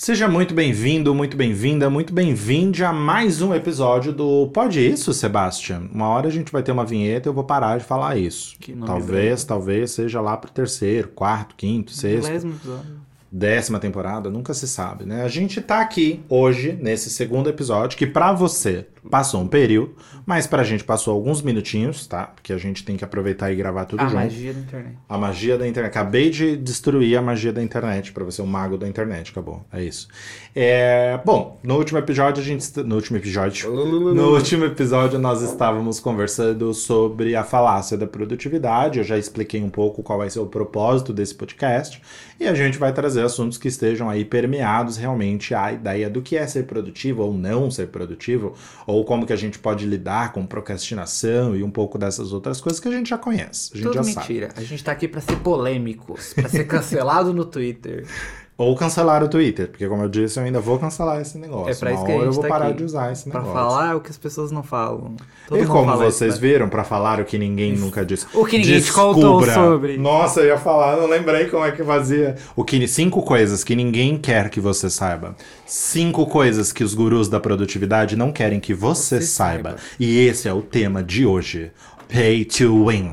Seja 0.00 0.26
muito 0.26 0.54
bem-vindo, 0.54 1.14
muito 1.14 1.36
bem-vinda, 1.36 1.90
muito 1.90 2.10
bem-vinde 2.10 2.82
a 2.82 2.90
mais 2.90 3.42
um 3.42 3.54
episódio 3.54 4.14
do 4.14 4.46
Pode 4.46 4.80
Isso, 4.80 5.12
Sebastian? 5.12 5.90
Uma 5.92 6.08
hora 6.08 6.26
a 6.26 6.30
gente 6.30 6.50
vai 6.50 6.62
ter 6.62 6.72
uma 6.72 6.86
vinheta 6.86 7.28
e 7.28 7.30
eu 7.30 7.34
vou 7.34 7.44
parar 7.44 7.76
de 7.76 7.84
falar 7.84 8.16
isso. 8.16 8.56
Talvez, 8.86 9.44
talvez 9.44 9.90
seja 9.90 10.18
lá 10.22 10.38
pro 10.38 10.50
terceiro, 10.50 11.08
quarto, 11.08 11.54
quinto, 11.54 11.92
sexto, 11.92 12.28
Milésimo 12.28 12.54
episódio. 12.54 12.92
décima 13.30 13.78
temporada, 13.78 14.30
nunca 14.30 14.54
se 14.54 14.66
sabe, 14.66 15.04
né? 15.04 15.22
A 15.22 15.28
gente 15.28 15.60
tá 15.60 15.82
aqui 15.82 16.24
hoje, 16.30 16.78
nesse 16.80 17.10
segundo 17.10 17.50
episódio, 17.50 17.98
que 17.98 18.06
pra 18.06 18.32
você 18.32 18.86
passou 19.08 19.40
um 19.40 19.48
período, 19.48 19.94
mas 20.26 20.46
pra 20.46 20.62
gente 20.62 20.84
passou 20.84 21.14
alguns 21.14 21.40
minutinhos, 21.42 22.06
tá? 22.06 22.24
Porque 22.26 22.52
a 22.52 22.58
gente 22.58 22.84
tem 22.84 22.96
que 22.96 23.04
aproveitar 23.04 23.50
e 23.52 23.56
gravar 23.56 23.84
tudo 23.84 24.00
A 24.00 24.04
junto. 24.04 24.16
magia 24.16 24.52
da 24.52 24.60
internet. 24.60 24.98
A 25.08 25.18
magia 25.18 25.58
da 25.58 25.68
internet. 25.68 25.90
Acabei 25.90 26.30
de 26.30 26.56
destruir 26.56 27.16
a 27.16 27.22
magia 27.22 27.52
da 27.52 27.62
internet 27.62 28.12
pra 28.12 28.24
você, 28.24 28.42
o 28.42 28.46
mago 28.46 28.76
da 28.76 28.86
internet. 28.88 29.30
Acabou. 29.30 29.64
É 29.72 29.82
isso. 29.82 30.08
É, 30.54 31.18
Bom, 31.24 31.58
no 31.62 31.76
último 31.76 31.98
episódio 31.98 32.42
a 32.42 32.44
gente. 32.44 32.80
No 32.82 32.96
último 32.96 33.16
episódio. 33.18 33.70
No 33.72 34.34
último 34.34 34.64
episódio 34.64 35.18
nós 35.18 35.42
estávamos 35.42 36.00
conversando 36.00 36.74
sobre 36.74 37.36
a 37.36 37.44
falácia 37.44 37.96
da 37.96 38.06
produtividade. 38.06 38.98
Eu 38.98 39.04
já 39.04 39.16
expliquei 39.16 39.62
um 39.62 39.70
pouco 39.70 40.02
qual 40.02 40.18
vai 40.18 40.28
ser 40.28 40.40
o 40.40 40.46
propósito 40.46 41.12
desse 41.12 41.34
podcast. 41.34 42.00
E 42.38 42.46
a 42.48 42.54
gente 42.54 42.78
vai 42.78 42.90
trazer 42.92 43.22
assuntos 43.22 43.58
que 43.58 43.68
estejam 43.68 44.08
aí 44.08 44.24
permeados 44.24 44.96
realmente 44.96 45.54
à 45.54 45.72
ideia 45.72 46.08
do 46.08 46.22
que 46.22 46.36
é 46.36 46.46
ser 46.46 46.64
produtivo 46.64 47.22
ou 47.22 47.34
não 47.34 47.70
ser 47.70 47.88
produtivo, 47.88 48.54
ou 48.90 49.04
como 49.04 49.26
que 49.26 49.32
a 49.32 49.36
gente 49.36 49.58
pode 49.58 49.86
lidar 49.86 50.32
com 50.32 50.46
procrastinação 50.46 51.56
e 51.56 51.62
um 51.62 51.70
pouco 51.70 51.98
dessas 51.98 52.32
outras 52.32 52.60
coisas 52.60 52.80
que 52.80 52.88
a 52.88 52.90
gente 52.90 53.10
já 53.10 53.18
conhece. 53.18 53.70
A 53.72 53.76
gente 53.76 53.86
Tudo 53.86 53.94
já 53.94 54.02
sabe. 54.02 54.16
mentira. 54.16 54.48
A 54.56 54.62
gente 54.62 54.84
tá 54.84 54.92
aqui 54.92 55.08
pra 55.08 55.20
ser 55.20 55.36
polêmicos, 55.36 56.34
pra 56.34 56.48
ser 56.48 56.64
cancelado 56.64 57.32
no 57.32 57.44
Twitter. 57.44 58.06
Ou 58.62 58.76
cancelar 58.76 59.24
o 59.24 59.28
Twitter, 59.28 59.68
porque 59.70 59.88
como 59.88 60.02
eu 60.02 60.08
disse, 60.10 60.38
eu 60.38 60.44
ainda 60.44 60.60
vou 60.60 60.78
cancelar 60.78 61.18
esse 61.18 61.38
negócio. 61.38 61.70
É 61.72 61.74
pra 61.74 61.92
isso 61.92 62.00
Uma 62.02 62.06
que 62.06 62.12
a 62.12 62.14
hora 62.16 62.24
eu 62.24 62.26
gente 62.32 62.34
vou 62.34 62.42
tá 62.42 62.48
parar 62.50 62.66
aqui. 62.66 62.76
de 62.76 62.84
usar 62.84 63.10
esse 63.10 63.30
Pra 63.30 63.40
negócio. 63.40 63.58
falar 63.58 63.96
o 63.96 64.00
que 64.02 64.10
as 64.10 64.18
pessoas 64.18 64.52
não 64.52 64.62
falam. 64.62 65.14
Todo 65.48 65.56
e 65.56 65.62
mundo 65.62 65.72
como 65.72 65.84
fala 65.86 66.04
vocês 66.04 66.34
isso, 66.34 66.42
né? 66.44 66.48
viram, 66.52 66.68
pra 66.68 66.84
falar 66.84 67.20
o 67.20 67.24
que 67.24 67.38
ninguém 67.38 67.72
nunca 67.74 68.04
disse. 68.04 68.26
O 68.34 68.44
que 68.44 68.58
ninguém 68.58 68.78
te 68.82 68.92
contou 68.92 69.42
sobre. 69.46 69.96
Nossa, 69.96 70.40
eu 70.40 70.48
ia 70.48 70.58
falar, 70.58 70.98
não 70.98 71.06
lembrei 71.08 71.46
como 71.46 71.64
é 71.64 71.72
que 71.72 71.82
fazia. 71.82 72.36
O 72.54 72.62
que 72.62 72.86
cinco 72.86 73.22
coisas 73.22 73.64
que 73.64 73.74
ninguém 73.74 74.18
quer 74.18 74.50
que 74.50 74.60
você 74.60 74.90
saiba. 74.90 75.34
Cinco 75.64 76.26
coisas 76.26 76.70
que 76.70 76.84
os 76.84 76.92
gurus 76.92 77.28
da 77.30 77.40
produtividade 77.40 78.14
não 78.14 78.30
querem 78.30 78.60
que 78.60 78.74
você, 78.74 79.20
Você 79.20 79.26
saiba. 79.26 79.70
saiba. 79.70 79.82
E 79.98 80.18
esse 80.26 80.46
é 80.46 80.52
o 80.52 80.60
tema 80.60 81.02
de 81.02 81.24
hoje. 81.24 81.72
Pay 82.12 82.44
to 82.44 82.88
win. 82.88 83.10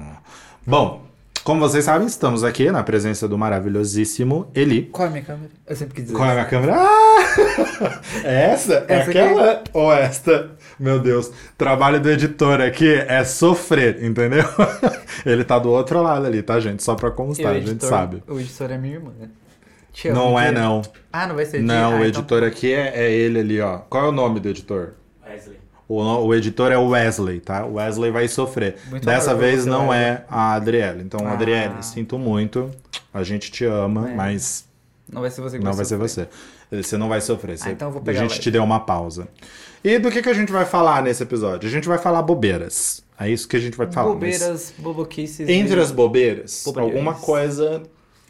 Bom, 0.65 1.06
como 1.47 1.61
vocês 1.61 1.85
sabem, 1.85 2.05
estamos 2.05 2.43
aqui 2.43 2.69
na 2.69 2.83
presença 2.83 3.25
do 3.25 3.37
maravilhosíssimo 3.37 4.51
Eli. 4.53 4.83
Qual 4.91 5.05
é 5.05 5.07
a 5.07 5.11
minha 5.11 5.23
câmera? 5.23 5.49
Eu 5.65 5.75
sempre 5.77 5.93
quis 5.95 6.03
dizer. 6.03 6.15
Qual 6.17 6.27
é 6.27 6.31
a 6.31 6.33
minha 6.33 6.45
câmera? 6.45 6.75
Ah! 6.75 7.07
É 8.25 8.51
essa? 8.51 8.85
É 8.89 8.95
Essa 8.95 9.09
aqui. 9.11 9.17
aquela? 9.19 9.63
Ou 9.71 9.93
esta? 9.93 10.51
Meu 10.77 10.99
Deus. 10.99 11.31
Trabalho 11.57 12.01
do 12.01 12.09
editor 12.09 12.59
aqui 12.59 12.91
é 12.91 13.23
sofrer, 13.23 14.03
entendeu? 14.03 14.43
Ele 15.25 15.45
tá 15.45 15.57
do 15.57 15.69
outro 15.69 16.01
lado 16.01 16.25
ali, 16.25 16.41
tá, 16.41 16.59
gente? 16.59 16.83
Só 16.83 16.95
pra 16.95 17.11
constar, 17.11 17.45
o 17.53 17.55
a 17.55 17.59
gente 17.59 17.69
editor- 17.71 17.89
sabe. 17.89 18.23
O 18.27 18.39
editor 18.39 18.69
é 18.71 18.77
minha 18.77 18.95
irmã. 18.95 19.11
né? 19.17 19.29
Te 19.93 20.09
amo, 20.09 20.19
Não 20.19 20.39
é, 20.39 20.51
não. 20.51 20.81
Ah, 21.13 21.27
não 21.27 21.35
vai 21.35 21.45
ser 21.45 21.61
Não, 21.61 21.89
Diego? 21.91 22.01
o 22.01 22.03
Ah, 22.03 22.07
editor 22.07 22.43
aqui 22.43 22.73
é, 22.73 22.91
é 23.05 23.09
ele 23.11 23.39
ali, 23.39 23.61
ó. 23.61 23.77
Qual 23.89 24.03
é 24.05 24.09
o 24.09 24.11
nome 24.11 24.39
do 24.41 24.49
editor? 24.49 24.89
Wesley. 25.25 25.57
O, 25.89 26.01
o 26.01 26.35
editor 26.35 26.71
é 26.71 26.77
o 26.77 26.89
Wesley, 26.89 27.39
tá? 27.39 27.65
O 27.65 27.75
Wesley 27.75 28.11
vai 28.11 28.27
sofrer. 28.27 28.75
Muito 28.89 29.05
Dessa 29.05 29.33
vez 29.33 29.65
não 29.65 29.93
é 29.93 30.25
a 30.29 30.53
Adriele. 30.53 31.01
Então, 31.03 31.25
Ah. 31.25 31.31
Adriele, 31.33 31.75
sinto 31.81 32.19
muito. 32.19 32.69
A 33.13 33.23
gente 33.23 33.49
te 33.51 33.63
ama, 33.65 34.09
É. 34.09 34.13
mas 34.15 34.65
Não 35.11 35.21
vai 35.21 35.31
ser 35.31 35.39
você 35.41 35.57
que 35.57 35.63
Não 35.63 35.71
vai 35.73 35.85
ser 35.85 35.95
você. 35.97 36.27
Você 36.69 36.97
não 36.97 37.07
vai 37.07 37.21
sofrer. 37.21 37.57
Você- 37.57 37.69
então 37.71 37.87
eu 37.87 37.91
vou 37.93 38.01
a 38.01 38.03
pegar 38.05 38.19
gente 38.19 38.31
leve. 38.31 38.41
te 38.43 38.51
deu 38.51 38.61
uma 38.63 38.81
pausa. 38.81 39.29
E 39.81 39.97
do 39.97 40.11
que, 40.11 40.21
que 40.21 40.27
a 40.27 40.33
gente 40.33 40.51
vai 40.51 40.65
falar 40.65 41.01
nesse 41.01 41.23
episódio? 41.23 41.69
A 41.69 41.71
gente 41.71 41.87
vai 41.87 41.97
falar 41.97 42.21
bobeiras. 42.21 43.01
É 43.17 43.29
isso 43.29 43.47
que 43.47 43.55
a 43.55 43.59
gente 43.59 43.77
vai 43.77 43.87
falar. 43.89 44.09
Bobeiras, 44.09 44.73
boboquices. 44.77 45.47
Entre 45.47 45.79
as 45.79 45.91
bobeiras, 45.91 46.63
Bobeiras. 46.65 46.93
alguma 46.93 47.13
coisa 47.13 47.81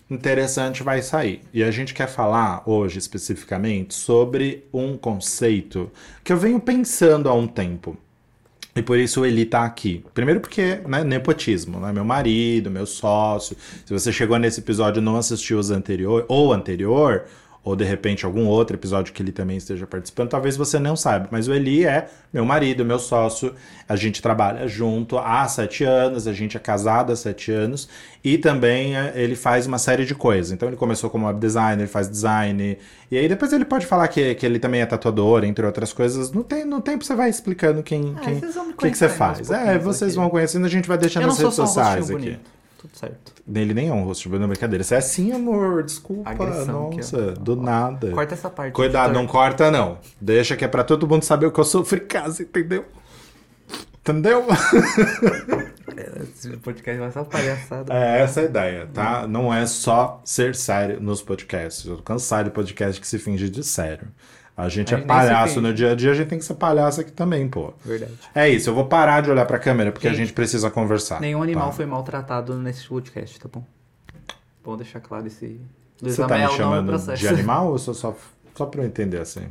interessante 0.09 0.83
vai 0.83 1.01
sair. 1.01 1.41
E 1.53 1.63
a 1.63 1.71
gente 1.71 1.93
quer 1.93 2.07
falar 2.07 2.63
hoje 2.65 2.97
especificamente 2.97 3.93
sobre 3.93 4.65
um 4.73 4.97
conceito 4.97 5.91
que 6.23 6.31
eu 6.31 6.37
venho 6.37 6.59
pensando 6.59 7.29
há 7.29 7.33
um 7.33 7.47
tempo. 7.47 7.97
E 8.75 8.81
por 8.81 8.99
isso 8.99 9.25
ele 9.25 9.43
tá 9.43 9.65
aqui. 9.65 10.05
Primeiro 10.13 10.39
porque, 10.39 10.79
né, 10.87 11.03
nepotismo, 11.03 11.79
né? 11.79 11.91
Meu 11.91 12.05
marido, 12.05 12.69
meu 12.69 12.85
sócio. 12.85 13.57
Se 13.83 13.91
você 13.91 14.13
chegou 14.13 14.37
nesse 14.37 14.59
episódio 14.59 15.01
e 15.01 15.03
não 15.03 15.17
assistiu 15.17 15.57
os 15.57 15.71
anterior 15.71 16.25
ou 16.27 16.53
anterior, 16.53 17.25
ou 17.67 17.75
de 17.75 17.83
repente 17.83 18.25
algum 18.25 18.45
outro 18.47 18.77
episódio 18.77 19.13
que 19.13 19.21
ele 19.21 19.33
também 19.33 19.57
esteja 19.57 19.85
participando, 19.85 20.29
talvez 20.29 20.55
você 20.55 20.79
não 20.79 20.95
saiba. 20.95 21.27
Mas 21.29 21.49
o 21.49 21.53
Eli 21.53 21.85
é 21.85 22.07
meu 22.33 22.45
marido, 22.45 22.85
meu 22.85 22.97
sócio. 22.97 23.53
A 23.89 23.95
gente 23.97 24.21
trabalha 24.21 24.65
junto 24.69 25.17
há 25.17 25.45
sete 25.49 25.83
anos, 25.83 26.27
a 26.27 26.33
gente 26.33 26.55
é 26.55 26.59
casado 26.61 27.11
há 27.11 27.15
sete 27.15 27.51
anos. 27.51 27.89
E 28.23 28.37
também 28.37 28.95
é, 28.95 29.11
ele 29.15 29.35
faz 29.35 29.67
uma 29.67 29.77
série 29.77 30.05
de 30.05 30.15
coisas. 30.15 30.53
Então 30.53 30.69
ele 30.69 30.77
começou 30.77 31.09
como 31.09 31.27
web 31.27 31.37
designer, 31.41 31.79
ele 31.81 31.87
faz 31.87 32.09
design. 32.09 32.77
E 33.11 33.17
aí 33.17 33.27
depois 33.27 33.51
ele 33.51 33.65
pode 33.65 33.85
falar 33.85 34.07
que, 34.07 34.33
que 34.35 34.45
ele 34.45 34.59
também 34.59 34.79
é 34.79 34.85
tatuador, 34.85 35.43
entre 35.43 35.65
outras 35.65 35.91
coisas. 35.91 36.31
No, 36.31 36.45
tem, 36.45 36.63
no 36.63 36.79
tempo 36.79 37.03
você 37.03 37.15
vai 37.15 37.29
explicando 37.29 37.83
quem, 37.83 38.15
Ah, 38.15 38.21
quem, 38.21 38.39
que, 38.39 38.91
que 38.91 38.97
você 38.97 39.09
faz. 39.09 39.51
É, 39.51 39.77
vocês 39.77 40.11
aqui. 40.11 40.19
vão 40.21 40.29
conhecendo, 40.29 40.65
a 40.65 40.69
gente 40.69 40.87
vai 40.87 40.97
deixando 40.97 41.23
sou 41.31 41.45
redes 41.47 41.59
um 41.59 41.65
sociais 41.65 42.09
aqui. 42.09 42.13
bonito. 42.13 42.56
Tudo 42.77 42.95
certo. 42.95 43.33
Ele 43.53 43.73
nem 43.73 43.89
é 43.89 43.93
um 43.93 44.03
rosto 44.03 44.29
de 44.29 44.37
brincadeira. 44.37 44.83
Você 44.83 44.95
é 44.95 44.97
assim, 44.99 45.31
amor. 45.31 45.83
Desculpa. 45.83 46.29
Agressão 46.29 46.89
ó. 46.91 46.95
Nossa, 46.95 47.31
do 47.31 47.55
nada. 47.55 48.11
Corta 48.11 48.35
essa 48.35 48.49
parte. 48.49 48.73
Cuidado, 48.73 49.13
não 49.13 49.25
corta, 49.25 49.71
não. 49.71 49.97
Deixa 50.21 50.55
que 50.55 50.63
é 50.63 50.67
pra 50.67 50.83
todo 50.83 51.07
mundo 51.07 51.23
saber 51.23 51.47
o 51.47 51.51
que 51.51 51.59
eu 51.59 51.63
sofri 51.63 52.01
em 52.01 52.07
casa, 52.07 52.43
entendeu? 52.43 52.85
Entendeu? 53.99 54.45
Esse 56.21 56.55
podcast 56.57 56.99
vai 56.99 57.11
ser 57.11 57.19
uma 57.19 57.25
palhaçada. 57.25 57.93
É 57.93 58.21
essa 58.21 58.41
a 58.41 58.43
ideia, 58.43 58.87
tá? 58.93 59.27
Não 59.27 59.53
é 59.53 59.65
só 59.65 60.21
ser 60.23 60.55
sério 60.55 61.01
nos 61.01 61.21
podcasts. 61.21 61.85
Eu 61.85 61.97
tô 61.97 62.03
cansado 62.03 62.45
de 62.45 62.51
podcast 62.51 63.01
que 63.01 63.07
se 63.07 63.17
finge 63.17 63.49
de 63.49 63.63
sério. 63.63 64.07
A 64.57 64.69
gente 64.69 64.91
é 64.91 64.97
palhaço 64.97 65.61
no 65.61 65.71
dia 65.71 65.91
a 65.91 65.95
dia, 65.95 66.09
a 66.09 66.13
gente 66.15 66.29
tem 66.29 66.39
que 66.39 66.43
ser 66.43 66.55
palhaço 66.55 66.99
aqui 66.99 67.11
também, 67.11 67.47
pô. 67.47 67.73
Verdade. 67.85 68.13
É 68.33 68.49
isso, 68.49 68.71
eu 68.71 68.73
vou 68.73 68.85
parar 68.85 69.21
de 69.21 69.29
olhar 69.29 69.45
pra 69.45 69.59
câmera 69.59 69.91
porque 69.91 70.07
a 70.07 70.13
Gente, 70.13 70.33
precisa 70.33 70.71
conversar. 70.71 71.21
Nenhum 71.21 71.43
animal 71.43 71.67
tá? 71.67 71.73
foi 71.73 71.85
maltratado 71.85 72.55
nesse 72.57 72.87
podcast, 72.87 73.39
tá 73.39 73.47
bom? 73.53 73.63
Vou 74.63 74.75
deixar 74.75 74.99
claro 74.99 75.27
esse. 75.27 75.61
Luiz 76.01 76.15
Você 76.15 76.21
tá 76.23 76.27
me 76.29 76.33
Amel, 76.43 76.49
no 76.49 76.57
chamando 76.57 77.15
de 77.15 77.27
animal 77.27 77.67
ou 77.67 77.77
só, 77.77 77.93
só, 77.93 78.15
só 78.55 78.65
pra 78.65 78.81
eu 78.81 78.87
entender 78.87 79.19
assim? 79.19 79.47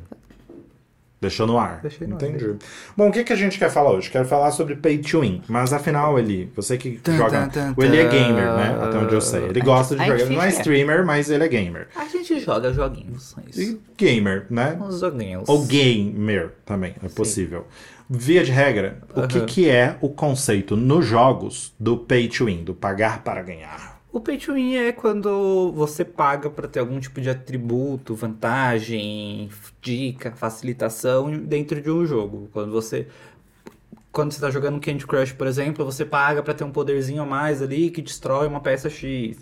Deixou 1.27 1.47
no 1.47 1.59
ar. 1.59 1.81
Deixei 1.83 2.07
no 2.07 2.17
ar, 2.17 2.23
Entendi. 2.23 2.55
Bom, 2.97 3.09
o 3.09 3.13
que, 3.13 3.25
que 3.25 3.33
a 3.33 3.37
gente 3.37 3.59
quer 3.59 3.71
falar 3.71 3.91
hoje? 3.93 4.11
Quero 4.11 4.25
falar 4.27 4.51
sobre 4.53 4.77
pay 4.77 4.99
to 4.99 5.21
win. 5.21 5.43
Mas 5.49 5.73
afinal, 5.73 6.19
Eli, 6.19 6.51
você 6.55 6.77
que 6.79 6.99
Tum, 6.99 7.17
joga. 7.17 7.49
tum, 7.49 7.73
tum, 7.73 7.75
o 7.77 7.85
Eli 7.85 7.99
é 7.99 8.09
gamer, 8.09 8.55
né? 8.57 8.79
Até 8.83 8.99
onde 8.99 9.15
eu 9.15 9.21
sei. 9.21 9.45
Ele 9.45 9.61
A 9.61 9.65
gosta 9.65 9.97
de 9.97 10.03
a 10.03 10.17
jogar. 10.19 10.31
não 10.31 10.43
é 10.43 10.47
é. 10.47 10.51
streamer, 10.51 11.05
mas 11.05 11.31
ele 11.31 11.45
é 11.45 11.49
gamer. 11.49 11.89
A 11.97 12.05
gente 12.07 12.39
joga 12.41 12.73
joguinhos, 12.73 13.35
é 13.39 13.51
isso. 13.51 13.61
E 13.61 13.81
gamer, 13.99 14.47
né? 14.51 14.79
Uns 14.81 15.01
joguinhos. 15.01 15.49
Ou 15.49 15.65
gamer 15.67 16.53
também, 16.65 16.95
é 17.03 17.09
possível. 17.09 17.67
Via 18.09 18.45
de 18.45 18.53
regra, 18.53 18.99
o 19.17 19.27
que, 19.27 19.41
que 19.41 19.69
é 19.69 19.97
o 20.01 20.09
conceito 20.09 20.77
nos 20.77 21.05
jogos 21.05 21.75
do 21.79 21.97
pay 21.97 22.29
to 22.29 22.45
win, 22.45 22.63
do 22.63 22.73
pagar 22.73 23.25
para 23.25 23.43
ganhar? 23.43 23.96
O 24.17 24.21
pay 24.21 24.39
to 24.39 24.55
win 24.55 24.77
é 24.77 24.93
quando 24.93 25.71
você 25.73 26.03
paga 26.03 26.49
pra 26.49 26.67
ter 26.67 26.81
algum 26.81 26.99
tipo 26.99 27.21
de 27.21 27.29
atributo, 27.29 28.15
vantagem, 28.15 29.51
dica, 29.83 30.33
facilitação 30.33 31.31
dentro 31.41 31.83
de 31.83 31.91
um 31.91 32.07
jogo. 32.07 32.49
Quando 32.51 32.73
você 32.73 33.09
quando 34.11 34.33
você 34.33 34.41
tá 34.41 34.51
jogando 34.51 34.81
Candy 34.81 35.07
Crush, 35.07 35.35
por 35.35 35.47
exemplo, 35.47 35.85
você 35.85 36.03
paga 36.03 36.43
pra 36.43 36.55
ter 36.55 36.65
um 36.65 36.71
poderzinho 36.71 37.23
a 37.25 37.27
mais 37.27 37.61
ali 37.61 37.91
que 37.91 38.01
destrói 38.01 38.47
uma 38.47 38.61
peça 38.61 38.89
X. 38.89 39.37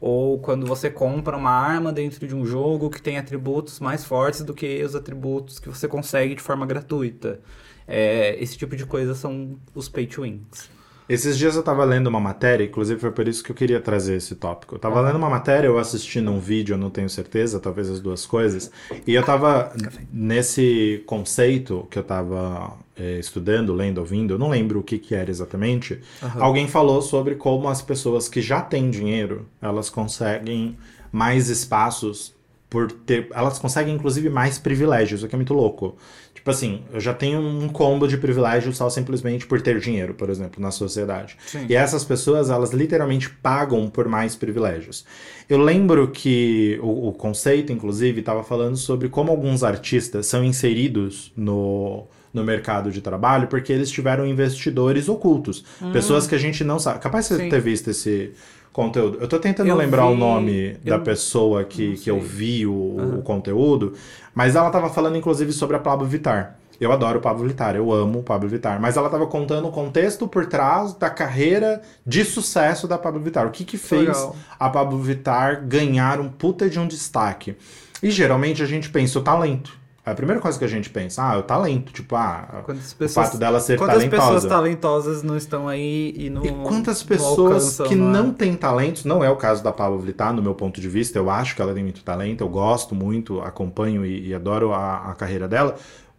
Ou 0.00 0.38
quando 0.38 0.64
você 0.64 0.88
compra 0.88 1.36
uma 1.36 1.50
arma 1.50 1.92
dentro 1.92 2.26
de 2.26 2.34
um 2.34 2.46
jogo 2.46 2.88
que 2.88 3.02
tem 3.02 3.18
atributos 3.18 3.78
mais 3.78 4.06
fortes 4.06 4.40
do 4.40 4.54
que 4.54 4.82
os 4.82 4.96
atributos 4.96 5.58
que 5.58 5.68
você 5.68 5.86
consegue 5.86 6.34
de 6.34 6.40
forma 6.40 6.64
gratuita. 6.64 7.42
É, 7.86 8.42
esse 8.42 8.56
tipo 8.56 8.74
de 8.74 8.86
coisa 8.86 9.14
são 9.14 9.58
os 9.74 9.86
pay 9.86 10.06
to 10.06 10.22
wins. 10.22 10.70
Esses 11.06 11.36
dias 11.36 11.54
eu 11.54 11.62
tava 11.62 11.84
lendo 11.84 12.06
uma 12.06 12.20
matéria, 12.20 12.64
inclusive 12.64 12.98
foi 12.98 13.10
por 13.10 13.28
isso 13.28 13.44
que 13.44 13.50
eu 13.50 13.54
queria 13.54 13.78
trazer 13.78 14.16
esse 14.16 14.34
tópico. 14.34 14.74
Eu 14.74 14.78
tava 14.78 15.00
lendo 15.02 15.16
uma 15.16 15.28
matéria, 15.28 15.66
eu 15.66 15.78
assistindo 15.78 16.30
um 16.30 16.40
vídeo, 16.40 16.74
eu 16.74 16.78
não 16.78 16.88
tenho 16.88 17.10
certeza, 17.10 17.60
talvez 17.60 17.90
as 17.90 18.00
duas 18.00 18.24
coisas. 18.24 18.70
E 19.06 19.14
eu 19.14 19.22
tava 19.22 19.72
nesse 20.10 21.02
conceito 21.06 21.86
que 21.90 21.98
eu 21.98 22.02
tava 22.02 22.72
é, 22.96 23.18
estudando, 23.18 23.74
lendo, 23.74 23.98
ouvindo, 23.98 24.34
eu 24.34 24.38
não 24.38 24.48
lembro 24.48 24.80
o 24.80 24.82
que 24.82 24.98
que 24.98 25.14
era 25.14 25.30
exatamente. 25.30 26.00
Alguém 26.40 26.66
falou 26.66 27.02
sobre 27.02 27.34
como 27.34 27.68
as 27.68 27.82
pessoas 27.82 28.26
que 28.26 28.40
já 28.40 28.62
têm 28.62 28.90
dinheiro, 28.90 29.46
elas 29.60 29.90
conseguem 29.90 30.76
mais 31.12 31.50
espaços 31.50 32.34
por 32.70 32.90
ter. 32.90 33.28
Elas 33.32 33.58
conseguem, 33.58 33.94
inclusive, 33.94 34.28
mais 34.28 34.58
privilégios, 34.58 35.22
o 35.22 35.28
que 35.28 35.34
é 35.34 35.38
muito 35.38 35.54
louco. 35.54 35.96
Tipo 36.44 36.50
assim, 36.50 36.82
eu 36.92 37.00
já 37.00 37.14
tenho 37.14 37.40
um 37.40 37.70
combo 37.70 38.06
de 38.06 38.18
privilégios 38.18 38.76
só 38.76 38.90
simplesmente 38.90 39.46
por 39.46 39.62
ter 39.62 39.80
dinheiro, 39.80 40.12
por 40.12 40.28
exemplo, 40.28 40.60
na 40.60 40.70
sociedade. 40.70 41.38
Sim. 41.46 41.64
E 41.70 41.74
essas 41.74 42.04
pessoas, 42.04 42.50
elas 42.50 42.70
literalmente 42.70 43.30
pagam 43.30 43.88
por 43.88 44.06
mais 44.08 44.36
privilégios. 44.36 45.06
Eu 45.48 45.56
lembro 45.56 46.08
que 46.08 46.78
o, 46.82 47.08
o 47.08 47.12
conceito, 47.14 47.72
inclusive, 47.72 48.20
estava 48.20 48.44
falando 48.44 48.76
sobre 48.76 49.08
como 49.08 49.30
alguns 49.30 49.64
artistas 49.64 50.26
são 50.26 50.44
inseridos 50.44 51.32
no, 51.34 52.06
no 52.30 52.44
mercado 52.44 52.92
de 52.92 53.00
trabalho 53.00 53.48
porque 53.48 53.72
eles 53.72 53.90
tiveram 53.90 54.26
investidores 54.26 55.08
ocultos. 55.08 55.64
Pessoas 55.94 56.26
que 56.26 56.34
a 56.34 56.38
gente 56.38 56.62
não 56.62 56.78
sabe. 56.78 56.98
Capaz 56.98 57.26
de 57.26 57.36
você 57.36 57.48
ter 57.48 57.60
visto 57.62 57.88
esse 57.88 58.32
conteúdo. 58.74 59.16
Eu 59.20 59.26
tô 59.28 59.38
tentando 59.38 59.68
Eu 59.68 59.76
lembrar 59.76 60.04
o 60.06 60.12
vi- 60.14 60.20
nome 60.20 60.72
da 60.84 60.96
eu 60.96 61.00
pessoa 61.00 61.64
que, 61.64 61.94
que 61.96 62.10
eu 62.10 62.20
vi 62.20 62.66
o, 62.66 63.18
o 63.18 63.22
conteúdo, 63.22 63.94
mas 64.34 64.54
ela 64.56 64.68
tava 64.68 64.90
falando, 64.90 65.16
inclusive, 65.16 65.52
sobre 65.52 65.76
a 65.76 65.78
Pablo 65.78 66.06
Vittar. 66.06 66.58
Eu 66.80 66.90
adoro 66.90 67.20
o 67.20 67.22
Pablo 67.22 67.46
Vittar, 67.46 67.76
eu 67.76 67.92
amo 67.92 68.18
o 68.18 68.22
Pablo 68.24 68.48
Vittar, 68.48 68.80
mas 68.80 68.96
ela 68.96 69.08
tava 69.08 69.28
contando 69.28 69.68
o 69.68 69.70
contexto 69.70 70.26
por 70.26 70.46
trás 70.46 70.92
da 70.92 71.08
carreira 71.08 71.80
de 72.04 72.24
sucesso 72.24 72.88
da 72.88 72.98
Pablo 72.98 73.20
Vittar. 73.20 73.46
O 73.46 73.50
que 73.52 73.64
que 73.64 73.78
fez 73.78 74.08
Legal. 74.08 74.36
a 74.58 74.68
Pablo 74.68 74.98
Vittar 74.98 75.64
ganhar 75.64 76.18
um 76.18 76.28
puta 76.28 76.68
de 76.68 76.80
um 76.80 76.88
destaque? 76.88 77.54
E 78.02 78.10
geralmente 78.10 78.60
a 78.60 78.66
gente 78.66 78.90
pensa 78.90 79.20
o 79.20 79.22
talento. 79.22 79.72
É 80.06 80.10
a 80.10 80.14
primeira 80.14 80.38
coisa 80.38 80.58
que 80.58 80.64
a 80.64 80.68
gente 80.68 80.90
pensa, 80.90 81.26
ah, 81.26 81.34
é 81.34 81.38
o 81.38 81.42
talento, 81.42 81.90
tipo, 81.90 82.14
ah, 82.14 82.62
Quantas 82.66 82.92
o 82.92 82.96
pessoas, 82.96 83.26
fato 83.26 83.38
dela 83.38 83.58
ser 83.58 83.78
quantas 83.78 83.96
talentosa. 83.96 84.22
pessoas 84.22 84.44
talentosas 84.44 85.22
não 85.22 85.34
estão 85.34 85.66
aí 85.66 86.12
e 86.14 86.28
não 86.28 86.44
E 86.44 86.52
quantas 86.52 87.00
não 87.00 87.08
pessoas 87.08 87.38
alcançam, 87.80 87.86
que 87.86 87.94
é? 87.94 87.96
não 87.96 88.30
têm 88.30 88.54
talentos, 88.54 89.06
não 89.06 89.24
é 89.24 89.30
o 89.30 89.36
caso 89.36 89.64
da 89.64 89.72
Pablo 89.72 89.98
Vittar, 89.98 90.34
no 90.34 90.42
meu 90.42 90.54
ponto 90.54 90.78
de 90.78 90.88
vista, 90.90 91.18
eu 91.18 91.30
acho 91.30 91.56
que 91.56 91.62
ela 91.62 91.72
tem 91.72 91.82
muito 91.82 92.02
talento, 92.04 92.42
eu 92.42 92.48
gosto 92.50 92.94
muito, 92.94 93.40
acompanho 93.40 94.04
e, 94.04 94.28
e 94.28 94.34
adoro 94.34 94.74
a, 94.74 95.10
a 95.10 95.14
carreira 95.14 95.48
dela, 95.48 95.74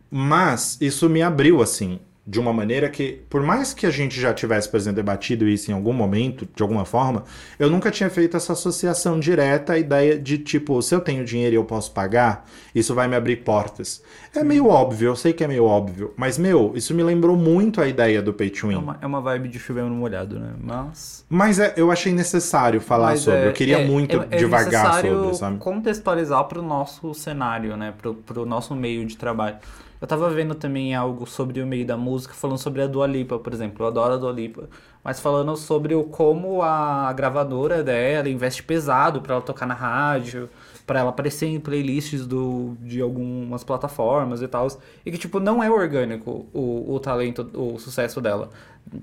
mas 0.09 0.79
isso 0.81 1.07
me 1.07 1.21
abriu, 1.21 1.61
assim, 1.61 1.99
de 2.27 2.39
uma 2.39 2.51
maneira 2.51 2.89
que, 2.89 3.21
por 3.29 3.43
mais 3.43 3.71
que 3.71 3.85
a 3.85 3.91
gente 3.91 4.19
já 4.19 4.33
tivesse, 4.33 4.67
por 4.67 4.77
exemplo, 4.77 4.95
debatido 4.95 5.47
isso 5.47 5.69
em 5.69 5.73
algum 5.75 5.93
momento, 5.93 6.47
de 6.55 6.63
alguma 6.63 6.83
forma, 6.83 7.23
eu 7.59 7.69
nunca 7.69 7.91
tinha 7.91 8.09
feito 8.09 8.35
essa 8.35 8.53
associação 8.53 9.19
direta 9.19 9.73
à 9.73 9.77
ideia 9.77 10.17
de, 10.17 10.39
tipo, 10.39 10.81
se 10.81 10.95
eu 10.95 11.01
tenho 11.01 11.23
dinheiro 11.23 11.53
e 11.53 11.57
eu 11.57 11.63
posso 11.63 11.91
pagar, 11.91 12.45
isso 12.73 12.95
vai 12.95 13.07
me 13.07 13.15
abrir 13.15 13.37
portas. 13.37 14.01
É 14.35 14.43
meio 14.43 14.67
óbvio, 14.67 15.09
eu 15.09 15.15
sei 15.15 15.33
que 15.33 15.43
é 15.43 15.47
meio 15.47 15.65
óbvio, 15.65 16.13
mas, 16.17 16.39
meu, 16.39 16.73
isso 16.75 16.95
me 16.95 17.03
lembrou 17.03 17.37
muito 17.37 17.79
a 17.79 17.87
ideia 17.87 18.23
do 18.23 18.33
pay 18.33 18.49
to 18.49 18.69
win. 18.69 18.73
É 18.73 18.77
uma, 18.77 18.97
é 19.01 19.05
uma 19.05 19.21
vibe 19.21 19.47
de 19.47 19.59
chover 19.59 19.83
no 19.83 19.91
molhado, 19.91 20.39
né? 20.39 20.53
Mas. 20.59 21.23
Mas 21.29 21.59
é, 21.59 21.75
eu 21.77 21.91
achei 21.91 22.11
necessário 22.11 22.81
falar 22.81 23.11
mas 23.11 23.19
sobre. 23.19 23.41
é- 23.41 23.47
eu 23.49 23.53
queria 23.53 23.81
é- 23.81 23.85
muito 23.85 24.17
é- 24.17 24.27
é 24.31 24.37
devagar 24.37 25.01
sobre, 25.01 25.35
sabe? 25.35 25.57
contextualizar 25.59 26.43
para 26.45 26.59
o 26.59 26.63
nosso 26.63 27.13
cenário, 27.13 27.77
né? 27.77 27.93
Para 28.25 28.41
o 28.41 28.45
nosso 28.47 28.73
meio 28.73 29.05
de 29.05 29.15
trabalho. 29.15 29.57
Eu 30.05 30.07
tava 30.07 30.29
vendo 30.29 30.53
também 30.53 30.93
algo 30.93 31.25
sobre 31.25 31.59
o 31.63 31.65
meio 31.65 31.83
da 31.83 31.97
música, 31.97 32.31
falando 32.35 32.59
sobre 32.59 32.79
a 32.83 32.85
Dua 32.85 33.07
Lipa, 33.07 33.39
por 33.39 33.51
exemplo. 33.51 33.83
Eu 33.83 33.87
adoro 33.87 34.13
a 34.13 34.17
Dua 34.17 34.31
Lipa. 34.31 34.69
Mas 35.03 35.19
falando 35.19 35.57
sobre 35.57 35.95
o 35.95 36.03
como 36.03 36.61
a 36.61 37.11
gravadora 37.11 37.83
dela 37.83 38.29
investe 38.29 38.61
pesado 38.61 39.19
para 39.19 39.33
ela 39.33 39.41
tocar 39.41 39.65
na 39.65 39.73
rádio, 39.73 40.47
para 40.85 40.99
ela 40.99 41.09
aparecer 41.09 41.47
em 41.47 41.59
playlists 41.59 42.27
do, 42.27 42.77
de 42.81 43.01
algumas 43.01 43.63
plataformas 43.63 44.43
e 44.43 44.47
tal. 44.47 44.67
E 45.03 45.09
que, 45.09 45.17
tipo, 45.17 45.39
não 45.39 45.63
é 45.63 45.71
orgânico 45.71 46.45
o, 46.53 46.93
o 46.93 46.99
talento, 46.99 47.49
o 47.55 47.79
sucesso 47.79 48.21
dela. 48.21 48.51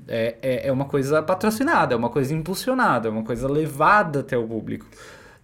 É, 0.06 0.36
é, 0.40 0.68
é 0.68 0.72
uma 0.72 0.84
coisa 0.84 1.20
patrocinada, 1.20 1.94
é 1.94 1.96
uma 1.96 2.10
coisa 2.10 2.32
impulsionada, 2.32 3.08
é 3.08 3.10
uma 3.10 3.24
coisa 3.24 3.48
levada 3.50 4.20
até 4.20 4.38
o 4.38 4.46
público. 4.46 4.86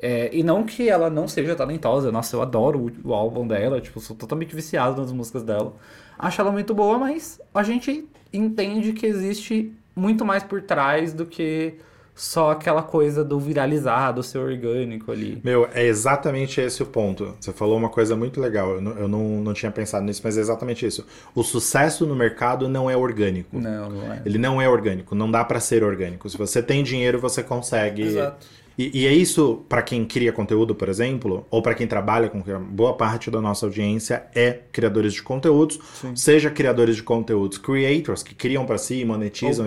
É, 0.01 0.31
e 0.33 0.43
não 0.43 0.65
que 0.65 0.89
ela 0.89 1.11
não 1.11 1.27
seja 1.27 1.57
talentosa, 1.57 2.13
nossa, 2.13 2.37
eu 2.37 2.43
adoro 2.43 2.93
o, 3.05 3.09
o 3.09 3.15
álbum 3.15 3.47
dela, 3.47 3.81
tipo, 3.81 3.99
sou 4.01 4.15
totalmente 4.17 4.55
viciado 4.55 5.01
nas 5.01 5.11
músicas 5.13 5.43
dela. 5.43 5.75
Acho 6.19 6.41
ela 6.41 6.53
muito 6.53 6.75
boa, 6.75 6.99
mas 6.99 7.41
a 7.53 7.63
gente 7.63 8.09
entende 8.33 8.93
que 8.93 9.07
existe 9.07 9.73
muito 9.95 10.25
mais 10.25 10.43
por 10.43 10.63
trás 10.63 11.13
do 11.13 11.27
que 11.27 11.75
só 12.19 12.51
aquela 12.51 12.83
coisa 12.83 13.25
do 13.25 13.39
viralizar, 13.39 14.11
do 14.11 14.25
ser 14.25 14.39
orgânico 14.39 15.13
ali. 15.13 15.41
Meu, 15.45 15.69
é 15.73 15.87
exatamente 15.87 16.61
esse 16.61 16.83
o 16.83 16.87
ponto. 16.87 17.37
Você 17.39 17.53
falou 17.53 17.77
uma 17.77 17.89
coisa 17.89 18.17
muito 18.17 18.41
legal. 18.41 18.75
Eu, 18.75 18.81
não, 18.81 18.93
eu 18.99 19.09
não, 19.09 19.23
não 19.41 19.55
tinha 19.55 19.71
pensado 19.71 20.05
nisso, 20.05 20.21
mas 20.25 20.37
é 20.37 20.41
exatamente 20.41 20.85
isso. 20.85 21.07
O 21.33 21.45
sucesso 21.45 22.05
no 22.05 22.17
mercado 22.17 22.69
não 22.69 22.91
é 22.91 22.97
orgânico. 22.97 23.57
Não, 23.57 23.89
não 23.89 24.13
é. 24.13 24.23
Ele 24.27 24.37
não 24.37 24.61
é 24.61 24.69
orgânico, 24.69 25.15
não 25.15 25.31
dá 25.31 25.45
pra 25.45 25.61
ser 25.61 25.85
orgânico. 25.85 26.29
Se 26.29 26.37
você 26.37 26.61
tem 26.61 26.83
dinheiro, 26.83 27.21
você 27.21 27.41
consegue. 27.41 28.03
Exato. 28.03 28.49
E, 28.79 29.03
e 29.03 29.07
é 29.09 29.13
isso 29.13 29.65
pra 29.69 29.83
quem 29.83 30.05
cria 30.05 30.33
conteúdo, 30.33 30.73
por 30.73 30.89
exemplo, 30.89 31.45
ou 31.51 31.61
pra 31.61 31.75
quem 31.75 31.87
trabalha 31.87 32.29
com 32.29 32.41
boa 32.71 32.95
parte 32.95 33.29
da 33.29 33.41
nossa 33.41 33.67
audiência 33.67 34.27
é 34.33 34.61
criadores 34.71 35.15
de 35.15 35.23
conteúdos, 35.23 35.81
Sim. 36.01 36.15
seja 36.15 36.49
criadores 36.49 36.95
de 36.95 37.03
conteúdos, 37.03 37.59
creators 37.59 38.23
que 38.23 38.37
criam 38.37 38.65
pra 38.65 38.79
si, 38.79 39.05
monetizam, 39.05 39.65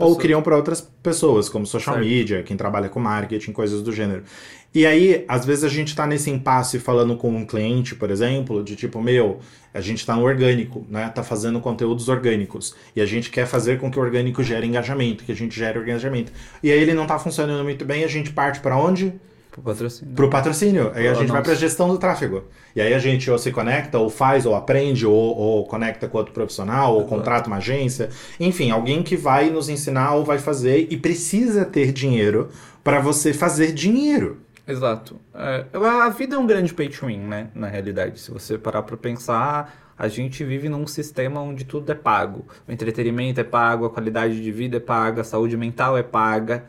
Ou 0.00 0.10
isso 0.10 0.18
criam 0.18 0.42
pra 0.42 0.56
outras 0.56 0.80
pessoas, 0.80 1.48
como 1.48 1.64
social 1.64 1.94
Certo. 1.94 2.08
media, 2.08 2.42
quem 2.42 2.56
trabalha 2.56 2.88
com 2.88 2.98
marketing, 2.98 3.52
coisas 3.52 3.82
do 3.82 3.92
gênero. 3.92 4.24
E 4.72 4.86
aí, 4.86 5.24
às 5.26 5.44
vezes 5.44 5.64
a 5.64 5.68
gente 5.68 5.96
tá 5.96 6.06
nesse 6.06 6.30
impasse 6.30 6.78
falando 6.78 7.16
com 7.16 7.28
um 7.28 7.44
cliente, 7.44 7.96
por 7.96 8.08
exemplo, 8.08 8.62
de 8.62 8.76
tipo, 8.76 9.00
meu, 9.02 9.40
a 9.74 9.80
gente 9.80 10.06
tá 10.06 10.14
no 10.14 10.22
orgânico, 10.22 10.86
né? 10.88 11.08
Tá 11.08 11.24
fazendo 11.24 11.58
conteúdos 11.60 12.08
orgânicos. 12.08 12.74
E 12.94 13.00
a 13.00 13.06
gente 13.06 13.30
quer 13.30 13.46
fazer 13.46 13.80
com 13.80 13.90
que 13.90 13.98
o 13.98 14.02
orgânico 14.02 14.44
gere 14.44 14.66
engajamento, 14.66 15.24
que 15.24 15.32
a 15.32 15.34
gente 15.34 15.58
gere 15.58 15.78
engajamento. 15.80 16.30
E 16.62 16.70
aí 16.70 16.78
ele 16.78 16.94
não 16.94 17.04
tá 17.04 17.18
funcionando 17.18 17.64
muito 17.64 17.84
bem, 17.84 18.04
a 18.04 18.08
gente 18.08 18.32
parte 18.32 18.60
pra 18.60 18.76
onde? 18.76 19.12
Pro 19.50 19.62
patrocínio. 19.62 20.14
Pro 20.14 20.30
patrocínio. 20.30 20.92
Aí 20.94 21.08
a 21.08 21.14
gente 21.14 21.26
vai 21.26 21.38
anúncio. 21.38 21.42
pra 21.42 21.54
gestão 21.54 21.88
do 21.88 21.98
tráfego. 21.98 22.44
E 22.74 22.80
aí 22.80 22.94
a 22.94 22.98
gente 23.00 23.28
ou 23.28 23.38
se 23.38 23.50
conecta, 23.50 23.98
ou 23.98 24.08
faz, 24.08 24.46
ou 24.46 24.54
aprende, 24.54 25.04
ou, 25.04 25.36
ou 25.36 25.66
conecta 25.66 26.06
com 26.06 26.18
outro 26.18 26.32
profissional, 26.32 26.94
ou 26.94 27.04
contrata 27.04 27.48
uma 27.48 27.56
agência. 27.56 28.08
Enfim, 28.38 28.70
alguém 28.70 29.02
que 29.02 29.16
vai 29.16 29.50
nos 29.50 29.68
ensinar 29.68 30.14
ou 30.14 30.24
vai 30.24 30.38
fazer 30.38 30.86
e 30.90 30.96
precisa 30.96 31.64
ter 31.64 31.90
dinheiro 31.90 32.50
pra 32.84 33.00
você 33.00 33.32
fazer 33.32 33.72
dinheiro. 33.72 34.38
Exato. 34.66 35.20
É, 35.34 35.66
a 35.74 36.08
vida 36.10 36.36
é 36.36 36.38
um 36.38 36.46
grande 36.46 36.72
pay 36.72 36.88
to 36.88 37.06
win, 37.06 37.18
né? 37.18 37.48
Na 37.54 37.66
realidade, 37.66 38.20
se 38.20 38.30
você 38.30 38.56
parar 38.58 38.82
pra 38.82 38.96
pensar, 38.96 39.92
a 39.98 40.08
gente 40.08 40.44
vive 40.44 40.68
num 40.68 40.86
sistema 40.86 41.40
onde 41.40 41.64
tudo 41.64 41.90
é 41.90 41.94
pago. 41.94 42.46
O 42.68 42.72
entretenimento 42.72 43.40
é 43.40 43.44
pago, 43.44 43.84
a 43.84 43.90
qualidade 43.90 44.40
de 44.42 44.52
vida 44.52 44.76
é 44.76 44.80
paga, 44.80 45.22
a 45.22 45.24
saúde 45.24 45.56
mental 45.56 45.96
é 45.98 46.02
paga. 46.02 46.64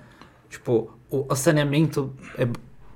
Tipo, 0.50 0.92
o, 1.10 1.34
saneamento 1.36 2.14
é 2.38 2.48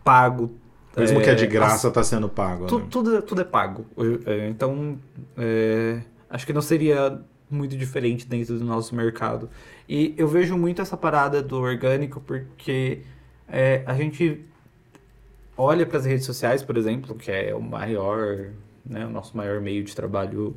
pago. 0.03 0.55
Mesmo 0.97 1.21
que 1.21 1.29
é 1.29 1.35
de 1.35 1.43
a- 1.43 1.47
graça, 1.47 1.91
tá 1.91 2.03
sendo 2.03 2.27
pago. 2.29 2.67
Tu- 2.67 2.79
né? 2.79 2.85
tudo, 2.89 3.21
tudo 3.21 3.41
é 3.41 3.43
pago. 3.43 3.85
É, 4.25 4.47
Então, 4.47 4.97
é, 5.37 5.99
acho 6.29 6.45
que 6.45 6.53
não 6.53 6.61
seria 6.61 7.21
muito 7.49 7.77
diferente 7.77 8.27
dentro 8.27 8.57
do 8.57 8.65
nosso 8.65 8.95
mercado. 8.95 9.49
E 9.87 10.13
eu 10.17 10.27
vejo 10.27 10.57
muito 10.57 10.81
essa 10.81 10.97
parada 10.97 11.41
do 11.41 11.57
orgânico 11.57 12.19
porque 12.21 13.01
é, 13.47 13.83
a 13.85 13.93
gente 13.93 14.43
olha 15.57 15.85
para 15.85 15.97
as 15.97 16.05
redes 16.05 16.25
sociais, 16.25 16.63
por 16.63 16.77
exemplo, 16.77 17.15
que 17.15 17.31
é 17.31 17.53
o 17.53 17.61
maior, 17.61 18.49
né, 18.85 19.05
o 19.05 19.09
nosso 19.09 19.35
maior 19.35 19.61
meio 19.61 19.83
de 19.83 19.95
trabalho 19.95 20.55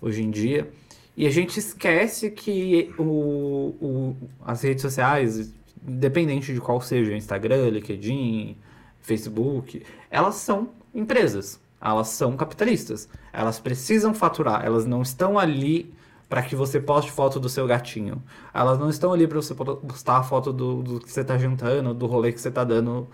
hoje 0.00 0.22
em 0.22 0.30
dia, 0.30 0.70
e 1.16 1.26
a 1.26 1.30
gente 1.30 1.58
esquece 1.58 2.30
que 2.30 2.94
o, 2.96 3.74
o, 3.80 4.16
as 4.44 4.62
redes 4.62 4.82
sociais, 4.82 5.52
independente 5.86 6.54
de 6.54 6.60
qual 6.60 6.80
seja, 6.80 7.12
Instagram, 7.16 7.70
LinkedIn, 7.70 8.56
Facebook, 9.00 9.82
elas 10.10 10.36
são 10.36 10.68
empresas, 10.94 11.60
elas 11.80 12.08
são 12.08 12.36
capitalistas, 12.36 13.08
elas 13.32 13.58
precisam 13.58 14.14
faturar, 14.14 14.64
elas 14.64 14.86
não 14.86 15.02
estão 15.02 15.38
ali 15.38 15.92
para 16.28 16.42
que 16.42 16.54
você 16.54 16.78
poste 16.78 17.10
foto 17.10 17.40
do 17.40 17.48
seu 17.48 17.66
gatinho, 17.66 18.22
elas 18.54 18.78
não 18.78 18.90
estão 18.90 19.12
ali 19.12 19.26
para 19.26 19.40
você 19.40 19.54
postar 19.54 20.18
a 20.18 20.22
foto 20.22 20.52
do, 20.52 20.82
do 20.82 21.00
que 21.00 21.10
você 21.10 21.22
está 21.22 21.36
jantando, 21.38 21.94
do 21.94 22.06
rolê 22.06 22.32
que 22.32 22.40
você 22.40 22.48
está 22.48 22.62
dando 22.62 23.08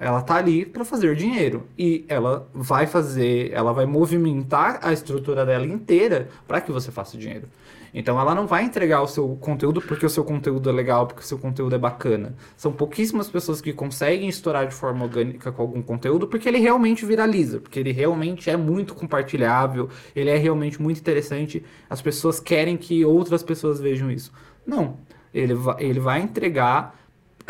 ela 0.00 0.22
tá 0.22 0.36
ali 0.36 0.64
para 0.64 0.82
fazer 0.82 1.14
dinheiro 1.14 1.66
e 1.78 2.06
ela 2.08 2.48
vai 2.54 2.86
fazer, 2.86 3.52
ela 3.52 3.70
vai 3.70 3.84
movimentar 3.84 4.80
a 4.82 4.94
estrutura 4.94 5.44
dela 5.44 5.66
inteira 5.66 6.28
para 6.48 6.62
que 6.62 6.72
você 6.72 6.90
faça 6.90 7.18
dinheiro. 7.18 7.46
Então 7.92 8.18
ela 8.18 8.34
não 8.34 8.46
vai 8.46 8.64
entregar 8.64 9.02
o 9.02 9.06
seu 9.06 9.36
conteúdo 9.36 9.82
porque 9.82 10.06
o 10.06 10.10
seu 10.10 10.24
conteúdo 10.24 10.70
é 10.70 10.72
legal, 10.72 11.06
porque 11.06 11.20
o 11.20 11.26
seu 11.26 11.38
conteúdo 11.38 11.74
é 11.74 11.78
bacana. 11.78 12.34
São 12.56 12.72
pouquíssimas 12.72 13.28
pessoas 13.28 13.60
que 13.60 13.74
conseguem 13.74 14.28
estourar 14.28 14.66
de 14.66 14.74
forma 14.74 15.04
orgânica 15.04 15.52
com 15.52 15.60
algum 15.60 15.82
conteúdo 15.82 16.26
porque 16.26 16.48
ele 16.48 16.58
realmente 16.58 17.04
viraliza, 17.04 17.60
porque 17.60 17.78
ele 17.78 17.92
realmente 17.92 18.48
é 18.48 18.56
muito 18.56 18.94
compartilhável, 18.94 19.90
ele 20.16 20.30
é 20.30 20.36
realmente 20.36 20.80
muito 20.80 20.98
interessante. 20.98 21.62
As 21.90 22.00
pessoas 22.00 22.40
querem 22.40 22.76
que 22.76 23.04
outras 23.04 23.42
pessoas 23.42 23.78
vejam 23.80 24.10
isso. 24.10 24.32
Não, 24.66 24.96
ele 25.34 25.54
vai, 25.54 25.76
ele 25.78 26.00
vai 26.00 26.22
entregar 26.22 26.99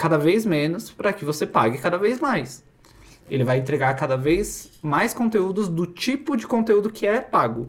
cada 0.01 0.17
vez 0.17 0.47
menos 0.47 0.91
para 0.91 1.13
que 1.13 1.27
você 1.27 1.47
pague 1.47 1.77
cada 1.77 1.99
vez 1.99 2.19
mais. 2.19 2.65
Ele 3.31 3.45
vai 3.45 3.59
entregar 3.59 3.95
cada 3.97 4.17
vez 4.17 4.71
mais 4.83 5.13
conteúdos 5.13 5.69
do 5.69 5.85
tipo 5.85 6.39
de 6.39 6.47
conteúdo 6.47 6.91
que 6.91 7.07
é 7.07 7.21
pago. 7.21 7.69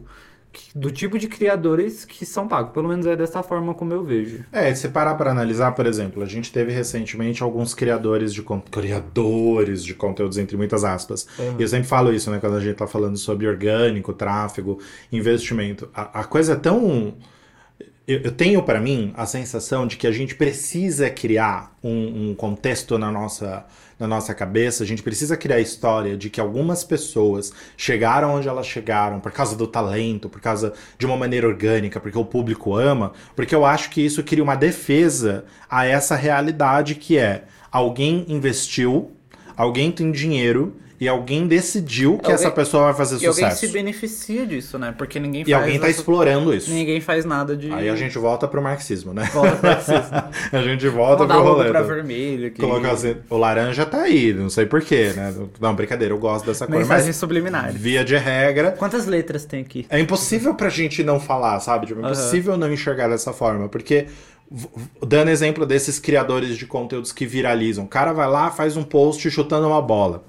do 0.74 0.90
tipo 0.90 1.18
de 1.18 1.28
criadores 1.28 2.04
que 2.06 2.24
são 2.24 2.48
pagos. 2.48 2.72
Pelo 2.72 2.88
menos 2.88 3.06
é 3.06 3.14
dessa 3.16 3.42
forma 3.42 3.74
como 3.74 3.92
eu 3.92 4.02
vejo. 4.02 4.44
É, 4.50 4.74
se 4.74 4.88
parar 4.88 5.14
para 5.14 5.30
analisar, 5.30 5.72
por 5.72 5.86
exemplo, 5.86 6.22
a 6.22 6.26
gente 6.26 6.50
teve 6.50 6.72
recentemente 6.72 7.42
alguns 7.42 7.74
criadores 7.74 8.32
de 8.32 8.42
criadores 8.70 9.84
de 9.84 9.94
conteúdos 9.94 10.38
entre 10.38 10.56
muitas 10.56 10.84
aspas. 10.84 11.26
Uhum. 11.38 11.56
E 11.58 11.62
eu 11.62 11.68
sempre 11.68 11.86
falo 11.86 12.12
isso, 12.12 12.30
né, 12.30 12.38
quando 12.38 12.56
a 12.56 12.60
gente 12.60 12.76
tá 12.76 12.86
falando 12.86 13.16
sobre 13.16 13.46
orgânico, 13.46 14.12
tráfego, 14.12 14.78
investimento. 15.10 15.88
A, 15.94 16.20
a 16.20 16.24
coisa 16.24 16.54
é 16.54 16.56
tão 16.56 17.14
eu, 18.06 18.20
eu 18.20 18.32
tenho 18.32 18.62
para 18.62 18.80
mim 18.80 19.12
a 19.16 19.26
sensação 19.26 19.86
de 19.86 19.96
que 19.96 20.06
a 20.06 20.12
gente 20.12 20.34
precisa 20.34 21.08
criar 21.08 21.76
um, 21.82 22.30
um, 22.30 22.34
contexto 22.34 22.98
na 22.98 23.12
nossa, 23.12 23.64
na 23.98 24.08
nossa 24.08 24.34
cabeça, 24.34 24.82
a 24.82 24.86
gente 24.86 25.02
precisa 25.02 25.36
criar 25.36 25.56
a 25.56 25.60
história 25.60 26.16
de 26.16 26.28
que 26.28 26.40
algumas 26.40 26.82
pessoas 26.82 27.52
chegaram 27.76 28.34
onde 28.34 28.48
elas 28.48 28.66
chegaram 28.66 29.20
por 29.20 29.30
causa 29.30 29.56
do 29.56 29.66
talento, 29.66 30.28
por 30.28 30.40
causa 30.40 30.72
de 30.98 31.06
uma 31.06 31.16
maneira 31.16 31.46
orgânica, 31.46 32.00
porque 32.00 32.18
o 32.18 32.24
público 32.24 32.74
ama, 32.74 33.12
porque 33.36 33.54
eu 33.54 33.64
acho 33.64 33.90
que 33.90 34.00
isso 34.00 34.22
cria 34.22 34.42
uma 34.42 34.56
defesa 34.56 35.44
a 35.70 35.86
essa 35.86 36.16
realidade 36.16 36.96
que 36.96 37.16
é 37.16 37.44
alguém 37.70 38.24
investiu, 38.28 39.12
alguém 39.56 39.92
tem 39.92 40.10
dinheiro 40.10 40.76
e 41.02 41.08
alguém 41.08 41.48
decidiu 41.48 42.12
que 42.12 42.26
alguém, 42.26 42.34
essa 42.34 42.48
pessoa 42.48 42.84
vai 42.84 42.94
fazer 42.94 43.16
sucesso. 43.16 43.40
E 43.40 43.42
alguém 43.42 43.56
se 43.58 43.66
beneficia 43.66 44.46
disso, 44.46 44.78
né? 44.78 44.94
Porque 44.96 45.18
ninguém 45.18 45.42
faz. 45.42 45.48
E 45.48 45.52
alguém 45.52 45.80
tá 45.80 45.88
essa... 45.88 45.98
explorando 45.98 46.54
isso. 46.54 46.70
Ninguém 46.70 47.00
faz 47.00 47.24
nada 47.24 47.56
de. 47.56 47.72
Aí 47.72 47.88
a 47.88 47.96
gente 47.96 48.16
volta 48.18 48.46
pro 48.46 48.62
marxismo, 48.62 49.12
né? 49.12 49.28
Volta 49.34 49.56
pro 49.56 49.66
marxismo. 49.68 50.24
a 50.52 50.62
gente 50.62 50.88
volta 50.88 51.26
pro 51.26 51.42
rolê. 51.42 51.70
pra 51.70 51.82
vermelho 51.82 52.46
aqui. 52.46 52.60
Coloca 52.60 52.92
assim, 52.92 53.16
o 53.28 53.36
laranja 53.36 53.84
tá 53.84 54.02
aí, 54.02 54.32
não 54.32 54.48
sei 54.48 54.64
porquê, 54.64 55.12
né? 55.16 55.34
Não, 55.60 55.74
brincadeira, 55.74 56.14
eu 56.14 56.18
gosto 56.18 56.46
dessa 56.46 56.68
cor. 56.68 56.78
Mensagens 56.78 57.16
subliminares. 57.16 57.74
Via 57.74 58.04
de 58.04 58.16
regra. 58.16 58.70
Quantas 58.70 59.04
letras 59.04 59.44
tem 59.44 59.62
aqui? 59.62 59.84
É 59.90 59.98
impossível 59.98 60.54
pra 60.54 60.68
gente 60.68 61.02
não 61.02 61.18
falar, 61.18 61.58
sabe? 61.58 61.86
Tipo, 61.86 61.98
é 61.98 62.04
impossível 62.04 62.52
uhum. 62.52 62.60
não 62.60 62.72
enxergar 62.72 63.08
dessa 63.08 63.32
forma, 63.32 63.68
porque 63.68 64.06
dando 65.04 65.30
exemplo 65.30 65.66
desses 65.66 65.98
criadores 65.98 66.56
de 66.56 66.64
conteúdos 66.64 67.10
que 67.10 67.26
viralizam. 67.26 67.86
O 67.86 67.88
cara 67.88 68.12
vai 68.12 68.28
lá, 68.28 68.52
faz 68.52 68.76
um 68.76 68.84
post 68.84 69.28
chutando 69.32 69.66
uma 69.66 69.82
bola. 69.82 70.22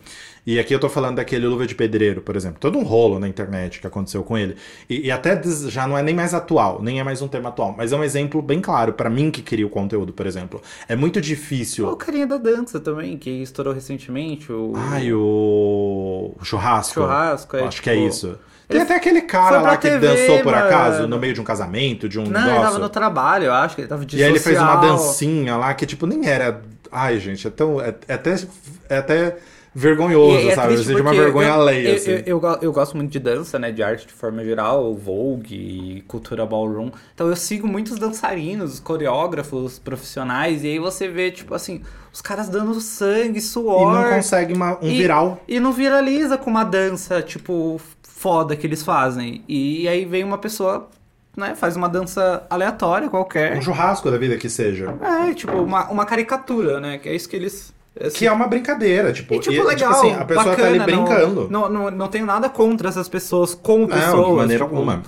E 0.46 0.60
aqui 0.60 0.76
eu 0.76 0.80
tô 0.80 0.90
falando 0.90 1.16
daquele 1.18 1.48
Luva 1.48 1.66
de 1.66 1.74
Pedreiro, 1.74 2.22
por 2.22 2.36
exemplo. 2.36 2.58
Todo 2.60 2.78
um 2.78 2.84
rolo 2.84 3.18
na 3.18 3.28
internet 3.28 3.80
que 3.80 3.88
aconteceu 3.88 4.24
com 4.24 4.38
ele. 4.38 4.58
E, 4.90 5.08
e 5.08 5.12
até 5.12 5.42
já 5.70 5.88
não 5.88 5.98
é 5.98 6.04
nem 6.04 6.14
mais 6.14 6.34
atual, 6.34 6.82
nem 6.82 7.00
é 7.00 7.04
mais 7.04 7.22
um 7.22 7.30
tema 7.30 7.50
atual, 7.50 7.74
mas 7.78 7.94
é 7.94 7.96
um 7.96 8.04
exemplo 8.04 8.42
bem 8.42 8.60
claro 8.60 8.92
para 8.92 9.10
mim 9.10 9.32
que 9.32 9.42
cria 9.42 9.66
o 9.66 9.70
conteúdo, 9.70 10.12
por 10.12 10.26
exemplo. 10.26 10.62
É 10.88 10.96
muito 10.96 11.22
difícil. 11.22 11.88
O 11.88 11.96
carinha 11.96 12.28
da 12.28 12.38
dança 12.38 12.80
também, 12.80 13.18
que 13.18 13.30
estourou 13.30 13.74
recentemente. 13.74 14.52
O... 14.52 14.74
Ai, 14.76 15.14
o. 15.14 16.36
o 16.38 16.44
churrasco. 16.44 16.96
Churrasco, 16.96 17.56
é. 17.56 17.62
Acho 17.62 17.70
tipo... 17.78 17.84
que 17.84 17.90
é 17.90 17.94
tipo, 17.96 18.08
isso. 18.08 18.38
Tem 18.68 18.82
até 18.82 18.96
aquele 18.96 19.22
cara 19.22 19.62
lá 19.62 19.78
que 19.78 19.90
TV, 19.90 20.08
dançou 20.08 20.40
por 20.42 20.54
mano. 20.54 20.66
acaso 20.66 21.08
no 21.08 21.20
meio 21.20 21.34
de 21.34 21.42
um 21.42 21.44
casamento, 21.44 22.10
de 22.10 22.20
um 22.20 22.24
não, 22.24 22.32
negócio. 22.32 22.50
Não, 22.50 22.56
ele 22.56 22.66
tava 22.66 22.80
no 22.80 22.90
trabalho, 22.90 23.46
eu 23.46 23.54
acho 23.54 23.76
que 23.76 23.82
ele 23.82 23.88
tava 23.88 24.06
de 24.06 24.16
E 24.16 24.20
social. 24.20 24.28
aí 24.28 24.34
ele 24.34 24.40
fez 24.40 24.60
uma 24.60 24.76
dancinha 24.76 25.58
lá 25.58 25.74
que, 25.74 25.86
tipo, 25.86 26.06
nem 26.06 26.28
era. 26.28 26.62
Ai, 26.92 27.20
gente, 27.20 27.48
é 27.48 27.50
tão. 27.50 27.80
É, 27.80 27.94
é 28.08 28.14
até. 28.14 28.36
É 28.90 28.98
até 28.98 29.38
vergonhoso, 29.74 30.46
e, 30.46 30.50
é 30.50 30.56
sabe? 30.56 30.78
Você 30.78 30.94
de 30.94 31.02
uma 31.02 31.14
vergonha 31.14 31.50
eu, 31.50 31.54
alheia, 31.54 31.90
eu, 31.90 31.96
assim. 31.96 32.12
Eu, 32.26 32.42
eu, 32.42 32.58
eu, 32.62 32.72
gosto 32.72 32.96
muito 32.96 33.12
de 33.12 33.20
dança, 33.20 33.58
né? 33.58 33.72
De 33.72 33.82
arte 33.82 34.08
de 34.08 34.14
forma 34.14 34.44
geral, 34.44 34.94
Vogue, 34.96 36.04
cultura 36.08 36.46
ballroom. 36.46 36.92
Então 37.14 37.28
eu 37.28 37.36
sigo 37.36 37.68
muitos 37.68 37.98
dançarinos, 37.98 38.80
coreógrafos, 38.80 39.80
profissionais, 39.80 40.64
e 40.64 40.68
aí 40.68 40.80
você 40.80 41.08
vê, 41.08 41.32
tipo 41.32 41.54
assim, 41.54 41.82
os 42.12 42.22
caras 42.22 42.50
dando 42.50 42.80
sangue, 42.80 43.42
suor. 43.42 43.92
E 43.92 44.02
não 44.02 44.16
consegue 44.16 44.54
uma, 44.54 44.78
um 44.82 44.88
e, 44.88 44.98
viral. 44.98 45.42
E 45.48 45.60
não 45.60 45.72
viraliza 45.72 46.38
com 46.38 46.50
uma 46.50 46.64
dança, 46.64 47.22
tipo, 47.22 47.80
foda 48.04 48.56
que 48.56 48.68
eles 48.68 48.84
fazem. 48.84 49.44
E 49.48 49.88
aí 49.88 50.06
vem 50.06 50.24
uma 50.24 50.38
pessoa 50.38 50.90
né, 51.36 51.56
faz 51.56 51.76
uma 51.76 51.90
dança 51.90 52.46
aleatória 52.50 53.10
qualquer. 53.10 53.58
Um 53.58 53.62
churrasco 53.62 54.10
da 54.12 54.18
vida 54.18 54.38
que 54.38 54.50
seja. 54.50 54.96
É, 55.02 55.34
tipo, 55.34 55.54
uma, 55.54 55.90
uma 55.90 56.06
caricatura, 56.06 56.80
né? 56.80 57.00
Que 57.00 57.10
é 57.10 57.16
isso 57.16 57.28
que 57.28 57.36
eles 57.36 57.74
Assim, 58.00 58.20
que 58.20 58.28
é 58.28 58.32
uma 58.32 58.48
brincadeira, 58.48 59.14
tipo, 59.14 59.36
e, 59.36 59.40
tipo, 59.40 59.54
e, 59.54 59.62
legal, 59.62 59.76
tipo 59.76 59.92
assim, 59.92 60.14
a 60.14 60.26
pessoa 60.26 60.46
bacana, 60.46 60.64
tá 60.64 60.68
ali 60.68 60.80
brincando. 60.80 61.48
Não, 61.50 61.70
não, 61.70 61.92
não, 61.92 62.08
tenho 62.08 62.26
nada 62.26 62.50
contra 62.50 62.90
essas 62.90 63.08
pessoas 63.08 63.54
como 63.54 63.88
pessoas. 63.88 64.14
Não, 64.14 64.32
de 64.32 64.36
maneira 64.36 64.64
tipo, 64.64 64.76
alguma. 64.76 65.04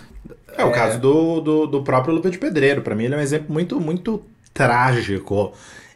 É, 0.56 0.62
é, 0.62 0.66
o 0.66 0.72
caso 0.72 1.00
do, 1.00 1.42
do, 1.42 1.68
do 1.68 1.84
próprio 1.84 2.14
Lupe 2.14 2.30
de 2.30 2.38
Pedreiro. 2.38 2.82
Para 2.82 2.94
mim, 2.94 3.06
ele 3.06 3.16
é 3.16 3.18
um 3.18 3.22
exemplo 3.22 3.52
muito, 3.52 3.80
muito 3.82 4.24
trágico 4.54 5.52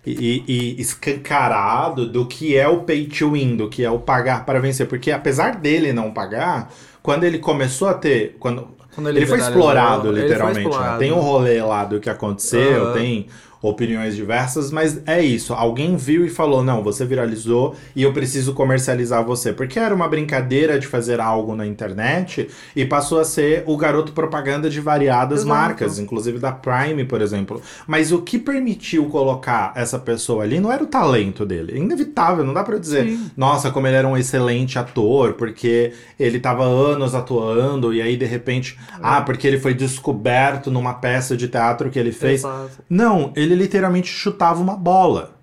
e, 0.06 0.44
e, 0.48 0.82
escancarado 0.82 2.08
do 2.08 2.26
que 2.26 2.58
é 2.58 2.68
o 2.68 2.80
pay 2.82 3.06
to 3.06 3.32
win, 3.32 3.56
do 3.56 3.70
que 3.70 3.84
é 3.84 3.92
o 3.92 4.00
pagar 4.00 4.46
para 4.46 4.60
vencer. 4.60 4.88
Porque 4.88 5.12
apesar 5.12 5.56
dele 5.58 5.94
não 5.94 6.12
pagar, 6.12 6.72
quando 7.04 7.24
ele 7.24 7.38
começou 7.38 7.88
a 7.88 7.94
ter. 7.94 8.36
Quando, 8.40 8.68
quando 8.96 9.10
ele, 9.10 9.20
ele, 9.20 9.26
foi 9.28 9.40
explorado, 9.40 10.12
literalmente. 10.12 10.64
Foi 10.64 10.72
explorado. 10.72 10.94
Né? 10.94 11.00
Tem 11.00 11.12
um 11.12 11.20
rolê 11.20 11.62
lá 11.62 11.86
do 11.86 12.00
que 12.00 12.10
aconteceu, 12.10 12.88
uhum. 12.88 12.94
tem 12.94 13.28
opiniões 13.62 14.16
diversas, 14.16 14.72
mas 14.72 15.02
é 15.06 15.22
isso. 15.22 15.54
Alguém 15.54 15.96
viu 15.96 16.26
e 16.26 16.30
falou: 16.30 16.64
não, 16.64 16.84
você 16.84 17.06
viralizou 17.06 17.76
e 17.96 18.04
eu 18.04 18.14
preciso 18.14 18.54
comercializar 18.54 19.24
você. 19.24 19.52
Porque 19.52 19.80
era 19.80 19.94
uma 19.94 20.08
brincadeira 20.08 20.80
de 20.80 20.88
fazer 20.88 21.20
algo 21.20 21.56
na 21.56 21.66
internet 21.66 22.48
e 22.76 22.86
passou 22.86 23.20
a 23.20 23.26
ser 23.26 23.64
o 23.66 23.76
garoto 23.76 24.14
propaganda 24.14 24.70
de 24.70 24.80
variadas 24.80 25.40
Exato. 25.40 25.50
marcas, 25.50 26.00
inclusive 26.00 26.40
da 26.40 26.52
Prime, 26.52 27.04
por 27.06 27.22
exemplo. 27.22 27.62
Mas 27.86 28.12
o 28.12 28.22
que 28.22 28.40
permitiu 28.40 29.06
colocar 29.06 29.74
essa 29.76 30.00
pessoa 30.00 30.44
ali 30.44 30.60
não 30.60 30.72
era 30.72 30.84
o 30.84 30.88
talento 30.88 31.46
dele. 31.46 31.74
É 31.74 31.78
inevitável, 31.78 32.44
não 32.44 32.54
dá 32.54 32.64
para 32.64 32.78
dizer, 32.78 33.06
Sim. 33.06 33.32
nossa, 33.36 33.72
como 33.72 33.88
ele 33.88 33.96
era 33.96 34.08
um 34.08 34.18
excelente 34.18 34.80
ator, 34.80 35.34
porque 35.34 35.94
ele 36.20 36.40
tava 36.40 36.64
anos 36.64 37.14
atuando 37.14 37.94
e 37.94 38.02
aí 38.02 38.16
de 38.16 38.26
repente, 38.26 38.78
é. 38.94 39.00
ah, 39.02 39.22
porque 39.22 39.48
ele 39.48 39.60
foi 39.60 39.74
descoberto 39.74 40.72
numa 40.72 40.94
peça 40.94 41.36
de 41.36 41.48
teatro 41.48 41.90
que 41.90 42.00
ele 42.00 42.12
fez. 42.12 42.42
Exato. 42.42 42.84
Não, 42.90 43.32
ele 43.36 43.49
ele 43.50 43.64
literalmente 43.64 44.08
chutava 44.08 44.62
uma 44.62 44.76
bola. 44.76 45.40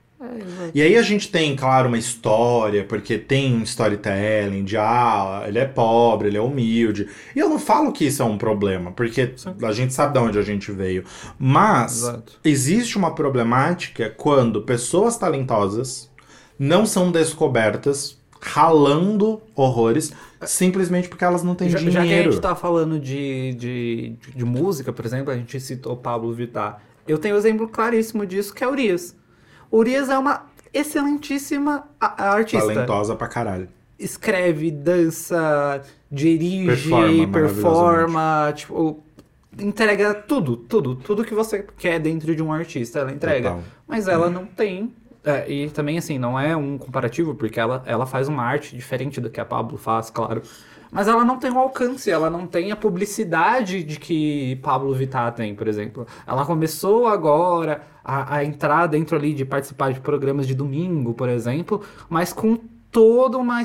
E 0.74 0.82
aí 0.82 0.96
a 0.96 1.02
gente 1.02 1.30
tem, 1.30 1.54
claro, 1.54 1.88
uma 1.88 1.98
história, 1.98 2.84
porque 2.84 3.18
tem 3.18 3.54
um 3.54 3.62
storytelling 3.62 4.64
de 4.64 4.76
ah, 4.76 5.44
ele 5.46 5.58
é 5.58 5.64
pobre, 5.64 6.28
ele 6.28 6.36
é 6.36 6.40
humilde. 6.40 7.08
E 7.34 7.38
eu 7.38 7.48
não 7.48 7.58
falo 7.58 7.92
que 7.92 8.06
isso 8.06 8.22
é 8.22 8.24
um 8.24 8.38
problema, 8.38 8.90
porque 8.92 9.34
a 9.62 9.72
gente 9.72 9.94
sabe 9.94 10.14
de 10.14 10.18
onde 10.18 10.38
a 10.38 10.42
gente 10.42 10.72
veio. 10.72 11.04
Mas 11.38 12.02
Exato. 12.02 12.40
existe 12.44 12.96
uma 12.96 13.14
problemática 13.14 14.12
quando 14.16 14.62
pessoas 14.62 15.16
talentosas 15.16 16.10
não 16.58 16.86
são 16.86 17.12
descobertas 17.12 18.18
ralando 18.40 19.40
horrores 19.54 20.12
simplesmente 20.42 21.08
porque 21.08 21.24
elas 21.24 21.42
não 21.42 21.54
têm 21.54 21.68
já, 21.68 21.78
dinheiro. 21.78 22.00
Já 22.00 22.06
que 22.06 22.14
a 22.14 22.22
gente 22.22 22.40
tá 22.40 22.54
falando 22.54 22.98
de, 23.00 23.54
de, 23.54 24.16
de, 24.34 24.44
música, 24.44 24.92
por 24.92 25.04
exemplo, 25.04 25.32
a 25.32 25.36
gente 25.36 25.58
citou 25.58 25.96
Pablo 25.96 26.32
Vittar. 26.32 26.82
Eu 27.06 27.18
tenho 27.18 27.34
um 27.34 27.38
exemplo 27.38 27.68
claríssimo 27.68 28.26
disso, 28.26 28.54
que 28.54 28.64
é 28.64 28.68
Urias. 28.68 29.16
Urias 29.70 30.08
é 30.08 30.18
uma 30.18 30.46
excelentíssima 30.72 31.88
artista. 32.00 32.66
Talentosa 32.66 33.14
pra 33.16 33.28
caralho. 33.28 33.68
Escreve, 33.98 34.70
dança, 34.70 35.82
dirige, 36.10 36.66
performa, 36.66 37.28
performa 37.32 38.52
tipo, 38.54 39.02
entrega 39.58 40.14
tudo, 40.14 40.56
tudo, 40.56 40.94
tudo 40.96 41.24
que 41.24 41.34
você 41.34 41.66
quer 41.78 41.98
dentro 41.98 42.36
de 42.36 42.42
um 42.42 42.52
artista, 42.52 42.98
ela 43.00 43.12
entrega. 43.12 43.50
Total. 43.50 43.64
Mas 43.86 44.06
ela 44.06 44.28
não 44.28 44.44
tem. 44.44 44.92
É, 45.24 45.50
e 45.50 45.68
também, 45.70 45.98
assim, 45.98 46.18
não 46.18 46.38
é 46.38 46.56
um 46.56 46.78
comparativo, 46.78 47.34
porque 47.34 47.58
ela, 47.58 47.82
ela 47.84 48.06
faz 48.06 48.28
uma 48.28 48.44
arte 48.44 48.76
diferente 48.76 49.20
do 49.20 49.28
que 49.28 49.40
a 49.40 49.44
Pablo 49.44 49.76
faz, 49.76 50.08
claro. 50.08 50.42
Mas 50.90 51.08
ela 51.08 51.24
não 51.24 51.38
tem 51.38 51.50
o 51.50 51.58
alcance, 51.58 52.10
ela 52.10 52.30
não 52.30 52.46
tem 52.46 52.72
a 52.72 52.76
publicidade 52.76 53.82
de 53.82 53.98
que 53.98 54.56
Pablo 54.62 54.94
Vittar 54.94 55.32
tem, 55.34 55.54
por 55.54 55.68
exemplo. 55.68 56.06
Ela 56.26 56.44
começou 56.44 57.06
agora 57.06 57.82
a, 58.04 58.36
a 58.36 58.44
entrar 58.44 58.86
dentro 58.86 59.16
ali 59.16 59.34
de 59.34 59.44
participar 59.44 59.92
de 59.92 60.00
programas 60.00 60.46
de 60.46 60.54
domingo, 60.54 61.14
por 61.14 61.28
exemplo, 61.28 61.82
mas 62.08 62.32
com 62.32 62.56
toda 62.90 63.36
uma 63.38 63.62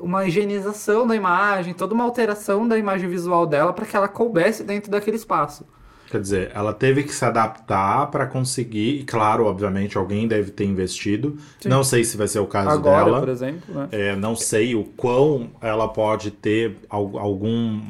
uma 0.00 0.26
higienização 0.26 1.06
da 1.06 1.14
imagem, 1.14 1.74
toda 1.74 1.94
uma 1.94 2.02
alteração 2.02 2.66
da 2.66 2.78
imagem 2.78 3.08
visual 3.08 3.46
dela 3.46 3.72
para 3.72 3.86
que 3.86 3.94
ela 3.94 4.08
coubesse 4.08 4.64
dentro 4.64 4.90
daquele 4.90 5.16
espaço. 5.16 5.66
Quer 6.12 6.20
dizer, 6.20 6.50
ela 6.54 6.74
teve 6.74 7.04
que 7.04 7.14
se 7.14 7.24
adaptar 7.24 8.10
para 8.10 8.26
conseguir, 8.26 9.00
e 9.00 9.02
claro, 9.02 9.46
obviamente, 9.46 9.96
alguém 9.96 10.28
deve 10.28 10.50
ter 10.50 10.66
investido. 10.66 11.38
Sim. 11.58 11.70
Não 11.70 11.82
sei 11.82 12.04
se 12.04 12.18
vai 12.18 12.28
ser 12.28 12.38
o 12.38 12.46
caso 12.46 12.68
Agora, 12.68 13.06
dela. 13.06 13.20
por 13.20 13.30
exemplo. 13.30 13.74
Né? 13.74 13.88
É, 13.92 14.14
não 14.14 14.36
sei 14.36 14.74
o 14.74 14.84
quão 14.84 15.48
ela 15.58 15.88
pode 15.88 16.30
ter 16.30 16.76
algum 16.90 17.80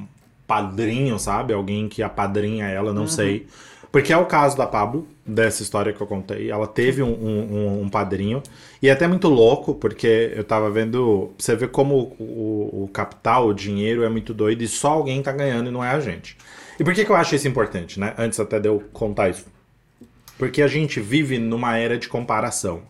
padrinho, 0.47 1.19
sabe? 1.19 1.52
Alguém 1.52 1.88
que 1.88 2.00
apadrinha 2.00 2.67
ela, 2.67 2.93
não 2.93 3.02
uhum. 3.02 3.09
sei. 3.09 3.49
Porque 3.91 4.12
é 4.12 4.17
o 4.17 4.25
caso 4.25 4.57
da 4.57 4.69
Pablo, 4.69 5.09
dessa 5.26 5.64
história 5.64 5.93
que 5.93 6.00
eu 6.00 6.07
contei. 6.07 6.49
Ela 6.49 6.69
teve 6.69 7.02
um, 7.02 7.11
um, 7.11 7.83
um, 7.83 7.88
padrinho. 7.88 8.41
E 8.81 8.88
é 8.88 8.93
até 8.93 9.09
muito 9.09 9.29
louco, 9.29 9.75
porque 9.75 10.33
eu 10.37 10.45
tava 10.45 10.71
vendo. 10.71 11.33
Você 11.37 11.57
vê 11.57 11.67
como 11.67 12.14
o, 12.21 12.85
o 12.85 12.91
capital, 12.93 13.49
o 13.49 13.52
dinheiro 13.52 14.05
é 14.05 14.09
muito 14.09 14.33
doido 14.33 14.62
e 14.62 14.69
só 14.69 14.93
alguém 14.93 15.21
tá 15.21 15.33
ganhando 15.33 15.71
e 15.71 15.73
não 15.73 15.83
é 15.83 15.91
a 15.91 15.99
gente. 15.99 16.37
E 16.83 16.85
por 16.85 16.95
que, 16.95 17.05
que 17.05 17.12
eu 17.12 17.15
acho 17.15 17.37
isso 17.37 17.47
importante, 17.47 18.01
né? 18.01 18.12
Antes 18.19 18.41
até 18.41 18.59
de 18.59 18.69
eu 18.69 18.83
contar 18.93 19.29
isso. 19.29 19.47
Porque 20.37 20.61
a 20.61 20.67
gente 20.67 20.99
vive 20.99 21.39
numa 21.39 21.79
era 21.79 21.97
de 21.97 22.09
comparação. 22.09 22.83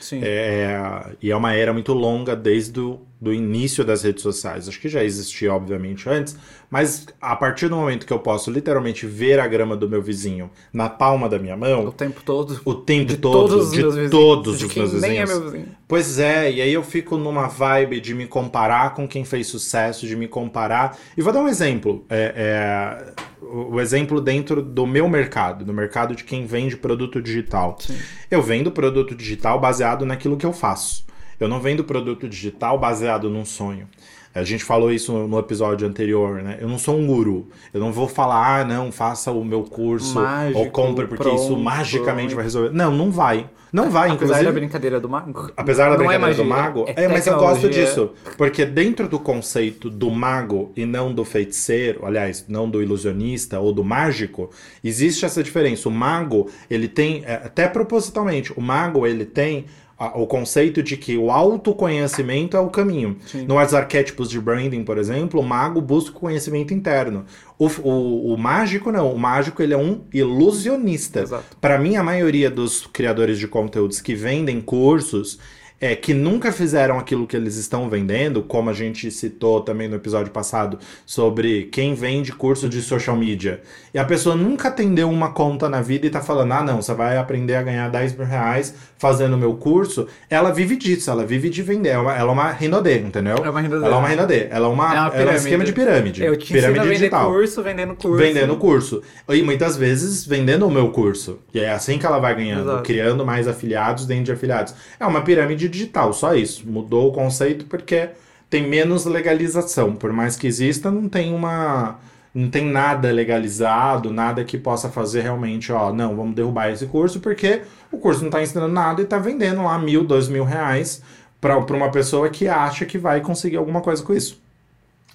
Sim. 0.00 0.20
É, 0.20 1.14
e 1.22 1.30
é 1.30 1.36
uma 1.36 1.54
era 1.54 1.72
muito 1.72 1.92
longa 1.92 2.34
desde 2.34 2.80
o 2.80 3.00
do 3.20 3.32
início 3.32 3.84
das 3.84 4.02
redes 4.02 4.22
sociais. 4.22 4.68
Acho 4.68 4.80
que 4.80 4.88
já 4.88 5.02
existia, 5.02 5.52
obviamente, 5.52 6.08
antes, 6.08 6.36
mas 6.70 7.06
a 7.20 7.34
partir 7.34 7.68
do 7.68 7.76
momento 7.76 8.06
que 8.06 8.12
eu 8.12 8.18
posso 8.18 8.50
literalmente 8.50 9.06
ver 9.06 9.40
a 9.40 9.46
grama 9.46 9.76
do 9.76 9.88
meu 9.88 10.02
vizinho 10.02 10.50
na 10.72 10.88
palma 10.88 11.28
da 11.28 11.38
minha 11.38 11.56
mão. 11.56 11.86
O 11.86 11.92
tempo 11.92 12.20
todo. 12.24 12.60
O 12.64 12.74
tempo 12.74 13.06
de 13.06 13.16
todo, 13.16 13.48
todos 13.48 13.66
os 13.66 13.72
de 13.72 13.80
meus 13.80 13.94
vizinhos, 13.94 14.10
todos 14.10 14.58
de 14.58 14.66
os 14.66 14.74
meus 14.74 14.92
nem 14.94 15.18
é 15.18 15.24
vizinhos. 15.24 15.30
meu 15.30 15.50
vizinho. 15.50 15.76
Pois 15.88 16.18
é, 16.18 16.50
e 16.50 16.60
aí 16.60 16.72
eu 16.72 16.82
fico 16.82 17.16
numa 17.16 17.46
vibe 17.46 18.00
de 18.00 18.14
me 18.14 18.26
comparar 18.26 18.94
com 18.94 19.06
quem 19.06 19.24
fez 19.24 19.46
sucesso, 19.46 20.06
de 20.06 20.16
me 20.16 20.28
comparar. 20.28 20.98
E 21.16 21.22
vou 21.22 21.32
dar 21.32 21.40
um 21.40 21.48
exemplo. 21.48 22.04
É, 22.10 22.34
é, 22.36 23.14
o 23.40 23.76
o 23.76 23.80
exemplo 23.80 24.20
dentro 24.20 24.62
do 24.62 24.86
meu 24.86 25.08
mercado, 25.08 25.64
do 25.64 25.72
mercado 25.72 26.14
de 26.14 26.24
quem 26.24 26.46
vende 26.46 26.76
produto 26.76 27.20
digital. 27.22 27.76
Sim. 27.78 27.96
Eu 28.30 28.42
vendo 28.42 28.70
produto 28.72 29.14
digital 29.14 29.60
baseado 29.60 30.04
naquilo 30.04 30.36
que 30.36 30.46
eu 30.46 30.52
faço. 30.52 31.06
Eu 31.38 31.48
não 31.48 31.60
vendo 31.60 31.84
produto 31.84 32.28
digital 32.28 32.78
baseado 32.78 33.28
num 33.28 33.44
sonho. 33.44 33.88
A 34.34 34.42
gente 34.42 34.64
falou 34.64 34.92
isso 34.92 35.12
no 35.26 35.38
episódio 35.38 35.88
anterior, 35.88 36.42
né? 36.42 36.58
Eu 36.60 36.68
não 36.68 36.78
sou 36.78 36.98
um 36.98 37.06
guru. 37.06 37.48
Eu 37.72 37.80
não 37.80 37.90
vou 37.90 38.06
falar, 38.06 38.60
ah, 38.60 38.64
não, 38.64 38.92
faça 38.92 39.32
o 39.32 39.42
meu 39.42 39.62
curso 39.62 40.14
Mágico, 40.14 40.58
ou 40.58 40.70
compre 40.70 41.06
porque 41.06 41.26
isso 41.26 41.46
pronto. 41.46 41.62
magicamente 41.62 42.34
vai 42.34 42.44
resolver. 42.44 42.70
Não, 42.70 42.90
não 42.90 43.10
vai. 43.10 43.48
Não 43.72 43.90
vai, 43.90 44.10
Apesar 44.10 44.24
inclusive. 44.24 44.44
da 44.44 44.52
brincadeira 44.52 45.00
do 45.00 45.08
mago. 45.08 45.50
Apesar 45.56 45.88
da 45.88 45.94
é 45.94 45.96
brincadeira 45.98 46.34
do 46.34 46.44
magia, 46.44 46.62
mago, 46.62 46.84
é 46.86 47.04
é, 47.04 47.08
mas 47.08 47.26
eu 47.26 47.38
gosto 47.38 47.68
disso. 47.68 48.10
Porque 48.36 48.64
dentro 48.64 49.08
do 49.08 49.18
conceito 49.18 49.90
do 49.90 50.10
mago 50.10 50.70
e 50.76 50.84
não 50.84 51.12
do 51.12 51.24
feiticeiro, 51.24 52.04
aliás, 52.04 52.44
não 52.46 52.68
do 52.68 52.82
ilusionista 52.82 53.58
ou 53.58 53.72
do 53.72 53.82
mágico, 53.82 54.50
existe 54.84 55.24
essa 55.24 55.42
diferença. 55.42 55.88
O 55.88 55.92
mago, 55.92 56.48
ele 56.70 56.88
tem, 56.88 57.22
é, 57.24 57.34
até 57.34 57.66
propositalmente, 57.68 58.52
o 58.52 58.60
mago, 58.60 59.06
ele 59.06 59.24
tem 59.24 59.64
a- 59.98 60.18
o 60.18 60.26
conceito 60.26 60.82
de 60.82 60.96
que 60.96 61.16
o 61.16 61.30
autoconhecimento 61.30 62.56
é 62.56 62.60
o 62.60 62.68
caminho. 62.68 63.16
Sim. 63.26 63.46
Nos 63.46 63.74
arquétipos 63.74 64.28
de 64.28 64.40
branding, 64.40 64.84
por 64.84 64.98
exemplo, 64.98 65.40
o 65.40 65.44
mago 65.44 65.80
busca 65.80 66.16
o 66.16 66.20
conhecimento 66.20 66.74
interno. 66.74 67.24
O, 67.58 67.66
o, 67.82 68.34
o 68.34 68.38
mágico 68.38 68.92
não. 68.92 69.10
O 69.12 69.18
mágico 69.18 69.62
ele 69.62 69.74
é 69.74 69.78
um 69.78 70.02
ilusionista. 70.12 71.24
Para 71.60 71.78
mim, 71.78 71.96
a 71.96 72.02
maioria 72.02 72.50
dos 72.50 72.86
criadores 72.86 73.38
de 73.38 73.48
conteúdos 73.48 74.00
que 74.00 74.14
vendem 74.14 74.60
cursos 74.60 75.38
é 75.78 75.94
que 75.94 76.14
nunca 76.14 76.50
fizeram 76.52 76.98
aquilo 76.98 77.26
que 77.26 77.36
eles 77.36 77.56
estão 77.56 77.90
vendendo, 77.90 78.42
como 78.42 78.70
a 78.70 78.72
gente 78.72 79.10
citou 79.10 79.60
também 79.60 79.86
no 79.86 79.96
episódio 79.96 80.32
passado 80.32 80.78
sobre 81.04 81.64
quem 81.64 81.92
vende 81.92 82.32
curso 82.32 82.66
de 82.66 82.80
social 82.80 83.14
media. 83.14 83.60
E 83.92 83.98
a 83.98 84.04
pessoa 84.06 84.34
nunca 84.34 84.68
atendeu 84.68 85.10
uma 85.10 85.32
conta 85.32 85.68
na 85.68 85.82
vida 85.82 86.06
e 86.06 86.10
tá 86.10 86.22
falando: 86.22 86.52
ah, 86.52 86.62
não, 86.62 86.80
você 86.80 86.94
vai 86.94 87.18
aprender 87.18 87.56
a 87.56 87.62
ganhar 87.62 87.90
10 87.90 88.16
mil 88.16 88.26
reais 88.26 88.74
fazendo 88.98 89.34
o 89.34 89.38
meu 89.38 89.54
curso. 89.54 90.06
Ela 90.28 90.50
vive 90.50 90.76
disso, 90.76 91.10
ela 91.10 91.24
vive 91.24 91.50
de 91.50 91.62
vender. 91.62 91.90
Ela 91.90 92.18
é 92.18 92.24
uma, 92.24 92.50
é 92.50 92.54
Rinodê, 92.54 92.98
entendeu? 92.98 93.36
É 93.44 93.50
uma 93.50 93.60
Rinodê. 93.60 93.86
Ela 93.86 93.94
é 93.94 93.98
uma 93.98 94.08
Rinodê. 94.08 94.46
Ela 94.50 94.66
é, 94.66 94.70
uma, 94.70 94.84
É 94.84 95.00
uma 95.00 95.14
ela 95.14 95.30
é 95.30 95.34
um 95.34 95.36
esquema 95.36 95.64
de 95.64 95.72
pirâmide. 95.72 96.22
Eu 96.22 96.36
te 96.36 96.52
pirâmide 96.52 96.70
ensino 96.70 96.80
a 96.80 96.84
vender 96.84 96.98
digital 96.98 97.30
curso, 97.32 97.62
vendendo 97.62 97.94
curso. 97.94 98.16
vendendo 98.16 98.56
curso. 98.56 99.02
E 99.28 99.42
muitas 99.42 99.76
vezes 99.76 100.24
vendendo 100.24 100.66
o 100.66 100.70
meu 100.70 100.90
curso. 100.90 101.38
E 101.52 101.60
é 101.60 101.70
assim 101.70 101.98
que 101.98 102.06
ela 102.06 102.18
vai 102.18 102.34
ganhando, 102.34 102.70
Exato. 102.70 102.82
criando 102.82 103.24
mais 103.24 103.46
afiliados 103.46 104.06
dentro 104.06 104.24
de 104.24 104.32
afiliados. 104.32 104.74
É 104.98 105.06
uma 105.06 105.20
pirâmide 105.22 105.68
digital, 105.68 106.12
só 106.12 106.34
isso. 106.34 106.66
Mudou 106.66 107.08
o 107.08 107.12
conceito 107.12 107.66
porque 107.66 108.10
tem 108.48 108.66
menos 108.66 109.04
legalização. 109.04 109.94
Por 109.94 110.12
mais 110.12 110.36
que 110.36 110.46
exista, 110.46 110.90
não 110.90 111.08
tem 111.08 111.34
uma. 111.34 111.98
Não 112.36 112.50
tem 112.50 112.66
nada 112.66 113.10
legalizado, 113.10 114.12
nada 114.12 114.44
que 114.44 114.58
possa 114.58 114.90
fazer 114.90 115.22
realmente, 115.22 115.72
ó, 115.72 115.90
não, 115.90 116.14
vamos 116.14 116.34
derrubar 116.34 116.70
esse 116.70 116.84
curso, 116.84 117.18
porque 117.18 117.62
o 117.90 117.96
curso 117.96 118.20
não 118.20 118.28
está 118.28 118.42
ensinando 118.42 118.74
nada 118.74 119.00
e 119.00 119.04
está 119.04 119.18
vendendo 119.18 119.62
lá 119.62 119.78
mil, 119.78 120.04
dois 120.04 120.28
mil 120.28 120.44
reais 120.44 121.02
para 121.40 121.56
uma 121.56 121.90
pessoa 121.90 122.28
que 122.28 122.46
acha 122.46 122.84
que 122.84 122.98
vai 122.98 123.22
conseguir 123.22 123.56
alguma 123.56 123.80
coisa 123.80 124.02
com 124.02 124.12
isso. 124.12 124.38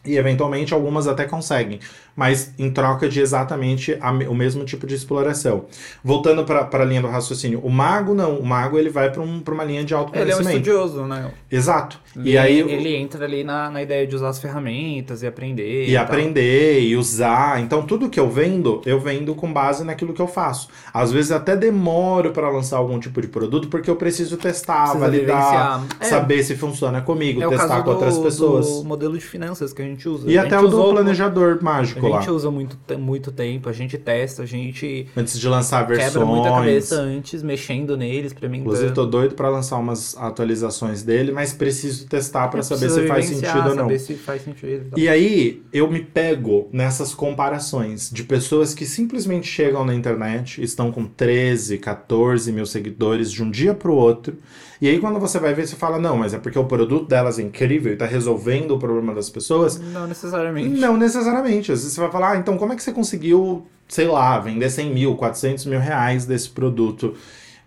E 0.04 0.18
eventualmente 0.18 0.74
algumas 0.74 1.08
até 1.08 1.26
conseguem, 1.26 1.80
mas 2.16 2.54
em 2.60 2.70
troca 2.72 3.08
de 3.10 3.20
exatamente 3.20 3.98
a 4.02 4.12
o 4.12 4.36
mesmo 4.36 4.64
tipo 4.66 4.86
de 4.86 4.96
exploração. 4.96 5.66
Voltando 6.04 6.44
para 6.44 6.68
a 6.72 6.86
linha 6.86 7.02
do 7.02 7.08
raciocínio, 7.08 7.60
o 7.64 7.70
mago 7.70 8.14
não, 8.14 8.38
o 8.38 8.46
mago 8.46 8.78
ele 8.78 8.90
vai 8.90 9.10
para 9.12 9.22
um, 9.22 9.40
pra 9.40 9.54
uma 9.54 9.64
linha 9.64 9.84
de 9.84 9.94
Ele 9.94 9.96
é 9.96 9.98
um 9.98 10.02
autoconhecimento. 10.02 10.50
estudioso, 10.50 11.06
né? 11.06 11.32
Exato. 11.50 12.00
Ele, 12.16 12.32
e 12.32 12.38
aí 12.38 12.60
ele 12.60 12.96
entra 12.96 13.26
ali 13.26 13.44
na, 13.44 13.70
na 13.72 13.82
ideia 13.82 14.06
de 14.06 14.16
usar 14.16 14.30
as 14.30 14.40
ferramentas 14.40 15.24
e 15.24 15.28
aprender. 15.28 15.88
e 15.88 15.94
tal. 15.94 16.04
aprender 16.04 16.82
e 16.82 16.96
usar. 16.96 17.62
Então 17.62 17.84
tudo 17.84 18.10
que 18.10 18.20
eu 18.20 18.30
vendo, 18.30 18.82
eu 18.86 19.00
vendo 19.00 19.34
com 19.34 19.52
base 19.52 19.84
naquilo 19.84 20.14
que 20.14 20.22
eu 20.22 20.28
faço. 20.28 20.68
Às 20.94 21.12
vezes 21.12 21.32
até 21.32 21.56
demoro 21.56 22.32
para 22.32 22.50
lançar 22.50 22.78
algum 22.78 23.00
tipo 23.00 23.22
de 23.22 23.28
produto 23.28 23.68
porque 23.70 23.90
eu 23.90 23.96
preciso 23.96 24.38
testar, 24.38 24.84
Precisa 24.84 25.00
validar. 25.00 25.86
É. 26.00 26.06
saber 26.06 26.44
se 26.44 26.56
funciona 26.56 27.02
comigo, 27.02 27.42
É 27.42 27.48
o 27.48 27.50
testar 27.50 27.82
com 27.84 27.92
outras 27.92 28.18
do, 28.18 28.24
pessoas. 28.24 28.68
do 28.68 28.84
modelo 28.84 29.18
de 29.18 29.24
finanças 29.24 29.72
que 29.74 29.82
a 29.82 29.86
gente 29.86 30.08
usa. 30.08 30.30
E 30.30 30.38
A 30.38 30.44
até 30.44 30.60
o 30.60 30.68
do 30.68 30.90
planejador 30.92 31.60
mágico 31.62 32.01
A 32.08 32.20
gente 32.20 32.30
usa 32.32 32.50
muito, 32.52 32.78
muito 33.00 33.32
tempo, 33.32 33.70
a 33.70 33.74
gente 33.74 33.98
testa, 33.98 34.44
a 34.44 34.46
gente 34.46 35.08
Antes 35.16 35.40
de 35.40 35.48
lançar 35.48 35.86
versões. 35.88 36.12
quebra 36.14 36.26
muita 36.26 36.50
cabeça 36.50 36.96
antes, 37.02 37.42
mexendo 37.44 37.96
neles, 37.98 38.28
experimentando. 38.28 38.70
Inclusive, 38.70 38.94
tô 38.94 39.06
doido 39.06 39.36
pra 39.36 39.50
lançar 39.50 39.78
umas 39.78 40.16
atualizações 40.18 41.04
dele, 41.04 41.32
mas 41.32 41.54
preciso 41.54 42.08
testar 42.08 42.48
pra 42.48 42.60
É, 42.60 42.64
saber 42.64 42.90
se 42.90 43.08
faz 43.08 43.26
sentido 43.26 43.58
ou 43.70 43.76
não. 43.76 43.84
Saber 43.84 44.00
se 44.00 44.14
faz 44.16 44.42
sentido. 44.44 44.86
e 44.88 44.90
tal. 44.90 45.00
E 45.00 45.10
aí, 45.10 45.62
eu 45.74 45.90
me 45.90 46.02
pego 46.02 46.68
nessas 46.72 47.14
comparações 47.14 48.10
de 48.12 48.24
pessoas 48.24 48.74
que 48.74 48.86
simplesmente 48.86 49.48
chegam 49.48 49.84
na 49.86 49.94
internet, 49.94 50.62
estão 50.64 50.92
com 50.92 51.06
13, 51.06 51.78
14 51.78 52.52
mil 52.52 52.66
seguidores 52.66 53.32
de 53.32 53.44
um 53.44 53.50
dia 53.52 53.74
pro 53.74 53.94
outro. 53.94 54.38
E 54.82 54.90
aí, 54.90 55.00
quando 55.00 55.20
você 55.20 55.38
vai 55.38 55.54
ver, 55.54 55.68
você 55.68 55.76
fala: 55.76 56.00
não, 56.00 56.18
mas 56.18 56.34
é 56.34 56.40
porque 56.40 56.58
o 56.58 56.66
produto 56.66 57.08
delas 57.08 57.38
é 57.38 57.44
incrível 57.44 57.94
e 57.94 57.96
tá 57.96 58.08
resolvendo 58.08 58.72
o 58.72 58.80
problema 58.80 59.14
das 59.14 59.30
pessoas. 59.30 59.80
Não 59.80 60.08
necessariamente. 60.08 60.80
Não 60.80 60.98
necessariamente. 60.98 61.72
Às 61.72 61.80
vezes 61.80 61.94
você 61.94 62.02
vai 62.02 62.10
falar, 62.10 62.32
ah, 62.32 62.38
então 62.38 62.58
como 62.58 62.74
é 62.74 62.76
que 62.76 62.82
você 62.82 62.92
conseguiu, 62.92 63.68
sei 63.88 64.08
lá, 64.08 64.40
vender 64.40 64.72
100 64.72 64.92
mil, 64.92 65.16
400 65.16 65.66
mil 65.68 65.80
reais 65.80 66.26
desse 66.26 66.50
produto? 66.50 67.14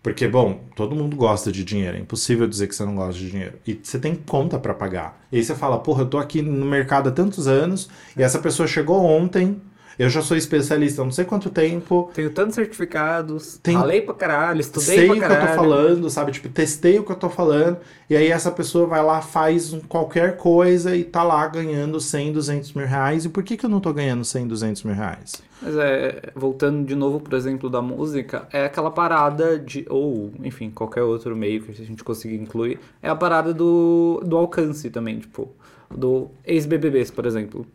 Porque, 0.03 0.29
bom, 0.29 0.61
todo 0.77 0.94
mundo 0.94 1.16
gosta 1.16 1.50
de 1.50 1.64
dinheiro. 1.64 1.96
É 1.96 2.00
impossível 2.00 2.46
dizer 2.46 2.66
que 2.66 2.74
você 2.74 2.85
não 2.85 2.96
gosta 2.96 3.14
de 3.14 3.31
dinheiro. 3.31 3.55
E 3.66 3.81
você 3.83 3.98
tem 3.98 4.14
conta 4.14 4.59
pra 4.59 4.74
pagar. 4.74 5.24
E 5.33 5.38
aí 5.38 5.44
você 5.44 5.55
fala, 5.55 5.79
porra, 5.79 6.03
eu 6.03 6.07
tô 6.07 6.18
aqui 6.18 6.42
no 6.42 6.66
mercado 6.66 7.09
há 7.09 7.12
tantos 7.12 7.46
anos 7.46 7.88
e 8.14 8.22
essa 8.22 8.38
pessoa 8.38 8.66
chegou 8.66 9.03
ontem. 9.03 9.62
Eu 9.98 10.09
já 10.09 10.22
sou 10.22 10.37
especialista 10.37 11.02
há 11.02 11.04
não 11.04 11.12
sei 11.12 11.24
quanto 11.24 11.50
tempo. 11.50 12.11
Tenho 12.14 12.30
tantos 12.30 12.54
certificados, 12.54 13.61
falei 13.62 14.00
pra 14.02 14.14
caralho, 14.14 14.61
estudei 14.61 14.96
sei 14.96 15.07
pra 15.07 15.14
o 15.14 15.18
que 15.18 15.24
eu 15.24 15.28
caralho. 15.28 15.48
tô 15.48 15.54
falando, 15.54 16.11
sabe? 16.11 16.33
Tipo, 16.33 16.48
testei 16.48 16.98
o 16.98 17.04
que 17.04 17.12
eu 17.12 17.16
tô 17.16 17.28
falando. 17.28 17.78
E 18.09 18.16
aí 18.16 18.28
essa 18.28 18.50
pessoa 18.50 18.87
vai 18.87 19.02
lá, 19.02 19.22
faz 19.22 19.76
qualquer 19.88 20.37
coisa 20.37 20.94
e 20.96 21.04
tá 21.04 21.22
lá 21.22 21.46
ganhando 21.46 22.00
100, 22.00 22.33
200 22.33 22.72
mil 22.74 22.87
reais. 22.87 23.24
E 23.24 23.28
por 23.28 23.42
que, 23.42 23.57
que 23.57 23.64
eu 23.64 23.70
não 23.70 23.80
tô 23.80 23.92
ganhando 23.92 24.24
100, 24.24 24.48
200 24.48 24.83
mil 24.83 24.94
reais? 24.94 25.42
Mas 25.62 25.76
é, 25.76 26.30
voltando 26.35 26.85
de 26.87 26.94
novo 26.94 27.20
pro 27.20 27.37
exemplo 27.37 27.70
da 27.70 27.80
música, 27.80 28.46
é 28.52 28.66
aquela 28.66 28.90
parada 28.90 29.59
de, 29.59 29.87
ou, 29.88 30.30
enfim, 30.42 30.70
qualquer 30.70 31.02
outro 31.02 31.35
meio 31.35 31.62
que 31.62 31.70
a 31.70 31.87
gente 31.87 32.04
conseguir 32.04 32.37
incluir, 32.37 32.78
é 33.02 33.09
a 33.09 33.16
parada 33.16 33.54
do, 33.54 34.20
do 34.26 34.37
alcance 34.37 34.90
também, 34.90 35.20
tipo, 35.20 35.50
do 35.90 36.28
ex-BBBs, 36.44 37.11
por 37.11 37.24
exemplo. 37.24 37.66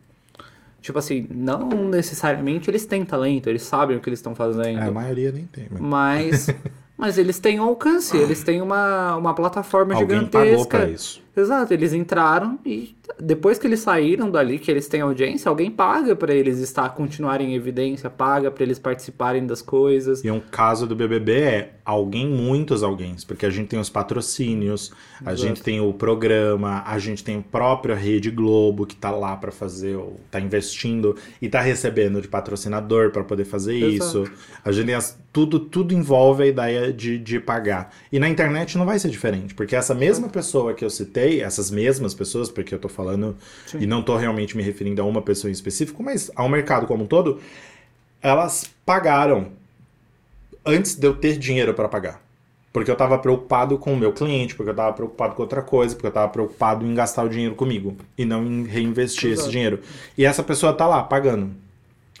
Tipo 0.80 0.98
assim, 0.98 1.26
não 1.30 1.68
necessariamente 1.88 2.70
eles 2.70 2.86
têm 2.86 3.04
talento, 3.04 3.48
eles 3.48 3.62
sabem 3.62 3.96
o 3.96 4.00
que 4.00 4.08
eles 4.08 4.18
estão 4.18 4.34
fazendo, 4.34 4.78
É, 4.78 4.86
a 4.86 4.90
maioria 4.90 5.30
nem 5.30 5.44
tem. 5.44 5.66
Mas... 5.70 6.46
mas, 6.46 6.56
mas 6.96 7.18
eles 7.18 7.38
têm 7.38 7.60
um 7.60 7.64
alcance, 7.64 8.16
eles 8.16 8.42
têm 8.42 8.62
uma, 8.62 9.16
uma 9.16 9.34
plataforma 9.34 9.94
Alguém 9.94 10.20
gigantesca. 10.20 10.50
pagou 10.50 10.66
pra 10.66 10.88
isso. 10.88 11.22
Exato, 11.36 11.72
eles 11.72 11.92
entraram 11.92 12.58
e 12.66 12.94
depois 13.18 13.58
que 13.58 13.66
eles 13.66 13.80
saíram 13.80 14.30
dali, 14.30 14.58
que 14.58 14.70
eles 14.70 14.88
têm 14.88 15.00
audiência, 15.00 15.48
alguém 15.48 15.70
paga 15.70 16.14
pra 16.16 16.34
eles 16.34 16.58
estar 16.58 16.88
continuarem 16.90 17.52
em 17.52 17.54
evidência, 17.54 18.10
paga 18.10 18.50
pra 18.50 18.62
eles 18.64 18.78
participarem 18.78 19.46
das 19.46 19.62
coisas. 19.62 20.24
E 20.24 20.30
um 20.30 20.40
caso 20.40 20.86
do 20.86 20.94
BBB 20.96 21.32
é 21.40 21.72
alguém, 21.84 22.28
muitos 22.28 22.82
alguém, 22.82 23.16
porque 23.26 23.46
a 23.46 23.50
gente 23.50 23.68
tem 23.68 23.78
os 23.78 23.88
patrocínios, 23.90 24.92
a 25.24 25.32
Exato. 25.32 25.36
gente 25.48 25.62
tem 25.62 25.80
o 25.80 25.92
programa, 25.92 26.82
a 26.86 26.98
gente 26.98 27.22
tem 27.24 27.38
a 27.38 27.42
própria 27.42 27.94
Rede 27.94 28.30
Globo 28.30 28.86
que 28.86 28.94
tá 28.96 29.10
lá 29.10 29.36
pra 29.36 29.50
fazer, 29.50 29.98
tá 30.30 30.40
investindo 30.40 31.16
e 31.40 31.48
tá 31.48 31.60
recebendo 31.60 32.20
de 32.20 32.28
patrocinador 32.28 33.10
pra 33.10 33.24
poder 33.24 33.44
fazer 33.44 33.74
Exato. 33.76 33.94
isso. 34.24 34.32
A 34.64 34.70
gente 34.72 34.86
tem 34.86 34.94
as- 34.94 35.18
tudo, 35.32 35.60
tudo 35.60 35.94
envolve 35.94 36.42
a 36.42 36.46
ideia 36.46 36.92
de, 36.92 37.16
de 37.18 37.38
pagar. 37.38 37.92
E 38.10 38.18
na 38.18 38.28
internet 38.28 38.76
não 38.76 38.84
vai 38.84 38.98
ser 38.98 39.08
diferente, 39.10 39.54
porque 39.54 39.76
essa 39.76 39.94
mesma 39.94 40.28
pessoa 40.28 40.74
que 40.74 40.84
eu 40.84 40.90
citei, 40.90 41.19
essas 41.40 41.70
mesmas 41.70 42.14
pessoas, 42.14 42.50
porque 42.50 42.74
eu 42.74 42.78
tô 42.78 42.88
falando 42.88 43.36
Sim. 43.66 43.78
e 43.80 43.86
não 43.86 44.02
tô 44.02 44.16
realmente 44.16 44.56
me 44.56 44.62
referindo 44.62 45.02
a 45.02 45.04
uma 45.04 45.22
pessoa 45.22 45.50
em 45.50 45.52
específico, 45.52 46.02
mas 46.02 46.30
ao 46.34 46.48
mercado 46.48 46.86
como 46.86 47.04
um 47.04 47.06
todo, 47.06 47.40
elas 48.22 48.64
pagaram 48.84 49.52
antes 50.64 50.94
de 50.94 51.06
eu 51.06 51.14
ter 51.14 51.38
dinheiro 51.38 51.74
para 51.74 51.88
pagar. 51.88 52.22
Porque 52.72 52.90
eu 52.90 52.94
estava 52.94 53.18
preocupado 53.18 53.76
com 53.78 53.92
o 53.92 53.96
meu 53.96 54.12
cliente, 54.12 54.54
porque 54.54 54.70
eu 54.70 54.72
estava 54.72 54.92
preocupado 54.92 55.34
com 55.34 55.42
outra 55.42 55.60
coisa, 55.60 55.94
porque 55.94 56.06
eu 56.06 56.10
estava 56.10 56.28
preocupado 56.28 56.86
em 56.86 56.94
gastar 56.94 57.24
o 57.24 57.28
dinheiro 57.28 57.56
comigo 57.56 57.96
e 58.16 58.24
não 58.24 58.46
em 58.46 58.64
reinvestir 58.64 59.30
esse 59.30 59.40
Exato. 59.40 59.50
dinheiro. 59.50 59.80
E 60.16 60.24
essa 60.24 60.42
pessoa 60.42 60.72
tá 60.72 60.86
lá 60.86 61.02
pagando 61.02 61.50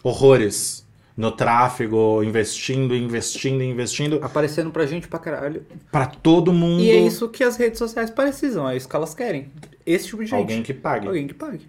horrores 0.02 0.84
no 1.20 1.30
tráfego, 1.30 2.22
investindo, 2.24 2.96
investindo, 2.96 3.62
investindo 3.62 4.18
Aparecendo 4.22 4.70
pra 4.70 4.86
gente 4.86 5.06
pra 5.06 5.18
caralho. 5.18 5.66
pra 5.92 6.06
todo 6.06 6.50
mundo. 6.50 6.80
E 6.80 6.90
é 6.90 6.98
isso 6.98 7.28
que 7.28 7.44
as 7.44 7.56
redes 7.58 7.78
sociais 7.78 8.08
precisam, 8.10 8.66
é 8.66 8.74
isso 8.74 8.88
que 8.88 8.96
elas 8.96 9.14
querem. 9.14 9.52
Esse 9.84 10.06
tipo 10.06 10.24
de 10.24 10.30
gente. 10.30 10.40
Alguém 10.40 10.62
que 10.62 10.72
pague. 10.72 11.06
Alguém 11.06 11.26
que 11.26 11.34
pague. 11.34 11.68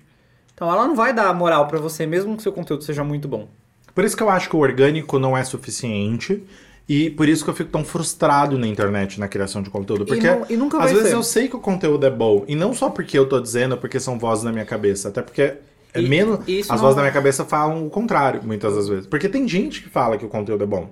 Então 0.53 0.71
ela 0.71 0.87
não 0.87 0.95
vai 0.95 1.13
dar 1.13 1.33
moral 1.33 1.67
pra 1.67 1.79
você, 1.79 2.05
mesmo 2.05 2.37
que 2.37 2.43
seu 2.43 2.53
conteúdo 2.53 2.83
seja 2.83 3.03
muito 3.03 3.27
bom. 3.27 3.49
Por 3.93 4.05
isso 4.05 4.15
que 4.15 4.23
eu 4.23 4.29
acho 4.29 4.49
que 4.49 4.55
o 4.55 4.59
orgânico 4.59 5.19
não 5.19 5.37
é 5.37 5.43
suficiente. 5.43 6.41
E 6.87 7.09
por 7.09 7.27
isso 7.27 7.43
que 7.43 7.49
eu 7.49 7.53
fico 7.53 7.69
tão 7.69 7.83
frustrado 7.83 8.57
na 8.57 8.67
internet 8.67 9.19
na 9.19 9.27
criação 9.27 9.61
de 9.61 9.69
conteúdo. 9.69 10.05
Porque 10.05 10.27
e 10.49 10.55
nunca 10.57 10.77
às 10.77 10.85
vai 10.85 10.93
vezes 10.93 11.09
ser. 11.09 11.15
eu 11.15 11.23
sei 11.23 11.47
que 11.49 11.55
o 11.55 11.59
conteúdo 11.59 12.05
é 12.05 12.09
bom. 12.09 12.43
E 12.47 12.55
não 12.55 12.73
só 12.73 12.89
porque 12.89 13.17
eu 13.17 13.27
tô 13.27 13.39
dizendo, 13.39 13.77
porque 13.77 13.99
são 13.99 14.17
vozes 14.17 14.43
na 14.43 14.51
minha 14.51 14.65
cabeça. 14.65 15.09
Até 15.09 15.21
porque 15.21 15.55
é 15.93 16.01
E- 16.01 16.07
menos. 16.09 16.39
isso 16.47 16.71
as 16.71 16.79
não- 16.79 16.83
vozes 16.87 16.95
da 16.95 17.01
minha 17.01 17.13
cabeça 17.13 17.43
falam 17.45 17.85
o 17.85 17.89
contrário, 17.89 18.41
muitas 18.43 18.75
das 18.75 18.87
vezes. 18.87 19.07
Porque 19.07 19.27
tem 19.29 19.47
gente 19.47 19.81
que 19.83 19.89
fala 19.89 20.17
que 20.17 20.25
o 20.25 20.29
conteúdo 20.29 20.63
é 20.63 20.67
bom. 20.67 20.89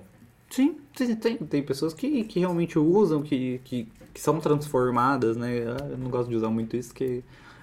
Sim, 0.49 0.77
tem, 0.97 1.15
tem, 1.15 1.37
tem 1.37 1.61
pessoas 1.63 1.93
que, 1.93 2.23
que 2.23 2.39
realmente 2.39 2.77
usam, 2.79 3.21
que, 3.21 3.61
que, 3.63 3.87
que 4.13 4.19
são 4.19 4.39
transformadas, 4.39 5.37
né? 5.37 5.59
Eu 5.91 5.97
não 5.97 6.09
gosto 6.09 6.29
de 6.29 6.35
usar 6.35 6.49
muito 6.49 6.75
isso, 6.75 6.89
porque 6.89 7.21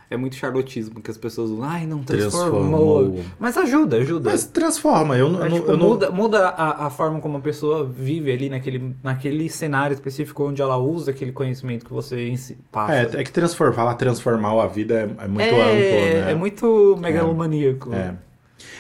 é 0.09 0.17
muito 0.17 0.37
charlotismo 0.37 1.01
que 1.01 1.11
as 1.11 1.19
pessoas 1.19 1.51
usam. 1.51 1.65
Ai, 1.65 1.85
não 1.85 2.03
transformou. 2.03 3.03
Transformou. 3.03 3.25
Mas 3.41 3.57
ajuda, 3.57 3.97
ajuda. 3.97 4.31
Mas 4.31 4.45
transforma. 4.47 5.17
Eu, 5.17 5.43
É, 5.43 5.49
eu, 5.49 5.53
tipo, 5.53 5.71
eu 5.73 5.77
não. 5.77 5.89
muda 5.89 6.11
muda 6.11 6.49
a, 6.49 6.87
a 6.87 6.91
forma 6.91 7.21
como 7.21 7.39
a 7.39 7.41
pessoa 7.41 7.85
vive 7.85 8.31
ali 8.31 8.49
naquele, 8.49 8.95
naquele 9.03 9.49
cenário 9.49 9.95
específico 9.95 10.45
onde 10.45 10.63
ela 10.63 10.77
usa 10.77 11.11
aquele 11.11 11.33
conhecimento 11.33 11.85
que 11.85 11.93
você 11.93 12.35
passa. 12.71 12.95
É, 12.95 13.21
é 13.21 13.25
que 13.25 13.33
transformar, 13.33 13.73
falar 13.75 13.95
transformar 13.95 14.63
a 14.63 14.67
vida 14.67 14.95
é, 14.95 15.25
é 15.25 15.29
muito 15.29 15.43
é, 15.43 15.61
amplo, 15.61 16.21
né? 16.25 16.31
é 16.31 16.35
muito 16.35 16.97
megalomaníaco. 17.01 17.93
É. 17.93 18.15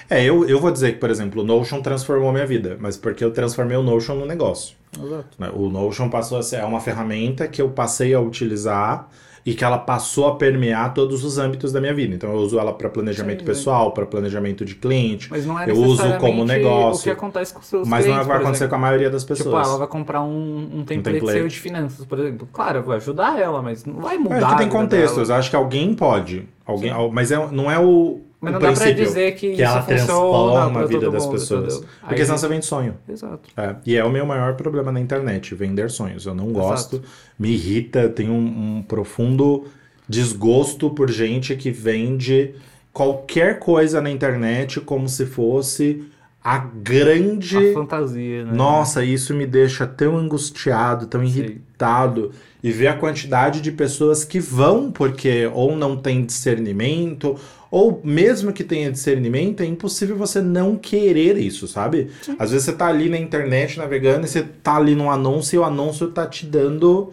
É, 0.08 0.24
eu, 0.24 0.48
eu 0.48 0.60
vou 0.60 0.70
dizer 0.70 0.92
que, 0.92 0.98
por 0.98 1.10
exemplo, 1.10 1.42
o 1.42 1.44
Notion 1.44 1.82
transformou 1.82 2.30
a 2.30 2.32
minha 2.32 2.46
vida, 2.46 2.76
mas 2.80 2.96
porque 2.96 3.24
eu 3.24 3.32
transformei 3.32 3.76
o 3.76 3.82
Notion 3.82 4.14
no 4.14 4.24
negócio. 4.24 4.76
Exato. 4.96 5.28
né? 5.38 5.50
O 5.52 5.68
Notion 5.68 6.08
passou 6.08 6.38
a 6.38 6.42
ser 6.42 6.56
é 6.56 6.64
uma 6.64 6.80
ferramenta 6.80 7.48
que 7.48 7.60
eu 7.60 7.68
passei 7.70 8.14
a 8.14 8.20
utilizar 8.20 9.08
e 9.46 9.54
que 9.54 9.64
ela 9.64 9.78
passou 9.78 10.26
a 10.26 10.34
permear 10.34 10.92
todos 10.92 11.22
os 11.22 11.38
âmbitos 11.38 11.70
da 11.70 11.80
minha 11.80 11.94
vida. 11.94 12.16
Então 12.16 12.30
eu 12.32 12.38
uso 12.38 12.58
ela 12.58 12.72
para 12.72 12.88
planejamento 12.90 13.38
Sim, 13.40 13.46
pessoal, 13.46 13.92
para 13.92 14.04
planejamento 14.04 14.64
de 14.64 14.74
cliente, 14.74 15.30
Mas 15.30 15.46
não 15.46 15.58
é 15.58 15.70
eu 15.70 15.76
uso 15.76 16.02
como 16.18 16.44
negócio. 16.44 17.00
o 17.00 17.04
que 17.04 17.10
acontece 17.10 17.54
com 17.54 17.62
seus 17.62 17.86
mas 17.86 18.04
não 18.04 18.14
é 18.14 18.16
o 18.16 18.18
clientes, 18.18 18.22
que 18.26 18.28
vai 18.28 18.36
acontecer 18.38 18.64
exemplo. 18.64 18.70
com 18.70 18.74
a 18.74 18.78
maioria 18.78 19.08
das 19.08 19.22
pessoas. 19.22 19.46
Tipo, 19.46 19.56
ah, 19.56 19.62
ela 19.62 19.78
vai 19.78 19.86
comprar 19.86 20.22
um, 20.22 20.58
um 20.80 20.84
template, 20.84 21.18
template. 21.20 21.38
seu 21.38 21.46
de 21.48 21.60
finanças, 21.60 22.04
por 22.04 22.18
exemplo. 22.18 22.48
Claro, 22.52 22.82
vai 22.82 22.96
ajudar 22.96 23.38
ela, 23.40 23.62
mas 23.62 23.84
não 23.84 24.00
vai 24.00 24.16
É 24.16 24.18
mudar. 24.18 24.38
que 24.48 24.54
a 24.54 24.56
tem 24.56 24.68
contextos. 24.68 25.30
acho 25.30 25.48
que 25.48 25.54
alguém 25.56 25.94
pode. 25.94 26.48
Alguém, 26.66 26.92
mas 27.12 27.30
é, 27.30 27.36
não 27.52 27.70
é 27.70 27.78
o, 27.78 28.20
Mas 28.40 28.52
não 28.52 28.60
dá 28.60 28.72
pra 28.72 28.90
dizer 28.92 29.34
que, 29.34 29.54
que 29.54 29.62
ela 29.62 29.82
transforma 29.82 30.80
a 30.80 30.86
vida 30.86 31.10
das 31.10 31.24
mundo, 31.24 31.32
pessoas. 31.32 31.74
entendeu? 31.74 31.88
Porque 32.00 32.14
Aí- 32.20 32.24
senão 32.26 32.38
você 32.38 32.48
vende 32.48 32.66
sonho. 32.66 32.94
Exato. 33.08 33.48
É, 33.56 33.76
e 33.86 33.96
é 33.96 34.04
o 34.04 34.10
meu 34.10 34.26
maior 34.26 34.54
problema 34.54 34.92
na 34.92 35.00
internet, 35.00 35.54
vender 35.54 35.90
sonhos. 35.90 36.26
Eu 36.26 36.34
não 36.34 36.52
gosto, 36.52 37.02
me 37.38 37.50
irrita, 37.52 38.08
tenho 38.08 38.32
um, 38.32 38.76
um 38.78 38.82
profundo 38.82 39.64
desgosto 40.08 40.90
por 40.90 41.10
gente 41.10 41.56
que 41.56 41.70
vende 41.70 42.54
qualquer 42.92 43.58
coisa 43.58 44.00
na 44.00 44.10
internet 44.10 44.80
como 44.80 45.08
se 45.08 45.26
fosse 45.26 46.04
a 46.42 46.58
grande. 46.58 47.56
A 47.70 47.74
fantasia, 47.74 48.44
né? 48.44 48.52
Nossa, 48.52 49.04
isso 49.04 49.34
me 49.34 49.46
deixa 49.46 49.86
tão 49.86 50.16
angustiado, 50.16 51.06
tão 51.06 51.20
Sim. 51.26 51.26
irritado. 51.40 52.30
E 52.62 52.70
ver 52.70 52.86
a 52.88 52.94
quantidade 52.96 53.60
de 53.60 53.70
pessoas 53.70 54.24
que 54.24 54.40
vão 54.40 54.90
porque 54.90 55.48
ou 55.52 55.76
não 55.76 55.96
tem 55.96 56.24
discernimento, 56.24 57.36
ou 57.70 58.00
mesmo 58.04 58.52
que 58.52 58.62
tenha 58.64 58.90
discernimento, 58.90 59.62
é 59.62 59.66
impossível 59.66 60.16
você 60.16 60.40
não 60.40 60.76
querer 60.76 61.36
isso, 61.36 61.66
sabe? 61.66 62.10
Às 62.38 62.50
vezes 62.50 62.64
você 62.64 62.72
tá 62.72 62.86
ali 62.86 63.08
na 63.08 63.18
internet 63.18 63.78
navegando 63.78 64.24
e 64.26 64.28
você 64.28 64.42
tá 64.42 64.76
ali 64.76 64.94
num 64.94 65.10
anúncio 65.10 65.56
e 65.56 65.58
o 65.58 65.64
anúncio 65.64 66.08
tá 66.08 66.26
te 66.26 66.46
dando. 66.46 67.12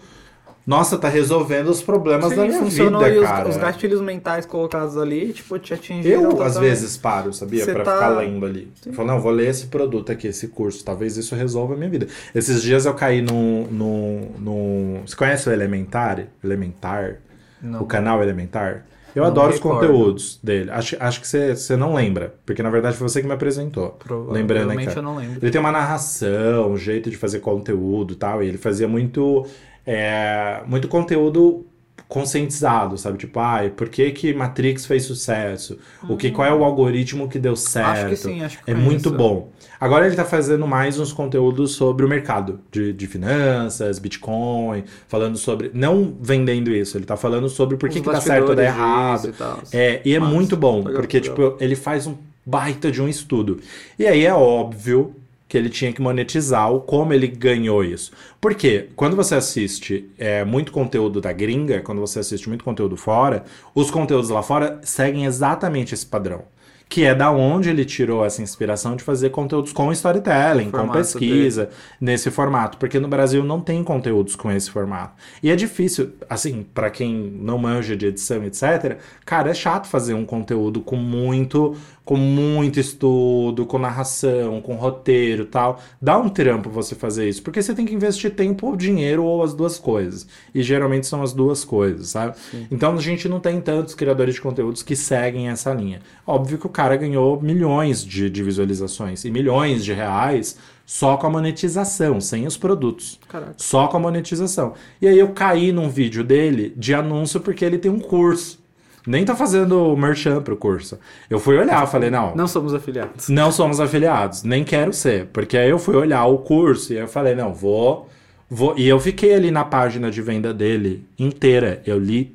Nossa, 0.66 0.98
tá 0.98 1.10
resolvendo 1.10 1.68
os 1.68 1.82
problemas 1.84 2.30
Sim, 2.30 2.36
da 2.38 2.46
minha 2.46 2.58
funcionou 2.60 3.04
vida, 3.04 3.20
os, 3.20 3.28
cara. 3.28 3.50
os 3.50 3.58
gatilhos 3.58 4.00
mentais 4.00 4.46
colocados 4.46 4.98
ali, 4.98 5.34
tipo, 5.34 5.60
te 5.60 5.74
atingiram. 5.74 6.22
Eu, 6.22 6.30
às 6.30 6.36
totalmente. 6.54 6.60
vezes, 6.62 6.96
paro, 6.96 7.34
sabia? 7.34 7.66
Você 7.66 7.74
Pra 7.74 7.84
tá- 7.84 7.94
ficar 7.96 8.10
lendo 8.10 8.46
ali. 8.46 8.72
Eu 8.86 8.94
falo, 8.94 9.10
não, 9.10 9.20
vou 9.20 9.32
ler 9.34 9.50
esse 9.50 9.66
produto 9.66 10.10
aqui, 10.14 10.28
esse 10.28 10.48
curso. 10.48 10.82
Talvez 10.86 11.18
isso 11.18 11.36
resolva 11.36 11.74
a 11.74 11.78
minha 11.78 11.90
vida. 11.90 12.08
Esses 12.34 12.62
dias 12.62 12.86
eu 12.86 12.94
caí 12.94 13.22
no. 13.22 13.68
no, 13.68 14.20
no... 14.40 15.02
Você 15.06 15.16
conhece 15.18 15.50
o 15.50 15.52
Elementar? 15.52 16.28
Elementar? 16.42 17.16
Não. 17.62 17.82
O 17.82 17.86
canal 17.86 18.24
Elementar? 18.24 18.86
Eu 19.16 19.22
Não 19.22 19.30
adoro 19.30 19.54
os 19.54 19.60
conteúdos 19.60 20.40
dele. 20.42 20.72
Acho, 20.72 20.96
acho 21.00 21.22
que 21.22 21.28
você, 21.28 21.78
não 21.78 21.94
lembra. 21.94 22.34
Porque 22.46 22.64
na 22.64 22.70
verdade 22.70 22.98
foi 22.98 23.08
você 23.08 23.22
que 23.22 23.28
me 23.28 23.34
apresentou. 23.34 23.98
Lembrando 24.10 24.72
aqui. 24.72 24.86
Provavelmente 24.86 24.98
eu 24.98 25.04
não 25.04 25.16
lembro. 25.16 25.40
Ele 25.42 25.52
tem 25.52 25.62
uma 25.62 25.72
narração, 25.72 26.72
um 26.72 26.78
jeito 26.78 27.10
de 27.10 27.18
fazer 27.18 27.40
conteúdo 27.40 28.14
e 28.14 28.16
tal. 28.16 28.44
E 28.44 28.48
ele 28.48 28.58
fazia 28.58 28.88
muito, 28.88 29.46
é, 29.86 30.62
muito 30.66 30.88
conteúdo 30.88 31.66
conscientizado, 32.08 32.98
sabe? 32.98 33.18
Tipo, 33.18 33.40
ai, 33.40 33.70
por 33.72 33.90
que, 33.90 34.12
que 34.12 34.34
Matrix 34.34 34.86
fez 34.86 35.04
sucesso? 35.04 35.80
O 36.08 36.16
que, 36.16 36.30
qual 36.30 36.48
é 36.48 36.54
o 36.54 36.64
algoritmo 36.64 37.28
que 37.28 37.40
deu 37.40 37.56
certo? 37.56 37.90
Acho 37.90 38.10
que 38.10 38.16
sim, 38.16 38.44
acho 38.44 38.64
que 38.64 38.70
É 38.70 38.76
muito 38.76 39.10
bom. 39.10 39.52
Agora 39.80 40.06
ele 40.06 40.16
tá 40.16 40.24
fazendo 40.24 40.68
mais 40.68 41.00
uns 41.00 41.12
conteúdos 41.12 41.72
sobre 41.72 42.06
o 42.06 42.08
mercado 42.08 42.60
de, 42.72 42.94
de 42.94 43.08
finanças, 43.08 44.00
Bitcoin, 44.00 44.84
falando 45.08 45.38
sobre. 45.38 45.72
Não 45.74 46.16
vendendo 46.22 46.72
isso, 46.72 46.98
ele 46.98 47.06
tá 47.06 47.18
falando 47.18 47.50
sobre 47.50 47.78
por 47.78 47.90
que, 47.90 48.00
que 48.00 48.10
dá 48.10 48.22
certo 48.22 48.50
ou 48.50 48.56
dá 48.56 48.64
errado. 48.64 49.30
e 49.30 49.34
tal. 49.34 49.60
É, 49.74 50.02
e 50.06 50.14
é 50.14 50.20
Massa. 50.20 50.34
muito 50.34 50.56
bom, 50.56 50.84
porque, 50.84 51.20
legal. 51.20 51.36
tipo, 51.36 51.58
ele 51.64 51.76
faz 51.76 52.06
um 52.06 52.16
baita 52.46 52.92
de 52.92 53.02
um 53.02 53.08
estudo. 53.08 53.60
E 53.98 54.06
aí 54.06 54.24
é 54.26 54.34
óbvio 54.34 55.16
que 55.54 55.58
ele 55.60 55.70
tinha 55.70 55.94
que 55.94 56.02
monetizar 56.02 56.74
o 56.74 56.82
como 56.82 57.14
ele 57.14 57.28
ganhou 57.28 57.84
isso. 57.84 58.12
Por 58.42 58.56
quê? 58.56 58.90
Quando 58.96 59.16
você 59.16 59.36
assiste 59.36 60.10
é, 60.18 60.44
muito 60.44 60.72
conteúdo 60.72 61.22
da 61.22 61.32
gringa, 61.32 61.80
quando 61.84 62.02
você 62.02 62.18
assiste 62.18 62.50
muito 62.50 62.64
conteúdo 62.64 62.98
fora, 62.98 63.44
os 63.76 63.92
conteúdos 63.92 64.32
lá 64.32 64.42
fora 64.42 64.80
seguem 64.82 65.26
exatamente 65.26 65.94
esse 65.94 66.08
padrão. 66.08 66.42
Que 66.90 67.06
é 67.06 67.14
da 67.14 67.32
onde 67.32 67.70
ele 67.70 67.86
tirou 67.86 68.26
essa 68.26 68.42
inspiração 68.42 68.96
de 68.96 69.04
fazer 69.04 69.30
conteúdos 69.30 69.72
com 69.72 69.92
storytelling, 69.92 70.70
com 70.72 70.90
pesquisa, 70.90 71.70
nesse 72.02 72.30
formato. 72.32 72.78
Porque 72.80 73.00
no 73.00 73.08
Brasil 73.08 73.44
não 73.44 73.62
tem 73.62 73.84
conteúdos 73.84 74.36
com 74.36 74.52
esse 74.52 74.70
formato. 74.72 75.14
E 75.42 75.52
é 75.52 75.56
difícil, 75.56 76.14
assim, 76.28 76.66
pra 76.74 76.90
quem 76.90 77.14
não 77.14 77.60
manja 77.60 77.96
de 77.96 78.08
edição, 78.08 78.44
etc., 78.44 78.98
cara, 79.24 79.52
é 79.52 79.54
chato 79.54 79.88
fazer 79.88 80.14
um 80.14 80.26
conteúdo 80.26 80.82
com 80.82 80.96
muito, 80.96 81.76
com 82.06 82.18
muito 82.18 82.80
estudo, 82.80 83.66
com 83.66 83.78
narração, 83.78 84.62
com 84.62 84.76
roteiro 84.76 85.46
tal. 85.46 85.80
Dá 86.02 86.18
um 86.18 86.30
trampo 86.30 86.70
você 86.70 86.96
fazer 86.96 87.30
isso, 87.30 87.42
porque 87.42 87.62
você 87.62 87.74
tem 87.74 87.86
que 87.86 87.94
investir 87.94 88.36
tempo 88.36 88.68
ou 88.68 88.76
dinheiro 88.76 89.24
ou 89.24 89.44
as 89.44 89.54
duas 89.54 89.80
coisas. 89.80 90.28
E 90.54 90.62
geralmente 90.62 91.08
são 91.08 91.22
as 91.24 91.34
duas 91.34 91.64
coisas, 91.64 92.10
sabe? 92.10 92.36
Então 92.70 92.94
a 92.94 93.02
gente 93.02 93.30
não 93.30 93.40
tem 93.40 93.62
tantos 93.62 93.96
criadores 93.96 94.36
de 94.36 94.42
conteúdos 94.42 94.84
que 94.84 94.96
seguem 94.96 95.50
essa 95.50 95.74
linha. 95.74 96.02
Óbvio 96.28 96.58
que 96.58 96.68
o 96.68 96.70
cara 96.70 96.96
ganhou 96.98 97.42
milhões 97.42 98.04
de, 98.04 98.30
de 98.30 98.44
visualizações 98.44 99.24
e 99.24 99.32
milhões 99.32 99.84
de 99.84 99.94
reais 99.94 100.58
só 100.86 101.16
com 101.16 101.28
a 101.28 101.30
monetização, 101.30 102.20
sem 102.20 102.46
os 102.46 102.58
produtos. 102.58 103.20
Caraca. 103.28 103.54
Só 103.58 103.88
com 103.88 103.98
a 103.98 104.00
monetização. 104.00 104.74
E 105.02 105.08
aí 105.08 105.18
eu 105.18 105.30
caí 105.30 105.72
num 105.72 105.90
vídeo 105.90 106.24
dele 106.24 106.74
de 106.76 106.94
anúncio 106.94 107.40
porque 107.40 107.64
ele 107.64 107.78
tem 107.78 107.90
um 107.90 108.00
curso. 108.00 108.63
Nem 109.06 109.26
tá 109.26 109.36
fazendo 109.36 109.96
merchan 109.98 110.42
pro 110.42 110.56
curso. 110.56 110.98
Eu 111.30 111.40
fui 111.40 111.58
olhar, 111.58 111.86
falei, 111.88 112.10
não, 112.10 112.36
Não 112.36 112.48
somos 112.48 112.74
afiliados. 112.74 113.28
não 113.30 113.52
somos 113.52 113.80
afiliados, 113.80 114.44
nem 114.44 114.64
quero 114.64 114.94
ser. 114.94 115.28
Porque 115.34 115.58
aí 115.58 115.70
eu 115.70 115.78
fui 115.80 115.96
olhar 115.96 116.26
o 116.26 116.38
curso 116.38 116.94
e 116.94 116.98
eu 116.98 117.08
falei, 117.08 117.36
não, 117.36 117.54
vou, 117.54 118.10
vou. 118.50 118.78
E 118.78 118.88
eu 118.88 119.00
fiquei 119.00 119.34
ali 119.34 119.52
na 119.52 119.66
página 119.66 120.10
de 120.10 120.22
venda 120.22 120.54
dele 120.54 121.06
inteira. 121.20 121.82
Eu 121.86 122.00
li 122.00 122.34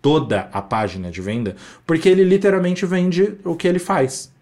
toda 0.00 0.48
a 0.52 0.62
página 0.62 1.10
de 1.10 1.20
venda, 1.20 1.54
porque 1.86 2.08
ele 2.08 2.24
literalmente 2.24 2.86
vende 2.86 3.34
o 3.44 3.54
que 3.54 3.68
ele 3.68 3.78
faz. 3.78 4.32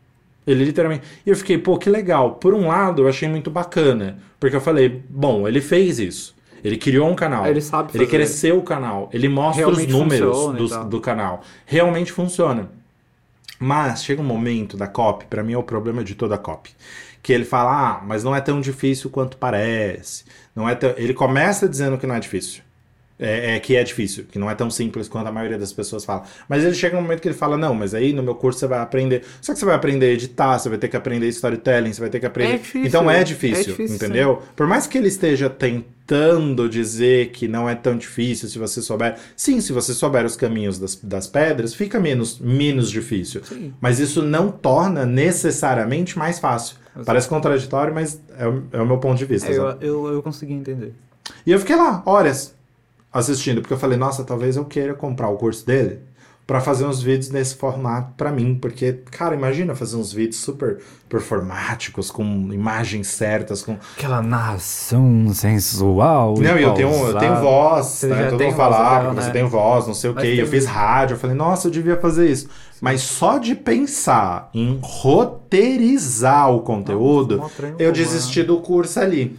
Ele 0.47 0.65
literalmente. 0.65 1.03
E 1.27 1.31
eu 1.31 1.37
fiquei, 1.37 1.59
pô, 1.59 1.77
que 1.77 1.91
legal. 1.91 2.33
Por 2.37 2.55
um 2.55 2.69
lado, 2.69 3.03
eu 3.03 3.09
achei 3.09 3.29
muito 3.29 3.51
bacana. 3.51 4.19
Porque 4.39 4.55
eu 4.55 4.61
falei, 4.61 5.03
bom, 5.11 5.49
ele 5.49 5.61
fez 5.61 5.99
isso. 5.99 6.36
Ele 6.65 6.77
criou 6.77 7.09
um 7.09 7.15
canal. 7.15 7.47
Ele 7.47 7.61
sabe 7.61 7.91
Ele 7.95 8.05
fazer. 8.05 8.17
cresceu 8.17 8.59
o 8.59 8.63
canal. 8.63 9.09
Ele 9.13 9.29
mostra 9.29 9.65
Realmente 9.67 9.87
os 9.87 9.93
números 9.93 10.71
tal. 10.71 10.85
do 10.85 11.01
canal. 11.01 11.43
Realmente 11.65 12.13
funciona. 12.13 12.71
Mas 13.59 14.05
chega 14.05 14.21
um 14.21 14.25
momento 14.25 14.77
da 14.77 14.87
copy, 14.87 15.25
pra 15.27 15.43
mim 15.43 15.55
é 15.55 15.59
o 15.59 15.63
problema 15.63 16.05
de 16.05 16.15
toda 16.15 16.37
copy, 16.37 16.71
que 17.23 17.33
ele 17.33 17.45
fala: 17.45 17.71
"Ah, 17.99 18.03
mas 18.05 18.23
não 18.23 18.35
é 18.37 18.41
tão 18.41 18.61
difícil 18.61 19.09
quanto 19.11 19.37
parece". 19.39 20.25
Não 20.55 20.69
é 20.69 20.75
tão... 20.75 20.93
ele 20.97 21.15
começa 21.15 21.69
dizendo 21.69 21.97
que 21.99 22.07
não 22.07 22.15
é 22.15 22.21
difícil. 22.21 22.63
É, 23.19 23.57
é 23.57 23.61
que 23.61 23.75
é 23.75 23.83
difícil, 23.83 24.25
que 24.31 24.39
não 24.39 24.51
é 24.51 24.55
tão 24.55 24.71
simples 24.71 25.09
quanto 25.09 25.27
a 25.27 25.33
maioria 25.33 25.59
das 25.59 25.73
pessoas 25.73 26.05
fala. 26.05 26.25
Mas 26.49 26.63
ele 26.63 26.75
chega 26.75 26.97
um 26.97 27.01
momento 27.01 27.21
que 27.21 27.29
ele 27.29 27.35
fala: 27.35 27.57
Não, 27.57 27.75
mas 27.75 27.95
aí 27.95 28.13
no 28.13 28.23
meu 28.23 28.35
curso 28.35 28.59
você 28.59 28.67
vai 28.67 28.79
aprender. 28.79 29.23
Só 29.41 29.53
que 29.53 29.59
você 29.59 29.65
vai 29.65 29.75
aprender 29.75 30.07
a 30.07 30.13
editar, 30.13 30.59
você 30.59 30.69
vai 30.69 30.79
ter 30.79 30.89
que 30.89 30.97
aprender 30.97 31.27
storytelling, 31.29 31.93
você 31.93 32.01
vai 32.01 32.11
ter 32.11 32.21
que 32.21 32.27
aprender. 32.27 32.55
É 32.55 32.59
difícil, 32.59 32.87
então 32.87 33.11
é 33.11 33.17
é 33.21 33.25
difícil, 33.25 33.65
difícil, 33.65 33.97
entendeu? 33.97 34.43
Por 34.55 34.67
mais 34.67 34.87
que 34.87 34.99
ele 34.99 35.09
esteja 35.09 35.49
tentando 35.49 36.69
dizer 36.69 37.31
que 37.31 37.49
não 37.49 37.69
é 37.69 37.75
tão 37.75 37.97
difícil 37.97 38.49
se 38.49 38.59
você 38.59 38.83
souber. 38.83 39.17
Sim, 39.35 39.61
se 39.61 39.73
você 39.73 39.95
souber 39.95 40.25
os 40.25 40.37
caminhos 40.37 40.79
das, 40.79 40.95
das 40.97 41.27
pedras, 41.27 41.75
fica 41.75 41.99
menos, 41.99 42.39
menos 42.39 42.91
difícil. 42.91 43.43
Sim. 43.45 43.73
Mas 43.81 43.99
isso 43.99 44.23
não 44.23 44.51
torna 44.51 45.05
necessariamente 45.07 46.19
mais 46.19 46.39
fácil. 46.39 46.77
Parece 47.05 47.29
contraditório, 47.29 47.95
mas 47.95 48.21
é 48.39 48.47
o, 48.47 48.63
é 48.73 48.81
o 48.81 48.87
meu 48.87 48.99
ponto 48.99 49.19
de 49.19 49.25
vista. 49.25 49.51
É, 49.51 49.57
eu, 49.57 49.71
eu, 49.81 50.07
eu 50.15 50.23
consegui 50.23 50.53
entender. 50.53 50.95
E 51.45 51.53
eu 51.53 51.59
fiquei 51.59 51.77
lá, 51.77 52.03
horas, 52.07 52.56
assistindo, 53.19 53.61
porque 53.61 53.75
eu 53.75 53.79
falei, 53.79 53.97
nossa, 53.99 54.25
talvez 54.25 54.57
eu 54.57 54.65
queira 54.65 54.95
comprar 54.95 55.29
o 55.29 55.37
curso 55.37 55.67
dele 55.67 56.01
pra 56.47 56.61
fazer 56.61 56.85
uns 56.87 57.03
vídeos 57.03 57.29
nesse 57.31 57.57
formato 57.57 58.13
pra 58.17 58.31
mim, 58.31 58.55
porque, 58.55 58.93
cara, 59.11 59.35
imagina 59.35 59.75
fazer 59.75 59.97
uns 59.97 60.13
vídeos 60.13 60.37
super 60.37 60.79
performáticos, 61.09 62.09
com 62.09 62.25
imagens 62.53 63.09
certas, 63.09 63.63
com... 63.65 63.77
Aquela 63.97 64.23
narração 64.23 65.27
sensual. 65.35 66.35
Não, 66.39 66.57
e 66.57 66.63
eu 66.63 66.73
tenho, 66.75 66.89
eu 66.89 67.19
tenho 67.19 67.35
voz, 67.41 67.87
Você 67.87 68.07
né? 68.07 68.17
já 68.23 68.29
Todo 68.31 68.39
tem 68.39 68.47
mundo 68.53 68.57
voz, 68.57 68.69
falava 68.77 69.03
já, 69.05 69.09
que 69.11 69.15
você 69.17 69.27
né? 69.27 69.33
tem 69.33 69.45
voz, 69.45 69.87
não 69.89 69.95
sei 69.95 70.11
o 70.11 70.15
quê. 70.15 70.35
E 70.35 70.39
eu 70.39 70.45
tem- 70.45 70.53
fiz 70.53 70.67
rádio, 70.67 71.15
eu 71.15 71.19
falei, 71.19 71.35
nossa, 71.35 71.67
eu 71.67 71.73
devia 71.73 71.97
fazer 71.97 72.31
isso. 72.31 72.49
Mas 72.81 73.01
só 73.01 73.39
de 73.39 73.57
pensar 73.57 74.49
em 74.55 74.79
roteirizar 74.81 76.51
o 76.53 76.61
conteúdo, 76.61 77.39
Nossa, 77.39 77.75
eu 77.79 77.91
desisti 77.91 78.43
do 78.43 78.59
curso 78.59 79.01
ali. 79.01 79.37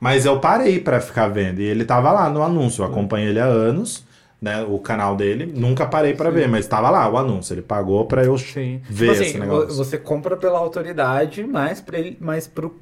Mas 0.00 0.24
eu 0.24 0.40
parei 0.40 0.80
pra 0.80 1.00
ficar 1.00 1.28
vendo. 1.28 1.60
E 1.60 1.64
ele 1.64 1.84
tava 1.84 2.10
lá 2.10 2.28
no 2.30 2.42
anúncio. 2.42 2.82
Eu 2.82 2.86
acompanho 2.88 3.28
ele 3.28 3.38
há 3.38 3.44
anos, 3.44 4.02
né? 4.40 4.62
O 4.68 4.78
canal 4.78 5.14
dele. 5.14 5.52
Nunca 5.54 5.84
parei 5.86 6.14
pra 6.14 6.30
ver, 6.30 6.48
mas 6.48 6.66
tava 6.66 6.88
lá 6.88 7.06
o 7.08 7.18
anúncio. 7.18 7.52
Ele 7.54 7.62
pagou 7.62 8.06
pra 8.06 8.24
eu 8.24 8.38
Sim. 8.38 8.80
ver 8.88 9.10
Tipo 9.10 9.12
esse 9.12 9.30
assim, 9.30 9.38
negócio. 9.40 9.68
vo- 9.68 9.74
você 9.74 9.98
compra 9.98 10.36
pela 10.36 10.58
autoridade, 10.58 11.44
mas 11.44 11.80
pra 11.82 11.98
ele, 11.98 12.16
mas 12.18 12.46
pro, 12.46 12.80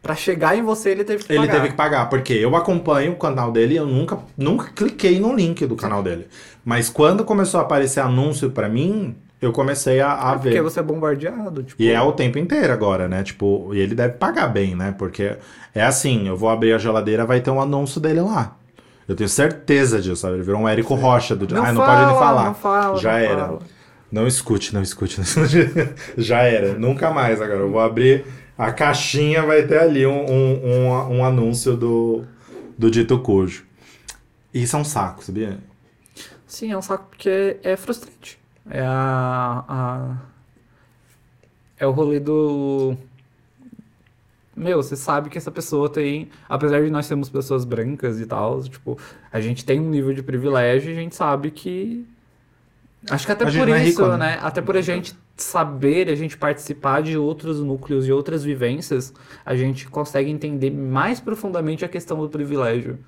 pra 0.00 0.14
chegar 0.14 0.56
em 0.56 0.62
você 0.62 0.90
ele 0.90 1.02
teve 1.04 1.24
que 1.24 1.32
Ele 1.32 1.40
pagar. 1.40 1.52
teve 1.52 1.68
que 1.70 1.74
pagar, 1.74 2.08
porque 2.08 2.32
eu 2.32 2.54
acompanho 2.54 3.12
o 3.12 3.16
canal 3.16 3.50
dele 3.50 3.74
e 3.74 3.78
eu 3.78 3.86
nunca, 3.86 4.18
nunca 4.38 4.70
cliquei 4.74 5.18
no 5.18 5.34
link 5.34 5.66
do 5.66 5.74
canal 5.74 6.00
dele. 6.02 6.28
Mas 6.64 6.88
quando 6.88 7.24
começou 7.24 7.58
a 7.58 7.64
aparecer 7.64 7.98
anúncio 8.00 8.50
pra 8.52 8.68
mim, 8.68 9.16
eu 9.42 9.52
comecei 9.52 10.00
a, 10.00 10.30
a 10.30 10.32
É 10.32 10.34
porque 10.36 10.50
ver. 10.50 10.62
você 10.62 10.80
é 10.80 10.82
bombardeado, 10.82 11.62
tipo. 11.64 11.82
E 11.82 11.90
é 11.90 12.00
o 12.00 12.12
tempo 12.12 12.38
inteiro 12.38 12.72
agora, 12.72 13.08
né? 13.08 13.22
Tipo, 13.22 13.74
e 13.74 13.78
ele 13.80 13.94
deve 13.94 14.14
pagar 14.14 14.46
bem, 14.48 14.74
né? 14.74 14.94
Porque 14.96 15.36
é 15.74 15.82
assim, 15.82 16.28
eu 16.28 16.36
vou 16.36 16.48
abrir 16.48 16.72
a 16.72 16.78
geladeira, 16.78 17.26
vai 17.26 17.40
ter 17.40 17.50
um 17.50 17.60
anúncio 17.60 18.00
dele 18.00 18.20
lá. 18.20 18.56
Eu 19.08 19.16
tenho 19.16 19.28
certeza 19.28 20.00
disso, 20.00 20.16
sabe? 20.16 20.34
Ele 20.36 20.42
virou 20.44 20.60
um 20.60 20.68
Érico 20.68 20.94
Rocha 20.94 21.34
do 21.36 21.52
Não 21.52 21.64
Ah, 21.64 21.72
não 21.72 21.82
fala, 21.84 21.96
pode 21.96 22.06
nem 22.10 22.18
falar. 22.18 22.44
não 22.44 22.54
fala, 22.54 22.98
Já 22.98 23.10
não 23.12 23.18
era. 23.18 23.46
fala. 23.46 23.58
Não 24.12 24.26
escute, 24.26 24.72
não 24.74 24.80
escute. 24.82 25.18
não 25.18 25.24
escute. 25.24 25.70
Já 26.16 26.42
era. 26.42 26.74
Nunca 26.78 27.10
mais 27.10 27.40
agora. 27.42 27.60
Eu 27.60 27.70
vou 27.70 27.80
abrir 27.80 28.24
a 28.56 28.70
caixinha, 28.70 29.42
vai 29.42 29.62
ter 29.66 29.78
ali 29.80 30.06
um, 30.06 30.24
um, 30.30 30.66
um, 30.66 31.16
um 31.18 31.24
anúncio 31.24 31.76
do, 31.76 32.22
do 32.78 32.90
Dito 32.90 33.18
Cujo. 33.18 33.64
E 34.54 34.62
isso 34.62 34.76
é 34.76 34.78
um 34.78 34.84
saco, 34.84 35.24
sabia? 35.24 35.58
Sim, 36.46 36.70
é 36.72 36.76
um 36.78 36.82
saco 36.82 37.06
porque 37.10 37.56
é 37.62 37.76
frustrante. 37.76 38.38
É 38.70 38.80
a, 38.80 39.64
a- 39.68 40.16
É 41.78 41.86
o 41.86 41.90
rolê 41.90 42.20
do. 42.20 42.96
Meu, 44.54 44.82
você 44.82 44.94
sabe 44.96 45.30
que 45.30 45.38
essa 45.38 45.50
pessoa 45.50 45.88
tem. 45.88 46.28
Apesar 46.48 46.82
de 46.82 46.90
nós 46.90 47.06
sermos 47.06 47.28
pessoas 47.28 47.64
brancas 47.64 48.20
e 48.20 48.26
tal, 48.26 48.62
tipo, 48.62 48.98
a 49.32 49.40
gente 49.40 49.64
tem 49.64 49.80
um 49.80 49.88
nível 49.88 50.12
de 50.12 50.22
privilégio 50.22 50.90
e 50.90 50.92
a 50.92 51.00
gente 51.00 51.14
sabe 51.14 51.50
que. 51.50 52.06
Acho 53.10 53.26
que 53.26 53.32
até 53.32 53.44
por 53.44 53.68
é 53.68 53.82
isso, 53.84 54.02
rico, 54.02 54.16
né? 54.16 54.16
né? 54.36 54.38
Até 54.42 54.60
por 54.62 54.76
a 54.76 54.80
gente 54.80 55.14
saber, 55.36 56.08
a 56.08 56.14
gente 56.14 56.36
participar 56.36 57.02
de 57.02 57.16
outros 57.18 57.58
núcleos 57.60 58.06
e 58.06 58.12
outras 58.12 58.44
vivências, 58.44 59.12
a 59.44 59.56
gente 59.56 59.88
consegue 59.88 60.30
entender 60.30 60.70
mais 60.70 61.18
profundamente 61.18 61.84
a 61.84 61.88
questão 61.88 62.20
do 62.20 62.28
privilégio. 62.28 62.98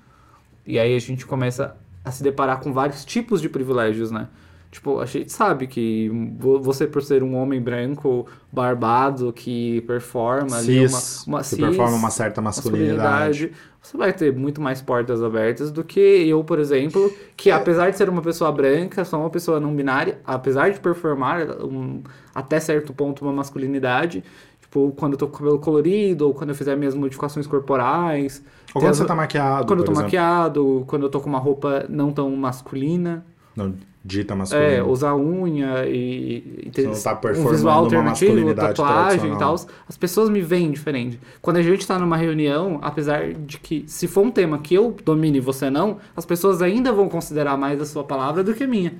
E 0.67 0.77
aí 0.77 0.93
a 0.95 0.99
gente 0.99 1.25
começa 1.25 1.77
a 2.03 2.11
se 2.11 2.21
deparar 2.23 2.59
com 2.59 2.73
vários 2.73 3.05
tipos 3.05 3.41
de 3.41 3.47
privilégios, 3.47 4.11
né? 4.11 4.27
Tipo, 4.75 4.99
a 4.99 5.05
gente 5.05 5.31
sabe 5.31 5.67
que 5.67 6.11
vo- 6.37 6.59
você, 6.61 6.85
por 6.85 7.01
ser 7.01 7.23
um 7.23 7.33
homem 7.37 7.61
branco, 7.61 8.27
barbado, 8.51 9.31
que 9.31 9.79
performa 9.87 10.57
ali 10.57 10.79
uma, 10.81 10.89
Cis, 10.89 11.25
uma 11.25 11.37
que 11.39 11.45
cis, 11.45 11.57
performa 11.59 11.95
uma 11.95 12.09
certa 12.09 12.41
masculinidade. 12.41 13.53
você 13.81 13.95
vai 13.95 14.11
ter 14.11 14.35
muito 14.35 14.59
mais 14.61 14.81
portas 14.81 15.23
abertas 15.23 15.71
do 15.71 15.81
que 15.81 15.97
eu, 16.27 16.43
por 16.43 16.59
exemplo, 16.59 17.09
que 17.37 17.49
apesar 17.49 17.89
de 17.89 17.97
ser 17.97 18.09
uma 18.09 18.21
pessoa 18.21 18.51
branca, 18.51 19.05
sou 19.05 19.21
uma 19.21 19.29
pessoa 19.29 19.61
não 19.61 19.73
binária, 19.73 20.19
apesar 20.25 20.69
de 20.71 20.79
performar 20.81 21.49
um- 21.63 22.03
até 22.33 22.59
certo 22.59 22.93
ponto 22.93 23.23
uma 23.23 23.31
masculinidade, 23.31 24.25
tipo, 24.59 24.91
quando 24.97 25.13
eu 25.13 25.17
tô 25.17 25.27
com 25.27 25.35
o 25.35 25.37
cabelo 25.37 25.59
colorido, 25.59 26.27
ou 26.27 26.33
quando 26.33 26.49
eu 26.49 26.55
fizer 26.55 26.75
minhas 26.75 26.93
modificações 26.95 27.47
corporais, 27.47 28.43
Ou 28.73 28.81
quando 28.81 28.91
as- 28.91 28.97
você 28.97 29.05
tá 29.05 29.15
maquiado, 29.15 29.67
quando 29.67 29.79
eu 29.79 29.85
tô 29.85 29.91
exemplo. 29.93 30.03
maquiado, 30.03 30.83
quando 30.85 31.03
eu 31.03 31.09
tô 31.09 31.21
com 31.21 31.29
uma 31.29 31.39
roupa 31.39 31.85
não 31.87 32.11
tão 32.11 32.29
masculina. 32.35 33.25
Não, 33.55 33.73
dita 34.05 34.35
masculina. 34.35 34.67
É, 34.67 34.83
usar 34.83 35.15
unha 35.15 35.83
e, 35.87 36.61
e 36.67 36.69
ter 36.69 36.83
tá 36.83 37.19
um 37.35 37.47
visual 37.49 37.79
alternativo, 37.79 38.53
tatuagem 38.53 39.33
e 39.33 39.37
tal. 39.37 39.55
As 39.89 39.97
pessoas 39.97 40.29
me 40.29 40.41
veem 40.41 40.69
diferente. 40.69 41.19
Quando 41.41 41.57
a 41.57 41.63
gente 41.63 41.85
tá 41.87 41.97
numa 41.97 42.15
reunião, 42.15 42.77
apesar 42.83 43.33
de 43.33 43.57
que, 43.57 43.83
se 43.87 44.07
for 44.07 44.23
um 44.23 44.29
tema 44.29 44.59
que 44.59 44.75
eu 44.75 44.95
domine 45.03 45.39
e 45.39 45.41
você 45.41 45.71
não, 45.71 45.97
as 46.15 46.23
pessoas 46.23 46.61
ainda 46.61 46.93
vão 46.93 47.09
considerar 47.09 47.57
mais 47.57 47.81
a 47.81 47.85
sua 47.85 48.03
palavra 48.03 48.43
do 48.43 48.53
que 48.53 48.63
a 48.63 48.67
minha. 48.67 48.93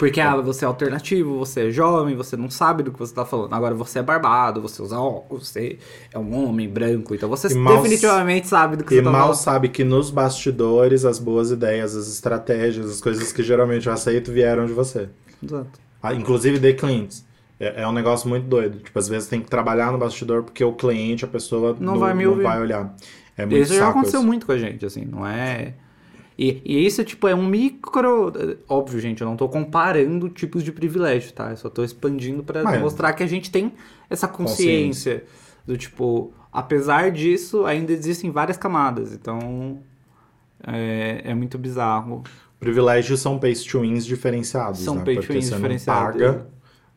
Porque, 0.00 0.20
ah, 0.20 0.34
você 0.36 0.64
é 0.64 0.68
alternativo, 0.68 1.38
você 1.38 1.68
é 1.68 1.70
jovem, 1.70 2.16
você 2.16 2.36
não 2.36 2.48
sabe 2.50 2.82
do 2.82 2.90
que 2.90 2.98
você 2.98 3.14
tá 3.14 3.24
falando. 3.24 3.52
Agora, 3.54 3.74
você 3.74 3.98
é 3.98 4.02
barbado, 4.02 4.60
você 4.62 4.80
usa 4.82 4.98
óculos, 4.98 5.48
você 5.48 5.78
é 6.12 6.18
um 6.18 6.34
homem 6.48 6.68
branco, 6.68 7.14
então 7.14 7.28
você 7.28 7.48
E 7.48 7.54
mal- 7.54 7.76
definitivamente 7.82 8.48
sabe 8.48 8.76
do 8.76 8.84
que 8.84 8.94
E 8.94 8.96
você 8.96 9.02
tá 9.02 9.10
mal 9.10 9.20
falando. 9.20 9.36
sabe 9.36 9.68
que 9.68 9.84
nos 9.84 10.10
bastidores 10.10 11.04
as 11.04 11.18
boas 11.18 11.50
ideias, 11.50 11.94
as 11.94 12.08
estratégias, 12.08 12.90
as 12.90 13.00
coisas 13.00 13.30
que 13.32 13.42
geralmente 13.42 13.86
eu 13.86 13.92
aceito 13.92 14.32
vieram 14.32 14.64
de 14.66 14.72
você. 14.72 15.08
Exato. 15.42 15.78
Ah, 16.02 16.14
inclusive 16.14 16.58
de 16.58 16.72
clientes. 16.72 17.24
É, 17.60 17.82
é 17.82 17.86
um 17.86 17.92
negócio 17.92 18.26
muito 18.28 18.46
doido. 18.46 18.78
Tipo, 18.78 18.98
às 18.98 19.06
vezes 19.06 19.28
tem 19.28 19.40
que 19.42 19.50
trabalhar 19.50 19.92
no 19.92 19.98
bastidor 19.98 20.42
porque 20.44 20.64
o 20.64 20.72
cliente, 20.72 21.26
a 21.26 21.28
pessoa 21.28 21.76
Não 21.78 21.98
vai 21.98 22.14
me 22.14 22.26
ouvir. 22.26 22.42
vai 22.42 22.58
olhar. 22.58 22.94
É 23.36 23.44
muito 23.44 23.62
Isso 23.62 23.74
já 23.74 23.88
aconteceu 23.90 24.20
isso. 24.20 24.26
muito 24.26 24.46
com 24.46 24.52
a 24.52 24.58
gente, 24.58 24.84
assim, 24.86 25.04
não 25.04 25.26
é. 25.26 25.74
E, 26.42 26.62
e 26.64 26.86
isso, 26.86 27.04
tipo, 27.04 27.28
é 27.28 27.34
um 27.34 27.44
micro. 27.46 28.32
Óbvio, 28.66 28.98
gente, 28.98 29.20
eu 29.20 29.26
não 29.28 29.36
tô 29.36 29.46
comparando 29.46 30.26
tipos 30.30 30.62
de 30.64 30.72
privilégio, 30.72 31.32
tá? 31.34 31.50
Eu 31.50 31.56
só 31.58 31.68
tô 31.68 31.84
expandindo 31.84 32.42
pra 32.42 32.62
Mas- 32.62 32.80
mostrar 32.80 33.12
que 33.12 33.22
a 33.22 33.26
gente 33.26 33.50
tem 33.50 33.72
essa 34.08 34.26
consciência, 34.26 35.24
do 35.66 35.76
tipo, 35.76 36.32
apesar 36.50 37.10
disso, 37.10 37.66
ainda 37.66 37.92
existem 37.92 38.30
várias 38.30 38.56
camadas. 38.56 39.12
Então. 39.12 39.80
É, 40.66 41.20
é 41.24 41.34
muito 41.34 41.58
bizarro. 41.58 42.22
Privilégios 42.58 43.20
são 43.20 43.38
pay 43.38 43.54
to 43.54 43.80
wins 43.80 44.04
diferenciados, 44.06 44.80
São 44.80 44.96
né? 44.96 45.04
pay 45.04 45.16
to 45.18 45.32
wins 45.32 45.50
diferenciados. 45.50 46.20
paga, 46.20 46.46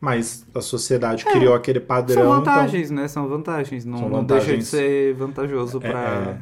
mas 0.00 0.46
a 0.54 0.60
sociedade 0.60 1.24
criou 1.24 1.54
aquele 1.54 1.80
padrão. 1.80 2.14
São 2.22 2.40
então- 2.40 2.54
vantagens, 2.54 2.90
né? 2.90 3.08
São 3.08 3.28
vantagens. 3.28 3.84
Não, 3.84 3.98
São 3.98 4.08
não 4.08 4.24
deixa 4.24 4.56
de 4.56 4.64
ser 4.64 5.14
vantajoso 5.14 5.78
É, 5.82 5.90
pra. 5.90 6.00
é, 6.00 6.38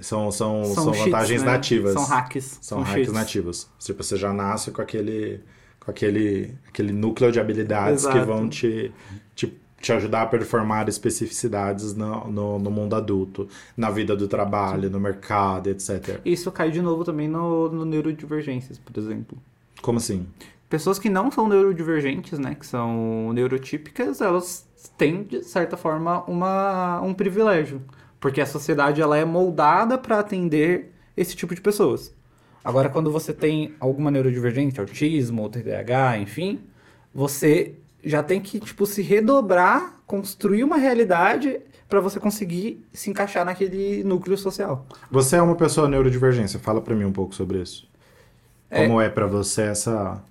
são, 0.00 0.30
são, 0.32 0.64
são, 0.64 0.92
cheats, 0.92 1.04
vantagens 1.04 1.42
né? 1.42 1.52
nativas. 1.52 1.92
São 1.92 2.04
hacks. 2.04 2.58
São 2.60 2.78
hacks 2.80 2.94
cheats. 2.94 3.12
nativos. 3.12 3.68
Tipo, 3.78 4.02
você 4.02 4.16
já 4.16 4.32
nasce 4.32 4.70
com 4.70 4.82
aquele, 4.82 5.40
com 5.80 5.90
aquele, 5.90 6.54
aquele 6.68 6.92
núcleo 6.92 7.30
de 7.30 7.38
habilidades 7.38 8.04
que 8.04 8.10
Exato. 8.10 8.26
vão 8.26 8.48
te, 8.48 8.92
te, 9.34 9.56
te 9.80 9.92
ajudar 9.92 10.22
a 10.22 10.26
performar 10.26 10.88
especificidades 10.88 11.94
no, 11.94 12.26
no, 12.28 12.58
no 12.58 12.70
mundo 12.70 12.96
adulto, 12.96 13.48
na 13.76 13.90
vida 13.90 14.16
do 14.16 14.26
trabalho, 14.26 14.90
no 14.90 14.98
mercado, 14.98 15.68
etc. 15.68 16.20
Isso 16.24 16.50
cai 16.50 16.70
de 16.70 16.82
novo 16.82 17.04
também 17.04 17.28
no, 17.28 17.68
no 17.70 17.84
neurodivergências, 17.84 18.78
por 18.78 18.98
exemplo. 18.98 19.38
Como 19.80 19.98
assim? 19.98 20.26
Pessoas 20.68 20.98
que 20.98 21.08
não 21.08 21.30
são 21.30 21.46
neurodivergentes, 21.46 22.38
né, 22.38 22.56
que 22.56 22.66
são 22.66 23.32
neurotípicas, 23.32 24.20
elas 24.20 24.66
têm, 24.98 25.22
de 25.22 25.44
certa 25.44 25.76
forma, 25.76 26.24
uma, 26.24 27.00
um 27.00 27.14
privilégio. 27.14 27.80
Porque 28.24 28.40
a 28.40 28.46
sociedade 28.46 29.02
ela 29.02 29.18
é 29.18 29.24
moldada 29.26 29.98
para 29.98 30.18
atender 30.18 30.90
esse 31.14 31.36
tipo 31.36 31.54
de 31.54 31.60
pessoas. 31.60 32.10
Agora, 32.64 32.88
quando 32.88 33.12
você 33.12 33.34
tem 33.34 33.74
alguma 33.78 34.10
neurodivergência, 34.10 34.80
autismo, 34.80 35.42
ou 35.42 35.50
TDAH, 35.50 36.16
enfim, 36.20 36.60
você 37.14 37.74
já 38.02 38.22
tem 38.22 38.40
que, 38.40 38.58
tipo, 38.60 38.86
se 38.86 39.02
redobrar, 39.02 39.96
construir 40.06 40.64
uma 40.64 40.78
realidade 40.78 41.60
para 41.86 42.00
você 42.00 42.18
conseguir 42.18 42.82
se 42.94 43.10
encaixar 43.10 43.44
naquele 43.44 44.02
núcleo 44.02 44.38
social. 44.38 44.86
Você 45.10 45.36
é 45.36 45.42
uma 45.42 45.54
pessoa 45.54 45.86
neurodivergência, 45.86 46.58
fala 46.58 46.80
pra 46.80 46.94
mim 46.94 47.04
um 47.04 47.12
pouco 47.12 47.34
sobre 47.34 47.60
isso. 47.60 47.86
É. 48.70 48.86
Como 48.86 49.02
é 49.02 49.10
pra 49.10 49.26
você 49.26 49.64
essa, 49.64 50.24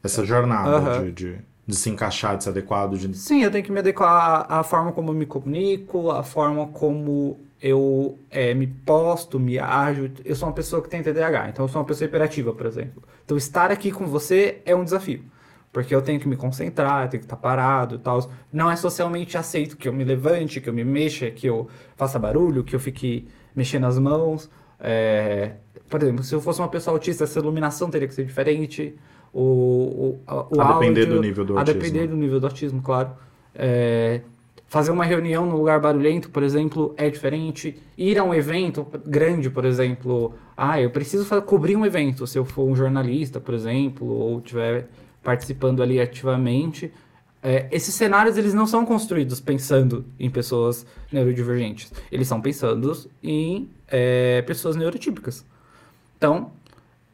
essa 0.00 0.24
jornada 0.24 0.76
Aham. 0.76 1.04
de, 1.06 1.10
de, 1.10 1.38
de 1.66 1.74
se 1.74 1.90
encaixar, 1.90 2.36
de 2.36 2.44
se 2.44 2.48
adequar, 2.48 2.88
de... 2.88 3.16
Sim, 3.16 3.42
eu 3.42 3.50
tenho 3.50 3.64
que 3.64 3.72
me 3.72 3.80
adequar 3.80 4.46
à, 4.48 4.62
forma 4.62 4.92
como 4.92 5.10
eu 5.10 5.14
me 5.14 5.26
comunico, 5.26 6.10
à 6.10 6.22
forma 6.22 6.68
como 6.68 7.40
eu 7.60 8.18
é, 8.30 8.54
me 8.54 8.68
posto, 8.68 9.40
me 9.40 9.58
ajo. 9.58 10.10
Eu 10.24 10.36
sou 10.36 10.48
uma 10.48 10.54
pessoa 10.54 10.80
que 10.80 10.88
tem 10.88 11.02
TDAH, 11.02 11.48
então 11.48 11.64
eu 11.64 11.68
sou 11.68 11.80
uma 11.80 11.86
pessoa 11.86 12.06
hiperativa, 12.06 12.52
por 12.52 12.66
exemplo. 12.66 13.02
Então 13.24 13.36
estar 13.36 13.72
aqui 13.72 13.90
com 13.90 14.06
você 14.06 14.62
é 14.64 14.76
um 14.76 14.84
desafio. 14.84 15.24
Porque 15.72 15.94
eu 15.94 16.00
tenho 16.00 16.20
que 16.20 16.28
me 16.28 16.36
concentrar, 16.36 17.04
eu 17.04 17.10
tenho 17.10 17.20
que 17.20 17.26
estar 17.26 17.36
parado 17.36 17.96
e 17.96 17.98
tal. 17.98 18.30
Não 18.52 18.70
é 18.70 18.76
socialmente 18.76 19.36
aceito 19.36 19.76
que 19.76 19.88
eu 19.88 19.92
me 19.92 20.04
levante, 20.04 20.60
que 20.60 20.68
eu 20.68 20.72
me 20.72 20.84
mexa, 20.84 21.30
que 21.30 21.46
eu 21.46 21.68
faça 21.96 22.18
barulho, 22.18 22.64
que 22.64 22.74
eu 22.74 22.80
fique 22.80 23.28
mexendo 23.54 23.84
as 23.84 23.98
mãos. 23.98 24.48
É, 24.78 25.52
por 25.90 26.02
exemplo, 26.02 26.24
se 26.24 26.34
eu 26.34 26.40
fosse 26.40 26.60
uma 26.60 26.68
pessoa 26.68 26.94
autista, 26.94 27.24
essa 27.24 27.38
iluminação 27.38 27.90
teria 27.90 28.08
que 28.08 28.14
ser 28.14 28.24
diferente. 28.24 28.96
O, 29.32 29.40
o, 29.40 30.20
o 30.56 30.60
A 30.60 30.72
depender 30.74 31.00
áudio- 31.02 31.14
do 31.16 31.20
nível 31.22 31.44
do 31.44 31.56
A 31.56 31.60
autismo. 31.60 31.80
depender 31.80 32.06
do 32.06 32.16
nível 32.16 32.40
do 32.40 32.46
autismo, 32.46 32.80
claro. 32.82 33.10
É, 33.54 34.20
fazer 34.66 34.90
uma 34.90 35.04
reunião 35.04 35.46
num 35.46 35.56
lugar 35.56 35.80
barulhento, 35.80 36.30
por 36.30 36.42
exemplo, 36.42 36.94
é 36.96 37.08
diferente. 37.10 37.76
Ir 37.96 38.18
a 38.18 38.24
um 38.24 38.34
evento 38.34 38.86
grande, 39.06 39.48
por 39.50 39.64
exemplo. 39.64 40.34
Ah, 40.56 40.80
eu 40.80 40.90
preciso 40.90 41.42
cobrir 41.42 41.76
um 41.76 41.84
evento. 41.84 42.26
Se 42.26 42.38
eu 42.38 42.44
for 42.44 42.64
um 42.68 42.74
jornalista, 42.74 43.38
por 43.40 43.54
exemplo, 43.54 44.06
ou 44.06 44.38
estiver 44.38 44.88
participando 45.22 45.82
ali 45.82 46.00
ativamente. 46.00 46.92
É, 47.42 47.68
esses 47.70 47.94
cenários 47.94 48.36
eles 48.36 48.54
não 48.54 48.66
são 48.66 48.84
construídos 48.84 49.38
pensando 49.40 50.04
em 50.18 50.28
pessoas 50.28 50.84
neurodivergentes. 51.12 51.92
Eles 52.10 52.26
são 52.26 52.40
pensando 52.40 52.92
em 53.22 53.68
é, 53.86 54.42
pessoas 54.42 54.74
neurotípicas. 54.74 55.44
Então, 56.16 56.50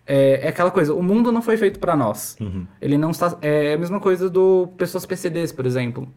é, 0.06 0.46
é 0.46 0.48
aquela 0.48 0.70
coisa, 0.70 0.94
o 0.94 1.02
mundo 1.02 1.30
não 1.32 1.42
foi 1.42 1.56
feito 1.56 1.78
para 1.78 1.96
nós. 1.96 2.36
Uhum. 2.40 2.66
Ele 2.80 2.96
não 2.98 3.10
está. 3.10 3.36
É 3.42 3.74
a 3.74 3.78
mesma 3.78 4.00
coisa 4.00 4.28
do 4.28 4.68
pessoas 4.76 5.06
PCDs, 5.06 5.52
por 5.52 5.66
exemplo. 5.66 6.08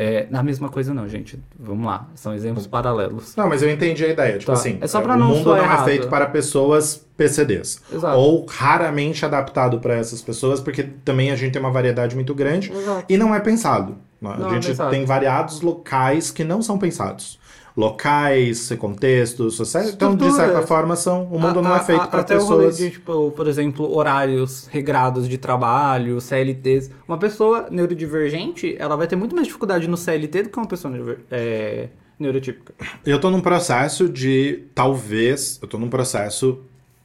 É, 0.00 0.28
na 0.30 0.42
mesma 0.44 0.68
coisa 0.68 0.94
não, 0.94 1.08
gente. 1.08 1.42
Vamos 1.58 1.84
lá, 1.84 2.08
são 2.14 2.32
exemplos 2.32 2.66
paralelos. 2.68 3.34
Não, 3.34 3.48
mas 3.48 3.62
eu 3.62 3.70
entendi 3.70 4.04
a 4.04 4.08
ideia. 4.08 4.38
Tipo 4.38 4.52
Tá. 4.52 4.58
assim, 4.58 4.78
É 4.80 4.86
só 4.86 5.00
pra 5.00 5.14
o 5.14 5.18
não 5.18 5.28
mundo 5.28 5.42
soar 5.44 5.56
não 5.56 5.64
é 5.64 5.66
errado. 5.66 5.84
feito 5.86 6.08
para 6.08 6.26
pessoas 6.26 7.04
PCDs. 7.16 7.82
Exato. 7.92 8.16
Ou 8.16 8.44
raramente 8.46 9.24
adaptado 9.24 9.80
para 9.80 9.94
essas 9.94 10.22
pessoas, 10.22 10.60
porque 10.60 10.84
também 11.04 11.32
a 11.32 11.36
gente 11.36 11.52
tem 11.52 11.60
uma 11.60 11.72
variedade 11.72 12.14
muito 12.14 12.32
grande 12.34 12.70
Exato. 12.70 13.04
e 13.08 13.16
não 13.16 13.34
é 13.34 13.40
pensado. 13.40 13.96
A 14.22 14.36
Não 14.36 14.50
é 14.50 14.54
gente 14.54 14.68
pensado. 14.68 14.90
tem 14.90 15.04
variados 15.04 15.60
locais 15.62 16.30
que 16.30 16.44
não 16.44 16.60
são 16.62 16.78
pensados. 16.78 17.37
Locais, 17.78 18.68
contextos, 18.76 19.54
sociais. 19.54 19.90
Então, 19.94 20.16
de 20.16 20.30
certa 20.32 20.62
forma, 20.62 20.96
são, 20.96 21.22
o 21.30 21.38
mundo 21.38 21.62
não 21.62 21.72
A- 21.72 21.76
é 21.76 21.80
feito 21.84 22.08
para 22.08 22.20
até 22.22 22.36
o 22.36 22.42
rolê 22.42 22.66
pessoas. 22.66 22.76
de, 22.78 22.90
tipo, 22.90 23.30
por 23.30 23.46
exemplo, 23.46 23.96
horários 23.96 24.66
regrados 24.66 25.28
de 25.28 25.38
trabalho, 25.38 26.20
CLTs. 26.20 26.90
Uma 27.06 27.16
pessoa 27.18 27.68
neurodivergente, 27.70 28.74
ela 28.78 28.96
vai 28.96 29.06
ter 29.06 29.14
muito 29.14 29.32
mais 29.34 29.46
dificuldade 29.46 29.86
no 29.86 29.96
CLT 29.96 30.42
do 30.42 30.48
que 30.50 30.58
uma 30.58 30.66
pessoa 30.66 30.92
é, 31.30 31.88
neurotípica. 32.18 32.74
Eu 33.06 33.20
tô 33.20 33.30
num 33.30 33.40
processo 33.40 34.08
de, 34.08 34.64
talvez, 34.74 35.58
eu 35.62 35.68
tô 35.68 35.78
num 35.78 35.88
processo 35.88 36.58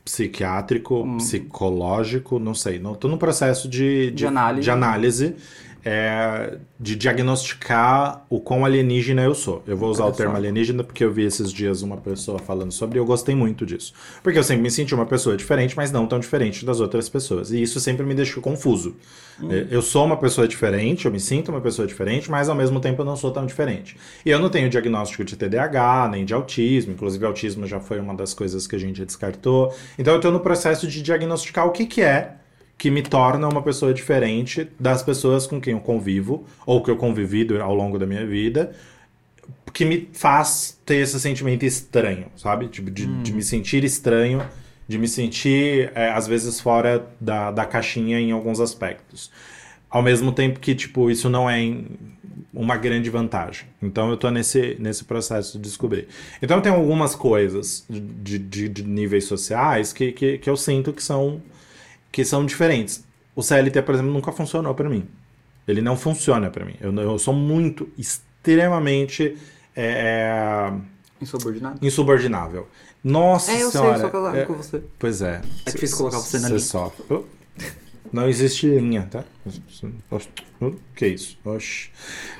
psiquiátrico, 0.04 1.04
Hum. 1.04 1.18
psicológico, 1.18 2.40
não 2.40 2.54
sei, 2.54 2.78
não, 2.80 2.94
tô 2.94 3.08
num 3.08 3.18
processo 3.18 3.70
de, 3.70 4.12
De 4.12 4.26
análise. 4.26 4.64
de 4.64 4.72
análise, 4.72 5.36
é, 5.86 6.58
de 6.80 6.96
diagnosticar 6.96 8.26
o 8.30 8.39
quão 8.39 8.63
alienígena 8.63 9.24
eu 9.24 9.36
sou. 9.36 9.62
Eu 9.67 9.76
vou 9.76 9.89
usar 9.89 10.06
Olha 10.06 10.13
o 10.13 10.15
termo 10.15 10.32
só. 10.34 10.38
alienígena 10.38 10.84
porque 10.84 11.04
eu 11.04 11.12
vi 11.12 11.24
esses 11.24 11.52
dias 11.52 11.82
uma 11.82 11.98
pessoa 11.98 12.39
falando 12.39 12.72
sobre 12.72 12.98
e 12.98 13.00
eu 13.00 13.06
gostei 13.06 13.36
muito 13.36 13.65
disso. 13.65 13.93
Porque 14.22 14.39
eu 14.39 14.43
sempre 14.43 14.63
me 14.63 14.72
senti 14.72 14.96
uma 14.96 15.06
pessoa 15.06 15.36
diferente, 15.36 15.76
mas 15.76 15.91
não 15.91 16.08
tão 16.08 16.19
diferente 16.19 16.65
das 16.65 16.80
outras 16.80 17.10
pessoas. 17.10 17.52
E 17.52 17.62
isso 17.62 17.80
sempre 17.80 18.06
me 18.06 18.13
deixou 18.15 18.41
confuso. 18.41 18.96
Hum. 19.41 19.52
É, 19.52 19.67
Eu 19.69 19.82
sou 19.82 20.06
uma 20.06 20.17
pessoa 20.17 20.48
diferente, 20.48 21.06
eu 21.06 21.12
me 21.12 21.19
sinto 21.19 21.50
uma 21.50 21.60
pessoa 21.62 21.88
diferente, 21.88 22.32
mas 22.32 22.48
ao 22.48 22.56
mesmo 22.56 22.80
tempo 22.80 23.02
eu 23.02 23.06
não 23.06 23.15
sou 23.17 23.32
tão 23.32 23.46
diferente. 23.46 23.98
E 24.26 24.30
eu 24.30 24.39
não 24.39 24.50
tenho 24.50 24.69
diagnóstico 24.69 25.24
de 25.24 25.36
TDAH, 25.36 26.10
nem 26.12 26.24
de 26.24 26.34
autismo, 26.34 26.93
inclusive 26.93 27.26
autismo 27.26 27.67
já 27.67 27.80
foi 27.80 28.00
uma 28.00 28.13
das 28.13 28.34
coisas 28.34 28.65
que 28.67 28.76
a 28.76 28.80
gente 28.80 29.04
descartou. 29.06 29.74
Então 29.98 30.13
eu 30.13 30.17
estou 30.17 30.32
no 30.32 30.39
processo 30.39 30.88
de 30.88 31.02
diagnosticar 31.02 31.67
o 31.67 31.72
que, 31.72 31.86
que 31.86 32.02
é 32.02 32.36
que 32.78 32.92
me 32.92 33.02
torna 33.02 33.48
uma 33.48 33.62
pessoa 33.62 33.94
diferente 33.94 34.68
das 34.80 35.02
pessoas 35.02 35.48
com 35.48 35.62
quem 35.62 35.74
eu 35.74 35.80
convivo, 35.80 36.46
ou 36.66 36.84
que 36.84 36.92
eu 36.92 36.98
convivi 36.98 37.48
ao 37.58 37.74
longo 37.74 37.98
da 37.98 38.06
minha 38.06 38.26
vida, 38.26 38.74
que 39.74 39.86
me 39.86 40.10
faz 40.14 40.80
ter 40.86 40.98
esse 40.98 41.20
sentimento 41.20 41.64
estranho, 41.64 42.28
sabe? 42.36 42.68
Tipo, 42.68 42.92
de, 42.92 43.08
de 43.24 43.34
me 43.34 43.42
sentir 43.42 43.84
estranho, 43.84 44.46
de 44.88 44.98
me 44.98 45.08
sentir, 45.08 45.92
é, 45.96 46.12
às 46.12 46.28
vezes, 46.28 46.60
fora 46.60 47.08
da, 47.20 47.52
da 47.52 47.66
caixinha 47.66 48.20
em 48.20 48.32
alguns 48.32 48.60
aspectos. 48.60 49.32
Ao 49.90 50.02
mesmo 50.02 50.32
tempo 50.32 50.60
que, 50.60 50.76
tipo, 50.76 51.10
isso 51.10 51.30
não 51.30 51.50
é 51.50 51.58
uma 52.54 52.78
grande 52.78 53.10
vantagem. 53.10 53.68
Então 53.82 54.10
eu 54.10 54.18
tô 54.18 54.30
nesse, 54.30 54.78
nesse 54.80 55.04
processo 55.04 55.58
de 55.58 55.64
descobrir. 55.64 56.08
Então 56.42 56.62
tem 56.62 56.72
algumas 56.72 57.16
coisas 57.16 57.86
de, 57.90 58.38
de, 58.38 58.70
de 58.70 58.84
níveis 58.84 59.26
sociais 59.26 59.92
que, 59.92 60.12
que, 60.12 60.38
que 60.38 60.50
eu 60.50 60.56
sinto 60.56 60.94
que 60.94 61.02
são, 61.02 61.42
que 62.13 62.23
são 62.23 62.45
diferentes. 62.45 63.04
O 63.36 63.41
CLT, 63.41 63.82
por 63.82 63.95
exemplo, 63.95 64.13
nunca 64.13 64.32
funcionou 64.32 64.73
pra 64.76 64.88
mim. 64.88 65.06
Ele 65.67 65.82
não 65.82 65.97
funciona 65.97 66.49
pra 66.49 66.63
mim. 66.63 66.76
Eu, 66.80 66.93
eu 66.95 67.17
sou 67.19 67.34
muito, 67.34 67.89
extremamente 67.97 69.36
é, 69.76 70.71
Insubordinado. 71.19 71.80
insubordinável. 71.86 72.67
Nossa 73.04 73.52
É, 73.52 73.56
eu 73.56 73.71
sei, 73.71 73.71
senhora. 73.71 73.97
eu 73.97 74.02
sou 74.02 74.10
casado 74.12 74.38
é- 74.38 74.45
com 74.45 74.54
você. 74.54 74.84
Pois 74.99 75.21
é. 75.21 75.41
É 75.65 75.71
difícil 75.71 75.97
colocar 75.97 76.19
você 76.19 76.38
na 76.39 76.47
Você 76.49 76.78
linha. 76.78 77.23
Não 78.13 78.30
existe 78.30 78.67
linha, 78.67 79.08
tá? 79.10 79.23
Oh, 80.62 80.71
Que 80.95 81.08
isso? 81.08 81.36
Oxi. 81.43 81.89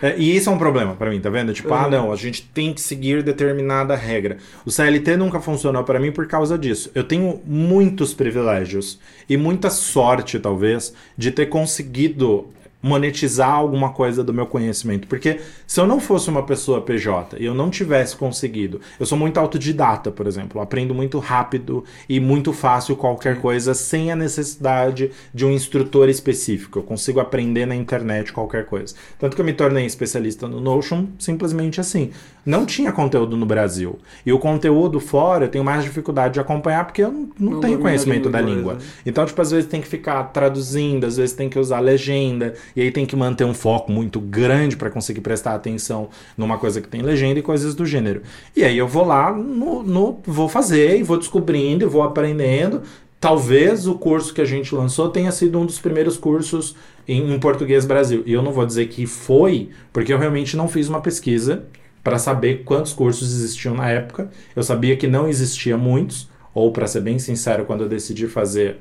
É, 0.02 0.16
e 0.18 0.36
isso 0.36 0.50
é 0.50 0.54
um 0.54 0.58
problema 0.58 0.96
pra 0.96 1.10
mim, 1.10 1.20
tá 1.20 1.30
vendo? 1.32 1.52
Tipo, 1.52 1.74
ah, 1.74 1.86
Uhum. 1.86 1.90
não, 1.90 2.12
a 2.14 2.16
gente 2.16 2.44
tem 2.54 2.72
que 2.74 2.80
seguir 2.80 3.24
determinada 3.24 3.96
regra. 3.96 4.38
O 4.66 4.70
CLT 4.72 5.18
nunca 5.18 5.42
funcionou 5.42 5.84
pra 5.84 6.00
mim 6.00 6.12
por 6.12 6.28
causa 6.28 6.58
disso. 6.58 6.92
Eu 6.94 7.04
tenho 7.04 7.42
muitos 7.46 8.14
privilégios 8.14 9.00
e 9.28 9.36
muita 9.36 9.70
sorte, 9.72 10.40
talvez, 10.40 10.94
de 11.18 11.32
ter 11.32 11.48
conseguido 11.48 12.48
monetizar 12.84 13.50
alguma 13.50 13.94
coisa 13.94 14.22
do 14.22 14.34
meu 14.34 14.46
conhecimento. 14.46 15.08
Porque 15.08 15.40
se 15.66 15.80
eu 15.80 15.88
não 15.88 16.02
fosse 16.02 16.30
uma 16.30 16.44
pessoa 16.44 16.82
PJ 16.82 17.38
e 17.40 17.46
eu 17.46 17.56
não 17.56 17.70
tivesse 17.70 18.18
conseguido, 18.18 18.82
eu 19.00 19.06
sou 19.06 19.18
muito 19.18 19.40
autodidata, 19.40 20.12
por 20.12 20.28
exemplo, 20.28 20.60
aprendo 20.60 20.94
muito 20.94 21.18
rápido 21.18 21.86
e 22.10 22.20
muito 22.20 22.52
fácil 22.52 22.98
qualquer 22.98 23.40
coisa 23.40 23.74
sem 23.74 24.12
a 24.12 24.16
necessidade 24.16 25.12
de 25.34 25.46
um 25.46 25.52
instrutor 25.52 26.10
específico. 26.10 26.80
Eu 26.80 26.84
consigo 26.84 27.22
aprender 27.22 27.66
na 27.66 27.76
internet 27.76 28.34
qualquer 28.34 28.66
coisa. 28.66 28.94
Tanto 29.18 29.36
que 29.36 29.42
eu 29.42 29.46
me 29.46 29.54
tornei 29.54 29.86
especialista 29.86 30.48
no 30.48 30.60
Notion 30.60 31.08
simplesmente 31.18 31.80
assim. 31.80 32.12
Não 32.46 32.66
tinha 32.66 32.92
conteúdo 32.92 33.38
no 33.38 33.46
Brasil. 33.46 33.98
E 34.26 34.34
o 34.34 34.38
conteúdo 34.40 35.00
fora 35.00 35.46
eu 35.46 35.50
tenho 35.50 35.64
mais 35.64 35.84
dificuldade 35.84 36.34
de 36.34 36.40
acompanhar 36.42 36.86
porque 36.86 37.02
eu 37.04 37.12
não, 37.12 37.30
não 37.40 37.60
tenho 37.62 37.80
conhecimento 37.80 38.30
da 38.30 38.40
língua. 38.56 38.74
né? 38.74 38.80
Então, 39.06 39.26
tipo, 39.26 39.42
às 39.42 39.52
vezes 39.52 39.70
tem 39.70 39.80
que 39.80 39.88
ficar 39.88 40.22
traduzindo, 40.26 41.06
às 41.06 41.16
vezes 41.18 41.34
tem 41.36 41.48
que 41.50 41.58
usar 41.58 41.80
legenda, 41.80 42.54
e 42.76 42.82
aí 42.82 42.92
tem 42.92 43.06
que 43.06 43.16
manter 43.16 43.46
um 43.46 43.54
foco 43.54 43.92
muito 43.92 44.20
grande 44.20 44.76
para 44.76 44.90
conseguir 44.90 45.22
prestar 45.22 45.56
atenção 45.56 46.10
numa 46.38 46.58
coisa 46.58 46.82
que 46.82 46.88
tem 46.88 47.02
legenda 47.02 47.40
e 47.40 47.42
coisas 47.42 47.74
do 47.76 47.86
gênero. 47.86 48.22
E 48.56 48.64
aí 48.64 48.78
eu 48.78 48.88
vou 48.88 49.06
lá, 49.06 49.32
no, 49.32 49.82
no- 49.82 50.20
vou 50.26 50.50
fazer, 50.50 51.00
e 51.00 51.04
vou 51.04 51.18
descobrindo, 51.18 51.86
e 51.86 51.88
vou 51.88 52.04
aprendendo. 52.04 52.82
Talvez 53.22 53.88
o 53.88 53.96
curso 53.96 54.34
que 54.34 54.42
a 54.42 54.46
gente 54.46 54.76
lançou 54.76 55.08
tenha 55.08 55.32
sido 55.32 55.58
um 55.58 55.66
dos 55.66 55.80
primeiros 55.80 56.18
cursos 56.18 56.76
em, 57.08 57.34
em 57.34 57.40
português 57.40 57.86
Brasil. 57.86 58.22
E 58.26 58.34
eu 58.34 58.42
não 58.42 58.52
vou 58.52 58.66
dizer 58.66 58.88
que 58.88 59.06
foi, 59.08 59.70
porque 59.94 60.12
eu 60.14 60.18
realmente 60.18 60.58
não 60.58 60.68
fiz 60.68 60.90
uma 60.90 61.00
pesquisa 61.00 61.64
para 62.04 62.18
saber 62.20 62.64
quantos 62.64 62.92
cursos 62.94 63.32
existiam 63.34 63.74
na 63.76 63.90
época. 63.90 64.30
Eu 64.56 64.62
sabia 64.64 64.98
que 64.98 65.08
não 65.08 65.28
existia 65.28 65.78
muitos, 65.78 66.30
ou 66.54 66.72
para 66.72 66.86
ser 66.88 67.02
bem 67.02 67.18
sincero, 67.18 67.66
quando 67.66 67.82
eu 67.84 67.90
decidi 67.90 68.28
fazer, 68.28 68.78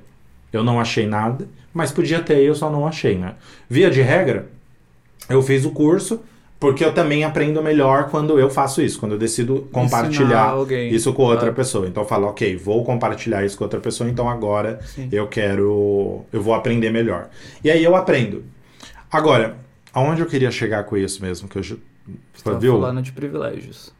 eu 0.52 0.62
não 0.64 0.80
achei 0.80 1.06
nada, 1.06 1.48
mas 1.72 1.92
podia 1.92 2.20
ter, 2.20 2.38
eu 2.42 2.54
só 2.54 2.70
não 2.70 2.86
achei, 2.86 3.16
né? 3.16 3.34
Via 3.70 3.90
de 3.90 4.02
regra, 4.02 4.48
eu 5.28 5.40
fiz 5.42 5.64
o 5.64 5.70
curso 5.70 6.20
porque 6.60 6.84
eu 6.84 6.92
também 6.94 7.24
aprendo 7.24 7.60
melhor 7.60 8.08
quando 8.08 8.38
eu 8.38 8.48
faço 8.48 8.80
isso, 8.82 9.00
quando 9.00 9.12
eu 9.12 9.18
decido 9.18 9.68
compartilhar 9.72 10.54
isso 10.92 11.12
com 11.12 11.22
outra 11.22 11.38
Claro. 11.40 11.54
pessoa. 11.54 11.88
Então 11.88 12.04
eu 12.04 12.08
falo, 12.08 12.28
ok, 12.28 12.54
vou 12.56 12.84
compartilhar 12.84 13.44
isso 13.44 13.58
com 13.58 13.64
outra 13.64 13.80
pessoa, 13.80 14.08
então 14.08 14.28
agora 14.28 14.78
Sim. 14.84 15.08
eu 15.10 15.26
quero, 15.26 16.24
eu 16.32 16.40
vou 16.40 16.54
aprender 16.54 16.90
melhor. 16.90 17.28
E 17.64 17.70
aí 17.70 17.82
eu 17.82 17.96
aprendo. 17.96 18.44
Agora, 19.10 19.56
aonde 19.92 20.20
eu 20.20 20.26
queria 20.26 20.52
chegar 20.52 20.84
com 20.84 20.96
isso 20.96 21.20
mesmo, 21.20 21.48
que 21.48 21.56
eu 21.58 21.62
tá 22.42 22.52
viu? 22.52 22.72
falando 22.72 23.02
de 23.02 23.12
privilégios. 23.12 23.92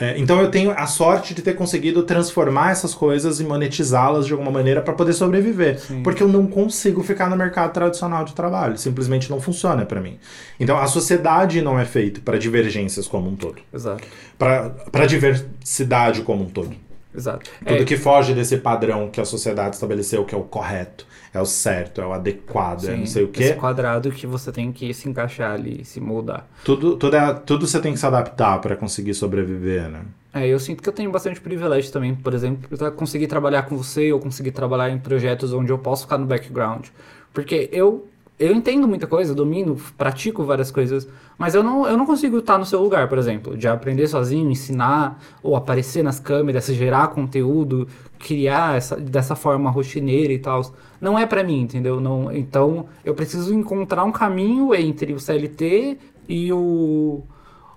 É, 0.00 0.18
então 0.18 0.40
eu 0.40 0.50
tenho 0.50 0.70
a 0.70 0.86
sorte 0.86 1.34
de 1.34 1.42
ter 1.42 1.52
conseguido 1.52 2.02
transformar 2.04 2.70
essas 2.70 2.94
coisas 2.94 3.38
e 3.38 3.44
monetizá-las 3.44 4.26
de 4.26 4.32
alguma 4.32 4.50
maneira 4.50 4.80
para 4.80 4.94
poder 4.94 5.12
sobreviver. 5.12 5.78
Sim. 5.78 6.02
Porque 6.02 6.22
eu 6.22 6.28
não 6.28 6.46
consigo 6.46 7.02
ficar 7.02 7.28
no 7.28 7.36
mercado 7.36 7.70
tradicional 7.74 8.24
de 8.24 8.34
trabalho. 8.34 8.78
Simplesmente 8.78 9.28
não 9.28 9.38
funciona 9.42 9.84
para 9.84 10.00
mim. 10.00 10.18
Então 10.58 10.78
a 10.78 10.86
sociedade 10.86 11.60
não 11.60 11.78
é 11.78 11.84
feita 11.84 12.18
para 12.24 12.38
divergências 12.38 13.06
como 13.06 13.28
um 13.28 13.36
todo. 13.36 13.60
Exato. 13.72 14.02
Para 14.38 15.04
diversidade 15.06 16.22
como 16.22 16.44
um 16.44 16.48
todo. 16.48 16.74
Exato. 17.14 17.50
Tudo 17.66 17.82
É, 17.82 17.84
que 17.84 17.96
foge 17.96 18.34
desse 18.34 18.56
padrão 18.58 19.10
que 19.10 19.20
a 19.20 19.24
sociedade 19.24 19.74
estabeleceu, 19.74 20.24
que 20.24 20.34
é 20.34 20.38
o 20.38 20.42
correto, 20.42 21.06
é 21.34 21.40
o 21.40 21.44
certo, 21.44 22.00
é 22.00 22.06
o 22.06 22.12
adequado, 22.12 22.84
é 22.84 22.92
sim, 22.92 22.96
não 22.98 23.06
sei 23.06 23.24
o 23.24 23.28
quê. 23.28 23.42
Esse 23.42 23.54
quadrado 23.54 24.10
que 24.10 24.26
você 24.26 24.52
tem 24.52 24.72
que 24.72 24.92
se 24.94 25.08
encaixar 25.08 25.52
ali, 25.52 25.84
se 25.84 26.00
moldar. 26.00 26.46
Tudo, 26.64 26.96
tudo, 26.96 27.16
é, 27.16 27.34
tudo 27.34 27.66
você 27.66 27.80
tem 27.80 27.92
que 27.92 27.98
se 27.98 28.06
adaptar 28.06 28.60
para 28.60 28.76
conseguir 28.76 29.14
sobreviver, 29.14 29.88
né? 29.88 30.02
É, 30.32 30.46
eu 30.46 30.60
sinto 30.60 30.82
que 30.82 30.88
eu 30.88 30.92
tenho 30.92 31.10
bastante 31.10 31.40
privilégio 31.40 31.90
também, 31.92 32.14
por 32.14 32.32
exemplo, 32.32 32.78
pra 32.78 32.90
conseguir 32.90 33.26
trabalhar 33.26 33.64
com 33.64 33.76
você 33.76 34.12
ou 34.12 34.20
conseguir 34.20 34.52
trabalhar 34.52 34.88
em 34.90 34.98
projetos 34.98 35.52
onde 35.52 35.72
eu 35.72 35.78
posso 35.78 36.02
ficar 36.04 36.18
no 36.18 36.26
background. 36.26 36.86
Porque 37.32 37.68
eu, 37.72 38.06
eu 38.40 38.54
entendo 38.54 38.88
muita 38.88 39.06
coisa, 39.06 39.34
domino, 39.34 39.76
pratico 39.98 40.42
várias 40.42 40.70
coisas, 40.70 41.06
mas 41.36 41.54
eu 41.54 41.62
não, 41.62 41.86
eu 41.86 41.94
não 41.94 42.06
consigo 42.06 42.38
estar 42.38 42.56
no 42.56 42.64
seu 42.64 42.82
lugar, 42.82 43.06
por 43.06 43.18
exemplo, 43.18 43.54
de 43.54 43.68
aprender 43.68 44.06
sozinho, 44.06 44.50
ensinar, 44.50 45.20
ou 45.42 45.54
aparecer 45.54 46.02
nas 46.02 46.18
câmeras, 46.18 46.64
gerar 46.68 47.08
conteúdo, 47.08 47.86
criar 48.18 48.78
essa, 48.78 48.96
dessa 48.96 49.36
forma 49.36 49.70
rotineira 49.70 50.32
e 50.32 50.38
tal. 50.38 50.62
Não 50.98 51.18
é 51.18 51.26
pra 51.26 51.44
mim, 51.44 51.60
entendeu? 51.60 52.00
Não, 52.00 52.32
então 52.32 52.86
eu 53.04 53.14
preciso 53.14 53.52
encontrar 53.52 54.04
um 54.04 54.12
caminho 54.12 54.74
entre 54.74 55.12
o 55.12 55.20
CLT 55.20 55.98
e 56.26 56.50
o, 56.50 57.22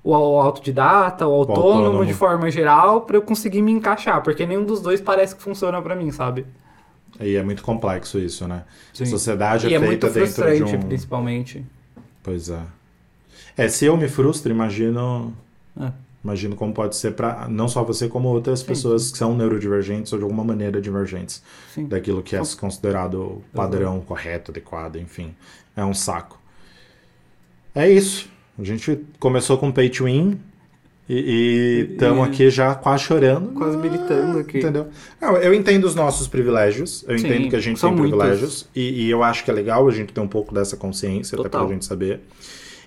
o 0.02 0.16
autodidata, 0.16 1.28
o 1.28 1.34
autônomo, 1.34 1.72
autônomo. 1.72 2.06
de 2.06 2.14
forma 2.14 2.50
geral, 2.50 3.02
pra 3.02 3.18
eu 3.18 3.22
conseguir 3.22 3.62
me 3.62 3.74
encaixar, 3.74 4.24
porque 4.24 4.46
nenhum 4.46 4.64
dos 4.64 4.82
dois 4.82 5.02
parece 5.02 5.36
que 5.36 5.42
funciona 5.42 5.82
pra 5.82 5.94
mim, 5.94 6.10
sabe? 6.10 6.46
E 7.20 7.36
é 7.36 7.44
muito 7.44 7.64
complexo 7.64 8.18
isso, 8.20 8.48
né? 8.48 8.64
Sim. 8.94 9.04
A 9.04 9.08
sociedade 9.08 9.68
e 9.68 9.74
é 9.74 9.76
é 9.76 9.80
muito 9.80 10.10
feita 10.10 10.46
dentro 10.46 10.66
de 10.66 10.76
um. 10.76 10.82
principalmente. 10.82 11.66
Pois 12.22 12.50
é. 12.50 12.62
É, 13.56 13.68
se 13.68 13.86
eu 13.86 13.96
me 13.96 14.08
frustro, 14.08 14.52
imagino. 14.52 15.34
É. 15.80 15.92
Imagino 16.24 16.56
como 16.56 16.74
pode 16.74 16.96
ser 16.96 17.12
para 17.12 17.50
não 17.50 17.68
só 17.68 17.84
você, 17.84 18.08
como 18.08 18.30
outras 18.30 18.64
pessoas 18.64 19.12
que 19.12 19.18
são 19.18 19.36
neurodivergentes 19.36 20.14
ou 20.14 20.18
de 20.18 20.24
alguma 20.24 20.42
maneira 20.42 20.80
divergentes 20.82 21.44
Sim. 21.74 21.86
daquilo 21.86 22.24
que 22.24 22.34
é 22.34 22.42
considerado 22.58 23.44
padrão, 23.54 24.00
correto, 24.00 24.50
adequado, 24.50 24.96
enfim. 24.96 25.36
É 25.76 25.84
um 25.84 25.94
saco. 25.94 26.40
É 27.76 27.90
isso. 27.90 28.30
A 28.58 28.64
gente 28.64 29.06
começou 29.20 29.58
com 29.58 29.70
Pay 29.70 29.90
to 29.90 30.06
Win 30.06 30.40
e 31.10 31.90
estamos 31.92 32.26
aqui 32.28 32.50
já 32.50 32.74
quase 32.76 33.04
chorando. 33.04 33.52
Quase 33.54 33.78
militando 33.78 34.40
aqui. 34.40 34.60
Entendeu? 34.60 34.88
Não, 35.22 35.36
eu 35.38 35.54
entendo 35.54 35.84
os 35.84 35.96
nossos 35.96 36.28
privilégios, 36.28 37.04
eu 37.08 37.18
Sim, 37.18 37.28
entendo 37.28 37.50
que 37.50 37.56
a 37.56 37.60
gente 37.60 37.80
tem 37.82 37.92
muitos. 37.92 38.10
privilégios 38.18 38.68
e, 38.76 39.06
e 39.06 39.10
eu 39.10 39.22
acho 39.22 39.44
que 39.44 39.52
é 39.52 39.54
legal 39.54 39.88
a 39.88 39.92
gente 39.92 40.14
ter 40.14 40.22
um 40.22 40.28
pouco 40.28 40.54
dessa 40.54 40.78
consciência, 40.78 41.36
até 41.36 41.44
Total. 41.44 41.66
pra 41.66 41.74
gente 41.74 41.86
saber. 41.86 42.22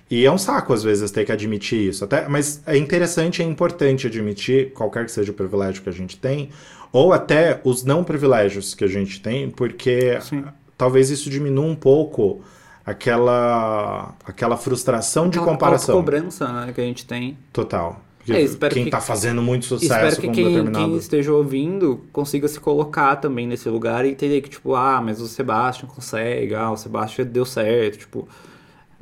E 0.09 0.25
é 0.25 0.31
um 0.31 0.37
saco, 0.37 0.73
às 0.73 0.83
vezes, 0.83 1.11
ter 1.11 1.25
que 1.25 1.31
admitir 1.33 1.89
isso. 1.89 2.03
Até, 2.05 2.27
mas 2.29 2.61
é 2.65 2.77
interessante 2.77 3.39
e 3.39 3.45
é 3.45 3.45
importante 3.45 4.07
admitir, 4.07 4.71
qualquer 4.71 5.05
que 5.05 5.11
seja 5.11 5.31
o 5.31 5.35
privilégio 5.35 5.83
que 5.83 5.89
a 5.89 5.93
gente 5.93 6.17
tem, 6.17 6.49
ou 6.93 7.11
até 7.11 7.59
os 7.65 7.83
não 7.83 8.03
privilégios 8.05 8.73
que 8.73 8.85
a 8.85 8.87
gente 8.87 9.21
tem, 9.21 9.49
porque 9.49 10.17
Sim. 10.21 10.45
talvez 10.77 11.09
isso 11.09 11.29
diminua 11.29 11.65
um 11.65 11.75
pouco 11.75 12.41
aquela, 12.85 14.15
aquela 14.25 14.55
frustração 14.55 15.29
de 15.29 15.37
Aquela 15.37 15.51
comparação 15.53 15.97
cobrança 15.97 16.47
né, 16.53 16.71
que 16.73 16.79
a 16.79 16.83
gente 16.85 17.05
tem. 17.05 17.37
total. 17.51 18.01
Porque 18.27 18.41
É, 18.41 18.43
espero 18.43 18.73
quem 18.73 18.83
que- 18.85 18.89
tá 18.91 18.99
fazendo 18.99 19.41
muito 19.41 19.65
sucesso 19.65 19.93
Espero 19.93 20.15
que 20.17 20.29
quem, 20.29 20.45
determinado... 20.49 20.85
quem 20.85 20.97
esteja 20.97 21.31
ouvindo 21.31 22.01
consiga 22.11 22.47
se 22.47 22.59
colocar 22.59 23.15
também 23.15 23.47
nesse 23.47 23.69
lugar 23.69 24.05
e 24.05 24.09
entender 24.09 24.41
que, 24.41 24.49
tipo, 24.49 24.75
ah, 24.75 25.01
mas 25.03 25.21
o 25.21 25.27
Sebastian 25.27 25.87
consegue, 25.87 26.53
ah, 26.53 26.69
o 26.71 26.75
Sebastian 26.77 27.25
deu 27.25 27.45
certo, 27.45 27.99
tipo... 27.99 28.27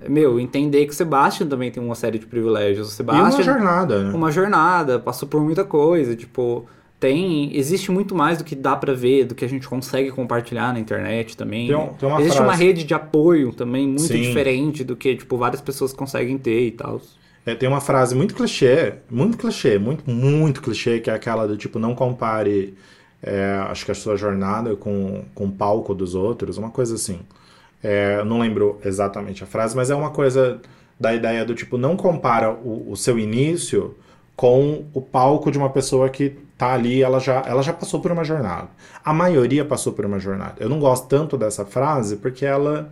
Meu, 0.08 0.40
entender 0.40 0.86
que 0.86 0.92
o 0.92 0.96
Sebastian 0.96 1.48
também 1.48 1.72
tem 1.72 1.82
uma 1.82 1.96
série 1.96 2.20
de 2.20 2.26
privilégios. 2.26 3.00
O 3.00 3.02
E 3.02 3.06
uma 3.06 3.32
Sebastian 3.32 3.44
jornada, 3.44 4.04
né? 4.04 4.14
uma 4.14 4.32
jornada, 4.32 5.00
passou 5.00 5.28
por 5.28 5.42
muita 5.42 5.64
coisa, 5.64 6.16
tipo, 6.16 6.66
tem, 7.00 7.56
existe 7.58 7.92
muito 7.92 8.14
mais 8.14 8.38
do 8.38 8.44
que 8.44 8.56
dá 8.56 8.76
pra 8.76 8.94
ver, 8.94 9.26
do 9.26 9.34
que 9.34 9.44
a 9.46 9.50
gente 9.50 9.68
consegue 9.68 10.12
compartilhar 10.12 10.74
na 10.74 10.80
internet 10.80 11.36
também. 11.38 11.68
Tem 11.68 11.88
tem 11.98 12.10
uma 12.10 12.20
existe 12.22 12.40
uma 12.40 12.48
frase- 12.50 12.64
rede 12.66 12.84
de 12.84 12.94
apoio 12.94 13.54
também 13.54 13.88
muito 13.88 14.02
Sim. 14.04 14.22
diferente 14.22 14.84
do 14.84 14.96
que, 14.96 15.16
tipo, 15.16 15.38
várias 15.38 15.62
pessoas 15.62 15.94
conseguem 15.94 16.38
ter 16.38 16.68
e 16.68 16.72
tal. 16.72 17.02
É, 17.46 17.54
tem 17.54 17.70
uma 17.70 17.82
frase 17.82 18.16
muito 18.16 18.34
clichê, 18.34 18.96
muito 19.10 19.38
clichê, 19.38 19.78
muito, 19.78 20.10
muito 20.10 20.62
clichê, 20.62 21.00
que 21.00 21.10
é 21.10 21.14
aquela 21.14 21.48
do 21.48 21.56
tipo, 21.56 21.78
não 21.78 21.94
compare, 21.94 22.76
é, 23.22 23.64
acho 23.70 23.86
que 23.86 23.92
a 23.92 23.96
sua 23.96 24.18
jornada 24.18 24.76
com, 24.76 25.24
com 25.36 25.46
o 25.46 25.52
palco 25.52 25.94
dos 25.94 26.16
outros, 26.16 26.58
uma 26.58 26.72
coisa 26.72 26.96
assim. 26.96 27.20
É, 27.84 28.24
não 28.24 28.40
lembro 28.40 28.80
exatamente 28.84 29.44
a 29.44 29.48
frase, 29.48 29.76
mas 29.76 29.92
é 29.92 29.96
uma 29.96 30.10
coisa 30.10 30.60
da 31.00 31.14
ideia 31.14 31.46
do 31.46 31.54
tipo, 31.54 31.78
não 31.78 31.96
compara 31.96 32.52
o, 32.52 32.92
o 32.92 32.96
seu 32.96 33.20
início 33.20 33.96
com 34.36 34.86
o 34.94 35.02
palco 35.02 35.52
de 35.52 35.58
uma 35.58 35.70
pessoa 35.70 36.10
que 36.10 36.36
tá 36.58 36.74
ali, 36.74 37.04
ela 37.04 37.20
já, 37.20 37.44
ela 37.46 37.62
já 37.62 37.74
passou 37.74 38.00
por 38.00 38.12
uma 38.12 38.24
jornada. 38.24 38.70
A 39.04 39.14
maioria 39.14 39.64
passou 39.64 39.94
por 39.94 40.06
uma 40.06 40.20
jornada. 40.20 40.56
Eu 40.60 40.70
não 40.70 40.80
gosto 40.80 41.08
tanto 41.08 41.38
dessa 41.38 41.66
frase 41.66 42.18
porque 42.18 42.46
ela 42.46 42.92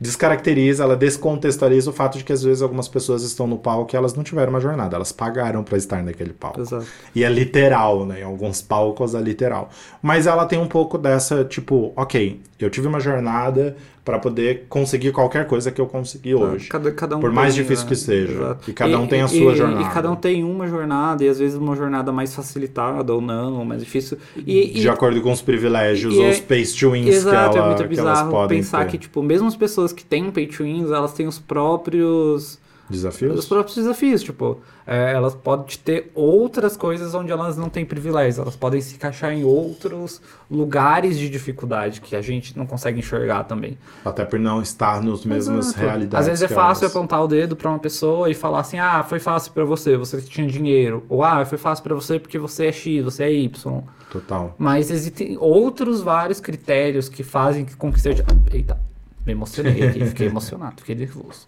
descaracteriza, 0.00 0.82
ela 0.82 0.96
descontextualiza 0.96 1.90
o 1.90 1.92
fato 1.92 2.16
de 2.16 2.24
que 2.24 2.32
às 2.32 2.42
vezes 2.42 2.62
algumas 2.62 2.88
pessoas 2.88 3.22
estão 3.22 3.46
no 3.46 3.58
palco 3.58 3.94
e 3.94 3.96
elas 3.96 4.14
não 4.14 4.24
tiveram 4.24 4.50
uma 4.50 4.60
jornada, 4.60 4.96
elas 4.96 5.12
pagaram 5.12 5.62
para 5.62 5.76
estar 5.76 6.02
naquele 6.02 6.32
palco. 6.32 6.62
Exato. 6.62 6.86
E 7.14 7.22
é 7.22 7.28
literal, 7.28 8.06
né? 8.06 8.20
Em 8.20 8.24
alguns 8.24 8.62
palcos 8.62 9.14
é 9.14 9.20
literal. 9.20 9.68
Mas 10.00 10.26
ela 10.26 10.46
tem 10.46 10.58
um 10.58 10.66
pouco 10.66 10.96
dessa, 10.96 11.44
tipo, 11.44 11.92
ok, 11.94 12.40
eu 12.58 12.70
tive 12.70 12.86
uma 12.86 13.00
jornada 13.00 13.76
para 14.04 14.18
poder 14.18 14.64
conseguir 14.68 15.12
qualquer 15.12 15.46
coisa 15.46 15.70
que 15.70 15.80
eu 15.80 15.86
consegui 15.86 16.34
hoje. 16.34 16.68
Cada, 16.68 16.90
cada 16.90 17.16
um 17.16 17.20
Por 17.20 17.30
mais 17.30 17.54
tem, 17.54 17.62
difícil 17.62 17.84
né? 17.84 17.88
que 17.90 17.96
seja. 17.96 18.32
Exato. 18.32 18.70
E 18.70 18.72
cada 18.72 18.98
um 18.98 19.06
tem 19.06 19.20
a 19.22 19.28
sua 19.28 19.52
e- 19.52 19.56
jornada. 19.56 19.82
E 19.82 19.90
cada 19.92 20.10
um 20.10 20.16
tem 20.16 20.42
uma 20.42 20.66
jornada, 20.66 21.22
e 21.24 21.28
às 21.28 21.38
vezes 21.38 21.56
uma 21.56 21.76
jornada 21.76 22.10
mais 22.10 22.34
facilitada 22.34 23.12
ou 23.14 23.20
não, 23.20 23.58
ou 23.58 23.64
mais 23.64 23.82
difícil. 23.84 24.16
E, 24.36 24.78
e- 24.78 24.80
de 24.80 24.88
acordo 24.88 25.20
com 25.20 25.30
os 25.30 25.42
privilégios 25.42 26.14
e 26.14 26.18
ou 26.18 26.24
é- 26.24 26.30
os 26.30 26.40
pay 26.40 26.64
to 26.66 26.90
wins 26.92 27.08
Exato, 27.08 27.50
que, 27.52 27.58
ela, 27.58 27.66
é 27.66 27.68
muito 27.76 27.88
que 27.88 28.00
elas 28.00 28.14
bizarro 28.14 28.30
podem 28.30 28.58
pensar 28.58 28.84
ter. 28.84 28.90
que, 28.92 28.98
tipo, 28.98 29.22
mesmo 29.22 29.46
as 29.46 29.56
pessoas 29.56 29.92
que 29.92 30.04
têm 30.04 30.30
pay 30.30 30.46
to 30.46 30.62
wins, 30.64 30.90
elas 30.90 31.12
têm 31.12 31.26
os 31.26 31.38
próprios 31.38 32.58
Desafios? 32.90 33.38
os 33.38 33.46
próprios 33.46 33.76
desafios, 33.76 34.22
tipo, 34.22 34.60
é, 34.86 35.12
elas 35.12 35.34
podem 35.34 35.66
ter 35.84 36.10
outras 36.14 36.76
coisas 36.76 37.14
onde 37.14 37.30
elas 37.30 37.56
não 37.56 37.68
têm 37.68 37.84
privilégios, 37.84 38.38
elas 38.38 38.56
podem 38.56 38.80
se 38.80 38.96
encaixar 38.96 39.32
em 39.32 39.44
outros 39.44 40.20
lugares 40.50 41.16
de 41.18 41.30
dificuldade 41.30 42.00
que 42.00 42.16
a 42.16 42.20
gente 42.20 42.58
não 42.58 42.66
consegue 42.66 42.98
enxergar 42.98 43.44
também. 43.44 43.78
Até 44.04 44.24
por 44.24 44.38
não 44.38 44.60
estar 44.60 45.00
nos 45.02 45.24
mesmas 45.24 45.66
Exato. 45.68 45.80
realidades. 45.80 46.18
Às 46.20 46.26
vezes 46.26 46.42
é 46.42 46.54
fácil 46.54 46.84
elas- 46.84 46.96
apontar 46.96 47.22
o 47.22 47.28
dedo 47.28 47.54
pra 47.56 47.70
uma 47.70 47.78
pessoa 47.78 48.28
e 48.28 48.34
falar 48.34 48.60
assim: 48.60 48.78
"Ah, 48.78 49.02
foi 49.02 49.20
fácil 49.20 49.52
pra 49.52 49.64
você, 49.64 49.96
você 49.96 50.20
tinha 50.20 50.46
dinheiro", 50.46 51.04
ou 51.08 51.22
"Ah, 51.22 51.44
foi 51.44 51.58
fácil 51.58 51.84
pra 51.84 51.94
você 51.94 52.18
porque 52.18 52.38
você 52.38 52.66
é 52.66 52.72
X, 52.72 53.04
você 53.04 53.22
é 53.24 53.32
Y". 53.32 53.82
Total. 54.10 54.54
Mas 54.58 54.90
existem 54.90 55.36
outros 55.38 56.00
vários 56.00 56.40
critérios 56.40 57.08
que 57.08 57.22
fazem 57.22 57.64
com 57.78 57.92
que 57.92 58.00
seja. 58.00 58.24
Eita, 58.52 58.76
me 59.24 59.30
emocionei 59.32 59.84
aqui, 59.84 60.04
fiquei 60.06 60.26
emocionado, 60.28 60.74
fiquei 60.78 60.96
nervoso. 60.96 61.46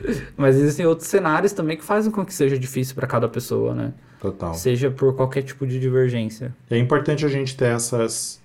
Mas 0.36 0.56
existem 0.56 0.86
outros 0.86 1.08
cenários 1.08 1.52
também 1.52 1.76
que 1.76 1.84
fazem 1.84 2.10
com 2.10 2.24
que 2.24 2.34
seja 2.34 2.58
difícil 2.58 2.94
para 2.94 3.06
cada 3.06 3.28
pessoa, 3.28 3.74
né? 3.74 3.92
Total. 4.20 4.54
Seja 4.54 4.90
por 4.90 5.14
qualquer 5.14 5.42
tipo 5.42 5.66
de 5.66 5.78
divergência. 5.78 6.54
É 6.70 6.76
importante 6.76 7.24
a 7.24 7.28
gente 7.28 7.56
ter 7.56 7.72
essas, 7.72 8.40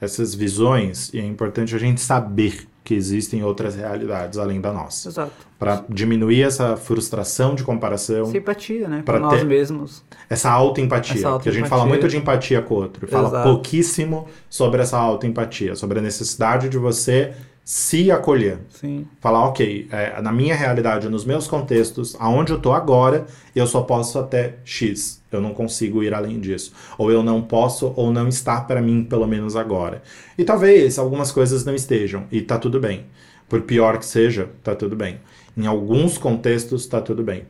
essas 0.00 0.34
visões 0.34 1.12
e 1.12 1.18
é 1.18 1.24
importante 1.24 1.74
a 1.74 1.78
gente 1.78 2.00
saber 2.00 2.66
que 2.82 2.94
existem 2.94 3.44
outras 3.44 3.76
realidades 3.76 4.38
além 4.38 4.60
da 4.60 4.72
nossa. 4.72 5.08
Exato. 5.08 5.32
Para 5.58 5.84
diminuir 5.88 6.42
essa 6.42 6.76
frustração 6.76 7.54
de 7.54 7.62
comparação, 7.62 8.26
Simpatia, 8.26 8.88
né? 8.88 9.02
Pra 9.04 9.20
nós 9.20 9.44
mesmos. 9.44 10.02
essa 10.28 10.50
autoempatia. 10.50 11.16
Essa 11.16 11.30
Porque 11.32 11.50
a 11.50 11.52
gente 11.52 11.68
fala 11.68 11.84
muito 11.84 12.08
de 12.08 12.16
empatia 12.16 12.62
com 12.62 12.74
o 12.74 12.78
outro, 12.78 13.06
fala 13.06 13.28
Exato. 13.28 13.48
pouquíssimo 13.48 14.26
sobre 14.48 14.80
essa 14.80 14.98
autoempatia, 14.98 15.76
sobre 15.76 15.98
a 15.98 16.02
necessidade 16.02 16.68
de 16.68 16.78
você 16.78 17.34
se 17.64 18.10
acolher. 18.10 18.58
Sim. 18.68 19.06
Falar, 19.20 19.44
ok, 19.46 19.88
é, 19.92 20.20
na 20.20 20.32
minha 20.32 20.54
realidade, 20.54 21.08
nos 21.08 21.24
meus 21.24 21.46
contextos, 21.46 22.16
aonde 22.18 22.52
eu 22.52 22.58
tô 22.60 22.72
agora, 22.72 23.26
eu 23.54 23.66
só 23.66 23.82
posso 23.82 24.18
até 24.18 24.56
X. 24.64 25.22
Eu 25.30 25.40
não 25.40 25.54
consigo 25.54 26.02
ir 26.02 26.12
além 26.12 26.40
disso. 26.40 26.72
Ou 26.98 27.12
eu 27.12 27.22
não 27.22 27.40
posso, 27.42 27.92
ou 27.96 28.12
não 28.12 28.26
está 28.28 28.60
para 28.60 28.82
mim, 28.82 29.04
pelo 29.04 29.26
menos 29.26 29.54
agora. 29.54 30.02
E 30.36 30.44
talvez 30.44 30.98
algumas 30.98 31.30
coisas 31.30 31.64
não 31.64 31.74
estejam, 31.74 32.24
e 32.32 32.42
tá 32.42 32.58
tudo 32.58 32.80
bem. 32.80 33.06
Por 33.48 33.62
pior 33.62 33.98
que 33.98 34.06
seja, 34.06 34.48
tá 34.62 34.74
tudo 34.74 34.96
bem. 34.96 35.20
Em 35.56 35.66
alguns 35.66 36.18
contextos, 36.18 36.86
tá 36.86 37.00
tudo 37.00 37.22
bem. 37.22 37.44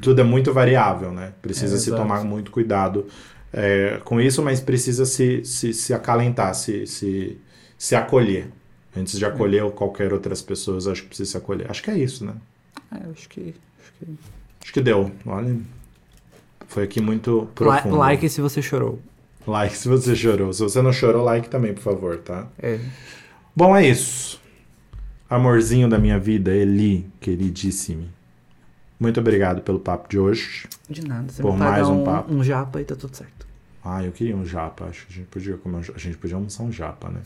Tudo 0.00 0.20
é 0.20 0.24
muito 0.24 0.52
variável, 0.52 1.10
né? 1.10 1.32
Precisa 1.40 1.76
É, 1.76 1.78
se 1.78 1.90
exato. 1.90 2.02
tomar 2.02 2.22
muito 2.24 2.50
cuidado 2.50 3.06
é, 3.52 4.00
com 4.04 4.20
isso, 4.20 4.42
mas 4.42 4.60
precisa 4.60 5.06
se, 5.06 5.42
se, 5.44 5.72
se 5.72 5.94
acalentar, 5.94 6.54
se, 6.54 6.86
se, 6.86 7.38
se 7.78 7.94
acolher. 7.96 8.48
Antes 8.96 9.18
de 9.18 9.24
acolher 9.24 9.70
qualquer 9.72 10.12
outras 10.12 10.40
pessoas, 10.40 10.86
acho 10.86 11.02
que 11.02 11.08
precisa 11.08 11.32
se 11.32 11.36
acolher. 11.36 11.70
Acho 11.70 11.82
que 11.82 11.90
é 11.90 11.98
isso, 11.98 12.24
né? 12.24 12.34
É, 12.92 13.10
acho 13.10 13.28
que. 13.28 13.54
Acho 13.80 13.92
que... 13.98 14.18
Acho 14.62 14.72
que 14.72 14.80
deu. 14.80 15.10
Olha, 15.26 15.56
foi 16.68 16.84
aqui 16.84 17.00
muito 17.00 17.48
profundo. 17.54 17.96
like 17.96 18.28
se 18.28 18.40
você 18.40 18.60
chorou. 18.60 19.00
Like 19.46 19.76
se 19.76 19.88
você 19.88 20.16
chorou. 20.16 20.52
Se 20.52 20.62
você 20.62 20.82
não 20.82 20.92
chorou, 20.92 21.22
like 21.22 21.48
também, 21.48 21.72
por 21.72 21.82
favor, 21.82 22.18
tá? 22.18 22.48
É. 22.58 22.80
Bom, 23.54 23.76
é 23.76 23.86
isso. 23.86 24.40
Amorzinho 25.30 25.88
da 25.88 25.98
minha 25.98 26.18
vida, 26.18 26.54
Eli, 26.54 27.06
queridíssimo. 27.20 28.08
Muito 28.98 29.20
obrigado 29.20 29.60
pelo 29.62 29.78
papo 29.78 30.08
de 30.08 30.18
hoje. 30.18 30.66
De 30.88 31.06
nada. 31.06 31.30
Você 31.30 31.42
Por 31.42 31.56
mais 31.56 31.86
um 31.88 32.02
um, 32.02 32.04
papo. 32.04 32.32
um 32.32 32.42
japa 32.42 32.80
e 32.80 32.84
tá 32.84 32.96
tudo 32.96 33.14
certo. 33.16 33.46
Ah, 33.84 34.02
eu 34.02 34.10
queria 34.10 34.36
um 34.36 34.44
japa. 34.44 34.86
Acho 34.86 35.06
que 35.06 35.12
a 35.12 35.16
gente 35.16 35.26
podia 35.26 35.56
comer 35.56 35.84
a 35.94 35.98
gente 35.98 36.16
podia 36.16 36.36
almoçar 36.36 36.62
um 36.62 36.72
japa, 36.72 37.08
né? 37.08 37.20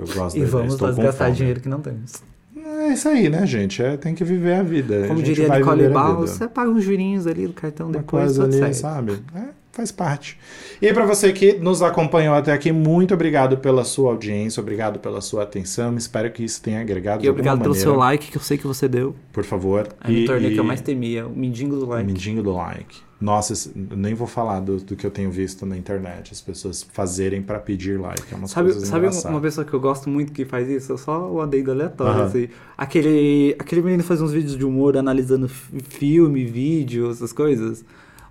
Eu 0.00 0.14
gosto 0.14 0.38
E 0.38 0.44
vamos 0.44 0.78
nós 0.80 0.96
gastar 0.96 1.24
fome. 1.26 1.36
dinheiro 1.36 1.60
que 1.60 1.68
não 1.68 1.80
temos. 1.80 2.12
É 2.56 2.88
isso 2.92 3.08
aí, 3.08 3.28
né, 3.28 3.46
gente? 3.46 3.82
É, 3.82 3.96
tem 3.96 4.14
que 4.14 4.24
viver 4.24 4.54
a 4.54 4.62
vida. 4.62 5.04
a 5.04 5.08
Como 5.08 5.18
gente 5.20 5.34
diria 5.34 5.48
Nicole 5.48 5.84
a 5.86 5.88
vida. 5.88 6.14
você 6.14 6.48
paga 6.48 6.70
uns 6.70 6.82
jurinhos 6.84 7.26
ali 7.26 7.46
do 7.46 7.52
cartão 7.52 7.86
Uma 7.86 7.98
depois, 7.98 8.24
coisa 8.36 8.42
tudo 8.44 8.52
ali, 8.64 8.74
certo. 8.74 8.74
sabe? 8.74 9.12
É, 9.34 9.42
faz 9.72 9.92
parte. 9.92 10.38
E 10.82 10.92
para 10.92 11.06
você 11.06 11.32
que 11.32 11.54
nos 11.54 11.80
acompanhou 11.82 12.34
até 12.34 12.52
aqui, 12.52 12.72
muito 12.72 13.14
obrigado 13.14 13.58
pela 13.58 13.84
sua 13.84 14.10
audiência, 14.12 14.60
obrigado 14.60 14.98
pela 14.98 15.20
sua 15.20 15.42
atenção. 15.44 15.96
Espero 15.96 16.30
que 16.30 16.42
isso 16.44 16.60
tenha 16.62 16.80
agregado 16.80 17.24
E 17.24 17.28
obrigado 17.30 17.58
pelo 17.60 17.70
maneira. 17.70 17.90
seu 17.90 17.96
like, 17.98 18.30
que 18.30 18.36
eu 18.36 18.42
sei 18.42 18.58
que 18.58 18.66
você 18.66 18.88
deu. 18.88 19.14
Por 19.32 19.44
favor. 19.44 19.88
Aí 20.00 20.12
no 20.12 20.18
E- 20.20 20.24
torneio 20.26 20.52
que 20.54 20.60
eu 20.60 20.64
mais 20.64 20.80
temia, 20.80 21.26
o 21.26 21.30
mindingo 21.30 21.76
do 21.76 21.86
O 21.86 21.88
like. 21.90 22.06
Mindinho 22.06 22.42
do 22.42 22.52
like. 22.52 22.98
Nossa, 23.20 23.52
eu 23.76 23.96
nem 23.98 24.14
vou 24.14 24.26
falar 24.26 24.60
do, 24.60 24.78
do 24.78 24.96
que 24.96 25.06
eu 25.06 25.10
tenho 25.10 25.30
visto 25.30 25.66
na 25.66 25.76
internet. 25.76 26.32
As 26.32 26.40
pessoas 26.40 26.82
fazerem 26.90 27.42
pra 27.42 27.58
pedir 27.58 28.00
like. 28.00 28.22
É 28.32 28.34
umas 28.34 28.50
Sabe, 28.50 28.72
sabe 28.72 28.86
um- 28.86 28.96
engraçadas. 28.98 29.30
uma 29.30 29.40
pessoa 29.42 29.62
que 29.64 29.74
eu 29.74 29.78
gosto 29.80 30.08
muito 30.08 30.32
que 30.32 30.46
faz 30.46 30.66
isso? 30.70 30.94
É 30.94 30.96
só 30.96 31.30
o 31.30 31.38
adendo 31.42 31.70
aleatório, 31.70 32.14
Aham. 32.14 32.24
assim. 32.24 32.48
Aquele, 32.78 33.54
aquele 33.58 33.82
menino 33.82 34.02
faz 34.02 34.22
uns 34.22 34.32
vídeos 34.32 34.56
de 34.56 34.64
humor 34.64 34.96
analisando 34.96 35.48
fi- 35.50 35.80
filme, 35.86 36.46
vídeo, 36.46 37.10
essas 37.10 37.30
coisas. 37.30 37.84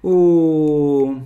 O... 0.03 1.17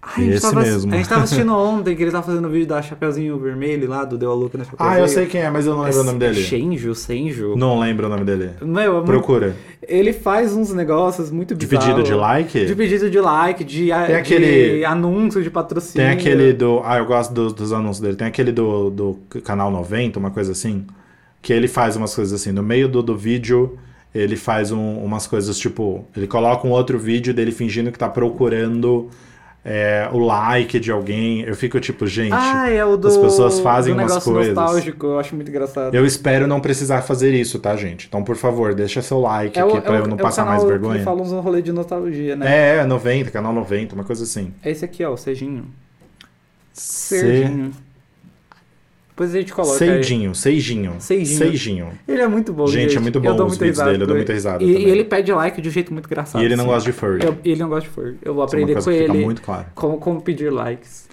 Ai, 0.00 0.28
a, 0.28 0.32
gente 0.32 0.40
tava, 0.40 0.60
mesmo. 0.62 0.92
a 0.92 0.96
gente 0.96 1.08
tava 1.08 1.22
assistindo 1.24 1.52
ontem 1.54 1.94
que 1.94 2.02
ele 2.02 2.10
tava 2.10 2.24
fazendo 2.24 2.46
o 2.48 2.50
vídeo 2.50 2.66
da 2.66 2.80
Chapeuzinho 2.80 3.38
Vermelho 3.38 3.88
lá, 3.88 4.04
do 4.04 4.16
Deu 4.16 4.30
a 4.30 4.34
Louca 4.34 4.56
na 4.56 4.64
Chapeuzinho. 4.64 4.96
Ah, 4.96 5.00
eu 5.00 5.08
sei 5.08 5.26
quem 5.26 5.42
é, 5.42 5.50
mas 5.50 5.66
eu 5.66 5.74
não 5.74 5.82
lembro 5.82 6.00
o 6.00 6.04
nome 6.04 6.18
dele. 6.18 6.40
Shenjo, 6.42 6.94
Senjo. 6.94 7.54
Não 7.56 7.78
lembro 7.78 8.06
o 8.06 8.08
nome 8.08 8.24
dele. 8.24 8.50
Meu, 8.62 8.98
é 8.98 9.04
Procura. 9.04 9.54
Ele 9.82 10.12
faz 10.12 10.54
uns 10.54 10.72
negócios 10.72 11.30
muito 11.30 11.54
De 11.54 11.66
bizarros. 11.66 11.88
pedido 11.88 12.06
de 12.06 12.14
like? 12.14 12.64
De 12.66 12.74
pedido 12.74 13.10
de 13.10 13.20
like, 13.20 13.64
de, 13.64 13.88
Tem 13.88 14.06
de 14.06 14.12
aquele- 14.14 14.84
anúncio 14.84 15.42
de 15.42 15.50
patrocínio. 15.50 16.06
Tem 16.06 16.16
aquele 16.16 16.52
do. 16.54 16.80
Ah, 16.84 16.98
eu 16.98 17.04
gosto 17.06 17.32
dos, 17.34 17.52
dos 17.52 17.72
anúncios 17.72 18.00
dele. 18.00 18.16
Tem 18.16 18.26
aquele 18.26 18.52
do, 18.52 18.90
do 18.90 19.18
canal 19.42 19.70
90, 19.70 20.18
uma 20.18 20.30
coisa 20.30 20.52
assim. 20.52 20.86
Que 21.42 21.52
ele 21.52 21.68
faz 21.68 21.96
umas 21.96 22.14
coisas 22.14 22.40
assim. 22.40 22.50
No 22.52 22.62
meio 22.62 22.88
do, 22.88 23.02
do 23.02 23.16
vídeo, 23.16 23.78
ele 24.14 24.36
faz 24.36 24.72
um- 24.72 24.98
umas 24.98 25.26
coisas 25.26 25.58
tipo. 25.58 26.04
Ele 26.16 26.26
coloca 26.26 26.66
um 26.66 26.70
outro 26.70 26.98
vídeo 26.98 27.32
dele 27.34 27.52
fingindo 27.52 27.92
que 27.92 27.98
tá 27.98 28.08
procurando 28.08 29.08
é, 29.64 30.08
o 30.12 30.18
like 30.18 30.80
de 30.80 30.90
alguém. 30.90 31.42
Eu 31.42 31.54
fico 31.54 31.78
tipo, 31.78 32.06
gente. 32.06 32.32
Ah, 32.32 32.70
é 32.70 32.82
o 32.84 32.96
do. 32.96 33.06
as 33.08 33.16
pessoas 33.18 33.60
fazem 33.60 33.94
do 33.94 34.00
umas 34.00 34.24
coisas. 34.24 34.54
nostálgico, 34.54 35.06
eu 35.06 35.18
acho 35.18 35.34
muito 35.34 35.50
engraçado. 35.50 35.94
Eu 35.94 36.06
espero 36.06 36.46
não 36.46 36.58
precisar 36.60 37.02
fazer 37.02 37.34
isso, 37.34 37.58
tá, 37.58 37.76
gente? 37.76 38.06
Então, 38.06 38.22
por 38.24 38.36
favor, 38.36 38.74
deixa 38.74 39.02
seu 39.02 39.20
like 39.20 39.58
é 39.58 39.62
aqui 39.62 39.76
o, 39.76 39.82
pra 39.82 39.96
é 39.96 40.00
eu 40.00 40.06
não 40.06 40.16
é 40.16 40.20
passar 40.20 40.46
mais 40.46 40.62
Que 40.62 40.68
vergonha. 40.68 41.02
fala 41.02 41.20
uns 41.20 41.32
rolê 41.32 41.60
de 41.60 41.72
nostalgia, 41.72 42.34
né? 42.34 42.46
É, 42.48 42.76
é, 42.78 42.84
90, 42.86 43.30
canal 43.30 43.52
90, 43.52 43.94
uma 43.94 44.04
coisa 44.04 44.24
assim. 44.24 44.54
É 44.62 44.70
esse 44.70 44.84
aqui, 44.84 45.04
ó, 45.04 45.12
o 45.12 45.16
Sejinho. 45.18 45.66
Se... 46.72 47.18
Serginho. 47.20 47.72
Depois 49.18 49.34
a 49.34 49.38
gente 49.40 49.52
coloca. 49.52 49.72
aí. 49.72 49.78
Seidinho, 49.78 50.32
Seijinho. 50.32 50.92
Seijinho. 51.00 51.38
Seijinho. 51.38 51.88
Ele 52.06 52.22
é 52.22 52.28
muito 52.28 52.52
bom, 52.52 52.68
Gente, 52.68 52.96
é 52.96 53.00
muito 53.00 53.18
bom 53.18 53.28
Eu 53.30 53.34
dou 53.34 53.46
os 53.48 53.56
vídeos 53.56 53.78
dele, 53.78 54.04
eu 54.04 54.06
dou 54.06 54.14
muita 54.14 54.32
risada 54.32 54.62
E, 54.62 54.66
e 54.68 54.84
ele 54.88 55.02
pede 55.02 55.32
like 55.32 55.60
de 55.60 55.68
um 55.68 55.72
jeito 55.72 55.92
muito 55.92 56.06
engraçado. 56.06 56.40
E 56.40 56.44
ele 56.44 56.54
não 56.54 56.64
assim. 56.66 56.72
gosta 56.74 56.90
de 56.92 56.96
furry. 56.96 57.24
Eu- 57.24 57.36
ele 57.44 57.60
não 57.60 57.68
gosta 57.68 57.88
de 57.88 57.94
furry. 57.94 58.16
Eu 58.22 58.32
vou 58.34 58.44
Isso 58.44 58.54
é 58.54 58.58
aprender 58.62 58.72
coisa 58.74 58.90
com 59.06 59.14
ele 59.14 59.24
muito 59.24 59.42
claro. 59.42 59.66
como, 59.74 59.98
como 59.98 60.20
pedir 60.20 60.52
likes. 60.52 61.08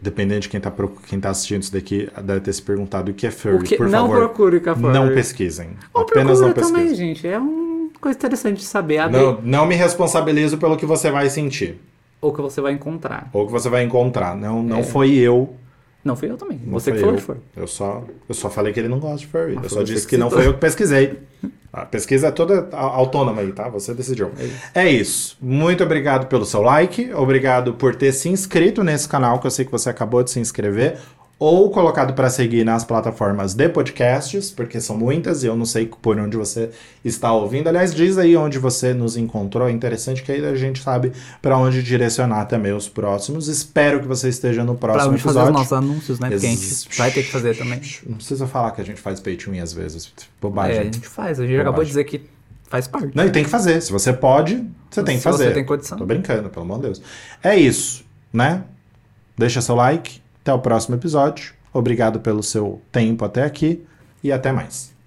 Dependendo 0.00 0.40
de 0.42 0.48
quem 0.48 0.60
tá, 0.60 0.72
quem 1.08 1.18
tá 1.18 1.30
assistindo 1.30 1.62
isso 1.62 1.72
daqui, 1.72 2.08
deve 2.22 2.40
ter 2.40 2.52
se 2.52 2.62
perguntado 2.62 3.10
o 3.10 3.14
que 3.14 3.26
é 3.26 3.30
furry. 3.32 3.64
Que, 3.64 3.76
Por 3.78 3.88
não 3.88 4.06
favor, 4.08 4.28
procure 4.28 4.56
a 4.68 4.74
furry. 4.76 4.92
não 4.92 5.08
pesquisem. 5.12 5.70
Ou 5.92 6.02
Apenas 6.02 6.40
não 6.40 6.52
procura 6.52 6.66
também, 6.68 6.82
pesquisem. 6.88 7.14
gente. 7.14 7.26
É 7.26 7.36
uma 7.38 7.88
coisa 8.00 8.16
interessante 8.16 8.58
de 8.58 8.64
saber. 8.64 8.98
A 8.98 9.08
Não, 9.08 9.40
não 9.42 9.66
me 9.66 9.74
responsabilizo 9.74 10.56
pelo 10.56 10.76
que 10.76 10.86
você 10.86 11.10
vai 11.10 11.28
sentir. 11.30 11.80
Ou 12.20 12.32
que 12.32 12.40
você 12.42 12.60
vai 12.60 12.74
encontrar. 12.74 13.28
Ou 13.32 13.46
que 13.46 13.52
você 13.52 13.68
vai 13.68 13.82
encontrar. 13.82 14.36
Não, 14.36 14.62
não 14.62 14.80
É. 14.80 14.82
foi 14.84 15.14
eu. 15.14 15.54
Não 16.04 16.16
fui 16.16 16.30
eu 16.30 16.36
também. 16.36 16.58
Não 16.64 16.72
você 16.72 16.92
que 16.92 16.98
foi 16.98 17.00
falou 17.00 17.14
eu. 17.14 17.18
de 17.18 17.24
furry. 17.24 17.40
Eu 17.56 17.66
só, 17.66 18.04
eu 18.28 18.34
só 18.34 18.48
falei 18.48 18.72
que 18.72 18.80
ele 18.80 18.88
não 18.88 18.98
gosta 18.98 19.18
de 19.18 19.26
furry. 19.26 19.52
Ah, 19.52 19.56
eu 19.56 19.60
foi 19.60 19.68
só 19.68 19.82
disse 19.82 20.06
que 20.06 20.16
que 20.16 20.16
não 20.16 20.30
foi 20.30 20.46
eu 20.46 20.54
que 20.54 20.60
pesquisei. 20.60 21.18
A 21.72 21.84
pesquisa 21.84 22.26
é 22.26 22.30
toda 22.32 22.68
autônoma 22.72 23.42
aí, 23.42 23.52
tá? 23.52 23.68
Você 23.68 23.94
decidiu. 23.94 24.32
É 24.36 24.44
isso. 24.44 24.60
É 24.74 24.90
isso. 24.90 25.38
Muito 25.40 25.84
obrigado 25.84 26.26
pelo 26.26 26.44
seu 26.44 26.62
like. 26.62 27.14
Obrigado 27.14 27.74
por 27.74 27.94
ter 27.94 28.10
se 28.10 28.28
inscrito 28.28 28.82
nesse 28.82 29.08
canal, 29.08 29.38
que 29.38 29.46
eu 29.46 29.50
sei 29.52 29.64
que 29.64 29.70
você 29.70 29.88
acabou 29.88 30.24
de 30.24 30.32
se 30.32 30.40
inscrever. 30.40 30.98
Ou 31.40 31.70
colocado 31.70 32.12
para 32.12 32.28
seguir 32.28 32.64
nas 32.66 32.84
plataformas 32.84 33.54
de 33.54 33.66
podcasts, 33.70 34.50
porque 34.50 34.78
são 34.78 34.94
muitas 34.94 35.42
e 35.42 35.46
eu 35.46 35.56
não 35.56 35.64
sei 35.64 35.86
por 36.02 36.18
onde 36.18 36.36
você 36.36 36.68
está 37.02 37.32
ouvindo. 37.32 37.66
Aliás, 37.66 37.94
diz 37.94 38.18
aí 38.18 38.36
onde 38.36 38.58
você 38.58 38.92
nos 38.92 39.16
encontrou. 39.16 39.66
É 39.66 39.72
interessante 39.72 40.22
que 40.22 40.30
aí 40.30 40.44
a 40.44 40.54
gente 40.54 40.82
sabe 40.82 41.12
para 41.40 41.56
onde 41.56 41.82
direcionar 41.82 42.44
também 42.44 42.74
os 42.74 42.90
próximos. 42.90 43.48
Espero 43.48 44.00
que 44.00 44.06
você 44.06 44.28
esteja 44.28 44.62
no 44.62 44.74
Pra 44.74 44.92
próximo 44.92 45.14
onde 45.14 45.22
fazer 45.22 45.38
os 45.38 45.48
episódio. 45.48 45.58
nossos 45.58 45.72
anúncios, 45.72 46.20
né? 46.20 46.28
Porque 46.28 46.46
a 46.46 46.50
gente 46.50 46.88
vai 46.98 47.10
ter 47.10 47.22
que 47.22 47.32
fazer 47.32 47.56
também. 47.56 47.80
Não 48.06 48.16
precisa 48.16 48.46
falar 48.46 48.72
que 48.72 48.82
a 48.82 48.84
gente 48.84 49.00
faz 49.00 49.18
win 49.48 49.60
às 49.60 49.72
vezes. 49.72 50.12
É, 50.18 50.22
Bobagem. 50.42 50.78
a 50.78 50.84
gente 50.84 51.08
faz. 51.08 51.40
A 51.40 51.46
gente 51.46 51.58
acabou 51.58 51.82
de 51.82 51.88
dizer 51.88 52.04
que 52.04 52.20
faz 52.68 52.86
parte. 52.86 53.16
Não, 53.16 53.24
e 53.24 53.30
tem 53.30 53.44
que 53.44 53.50
fazer. 53.50 53.80
Se 53.80 53.90
você 53.90 54.12
pode, 54.12 54.62
você 54.90 55.02
tem 55.02 55.14
que 55.16 55.22
Se 55.22 55.24
fazer. 55.24 55.44
você 55.48 55.54
tem 55.54 55.64
condição. 55.64 55.96
Tô 55.96 56.04
brincando, 56.04 56.50
pelo 56.50 56.66
amor 56.66 56.76
de 56.80 56.82
Deus. 56.82 57.02
É 57.42 57.56
isso, 57.56 58.04
né? 58.30 58.62
Deixa 59.38 59.62
seu 59.62 59.74
like. 59.74 60.19
Até 60.40 60.52
o 60.52 60.58
próximo 60.58 60.96
episódio. 60.96 61.54
Obrigado 61.72 62.20
pelo 62.20 62.42
seu 62.42 62.80
tempo 62.90 63.24
até 63.24 63.44
aqui 63.44 63.84
e 64.22 64.32
até 64.32 64.52
mais. 64.52 64.99